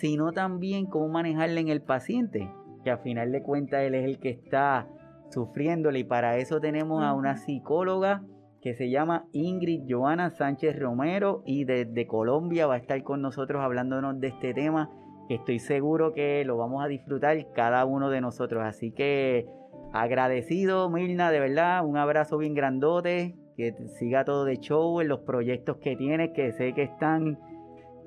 sino 0.00 0.32
también 0.32 0.86
cómo 0.86 1.08
manejarla 1.08 1.60
en 1.60 1.68
el 1.68 1.82
paciente, 1.82 2.50
que 2.84 2.90
a 2.90 2.98
final 2.98 3.32
de 3.32 3.42
cuentas 3.42 3.82
él 3.82 3.94
es 3.94 4.04
el 4.04 4.18
que 4.18 4.30
está 4.30 4.88
sufriéndole 5.30 6.00
y 6.00 6.04
para 6.04 6.36
eso 6.36 6.60
tenemos 6.60 7.02
a 7.02 7.14
una 7.14 7.36
psicóloga 7.36 8.22
que 8.60 8.74
se 8.74 8.90
llama 8.90 9.24
Ingrid 9.32 9.82
Joana 9.88 10.30
Sánchez 10.30 10.78
Romero 10.78 11.42
y 11.46 11.64
desde 11.64 12.06
Colombia 12.06 12.66
va 12.66 12.74
a 12.74 12.78
estar 12.78 13.02
con 13.02 13.22
nosotros 13.22 13.62
hablándonos 13.62 14.20
de 14.20 14.28
este 14.28 14.54
tema 14.54 14.90
que 15.28 15.36
estoy 15.36 15.58
seguro 15.58 16.12
que 16.12 16.44
lo 16.44 16.56
vamos 16.56 16.84
a 16.84 16.88
disfrutar 16.88 17.36
cada 17.54 17.84
uno 17.84 18.10
de 18.10 18.20
nosotros. 18.20 18.62
Así 18.64 18.92
que 18.92 19.46
Agradecido, 19.92 20.88
Mirna, 20.88 21.30
de 21.30 21.38
verdad, 21.38 21.84
un 21.84 21.98
abrazo 21.98 22.38
bien 22.38 22.54
grandote, 22.54 23.36
que 23.56 23.74
siga 23.98 24.24
todo 24.24 24.46
de 24.46 24.56
show 24.56 25.02
en 25.02 25.08
los 25.08 25.20
proyectos 25.20 25.76
que 25.76 25.96
tienes, 25.96 26.30
que 26.30 26.52
sé 26.52 26.72
que 26.72 26.82
están 26.82 27.38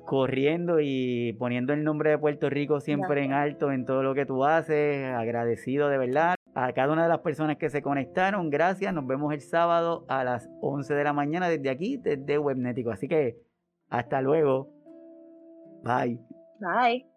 corriendo 0.06 0.78
y 0.80 1.34
poniendo 1.34 1.74
el 1.74 1.84
nombre 1.84 2.10
de 2.10 2.18
Puerto 2.18 2.48
Rico 2.48 2.80
siempre 2.80 3.24
en 3.24 3.32
alto 3.32 3.70
en 3.70 3.84
todo 3.84 4.02
lo 4.02 4.14
que 4.14 4.24
tú 4.24 4.44
haces. 4.44 5.06
Agradecido 5.06 5.88
de 5.88 5.98
verdad 5.98 6.36
a 6.54 6.72
cada 6.72 6.92
una 6.92 7.02
de 7.02 7.10
las 7.10 7.18
personas 7.18 7.58
que 7.58 7.68
se 7.68 7.82
conectaron. 7.82 8.48
Gracias. 8.48 8.94
Nos 8.94 9.06
vemos 9.06 9.34
el 9.34 9.42
sábado 9.42 10.06
a 10.08 10.24
las 10.24 10.48
11 10.62 10.94
de 10.94 11.04
la 11.04 11.12
mañana 11.12 11.48
desde 11.48 11.68
aquí, 11.68 11.98
desde 11.98 12.38
Webnético. 12.38 12.90
Así 12.90 13.08
que 13.08 13.36
hasta 13.90 14.22
luego. 14.22 14.70
Bye. 15.82 16.18
Bye. 16.58 17.15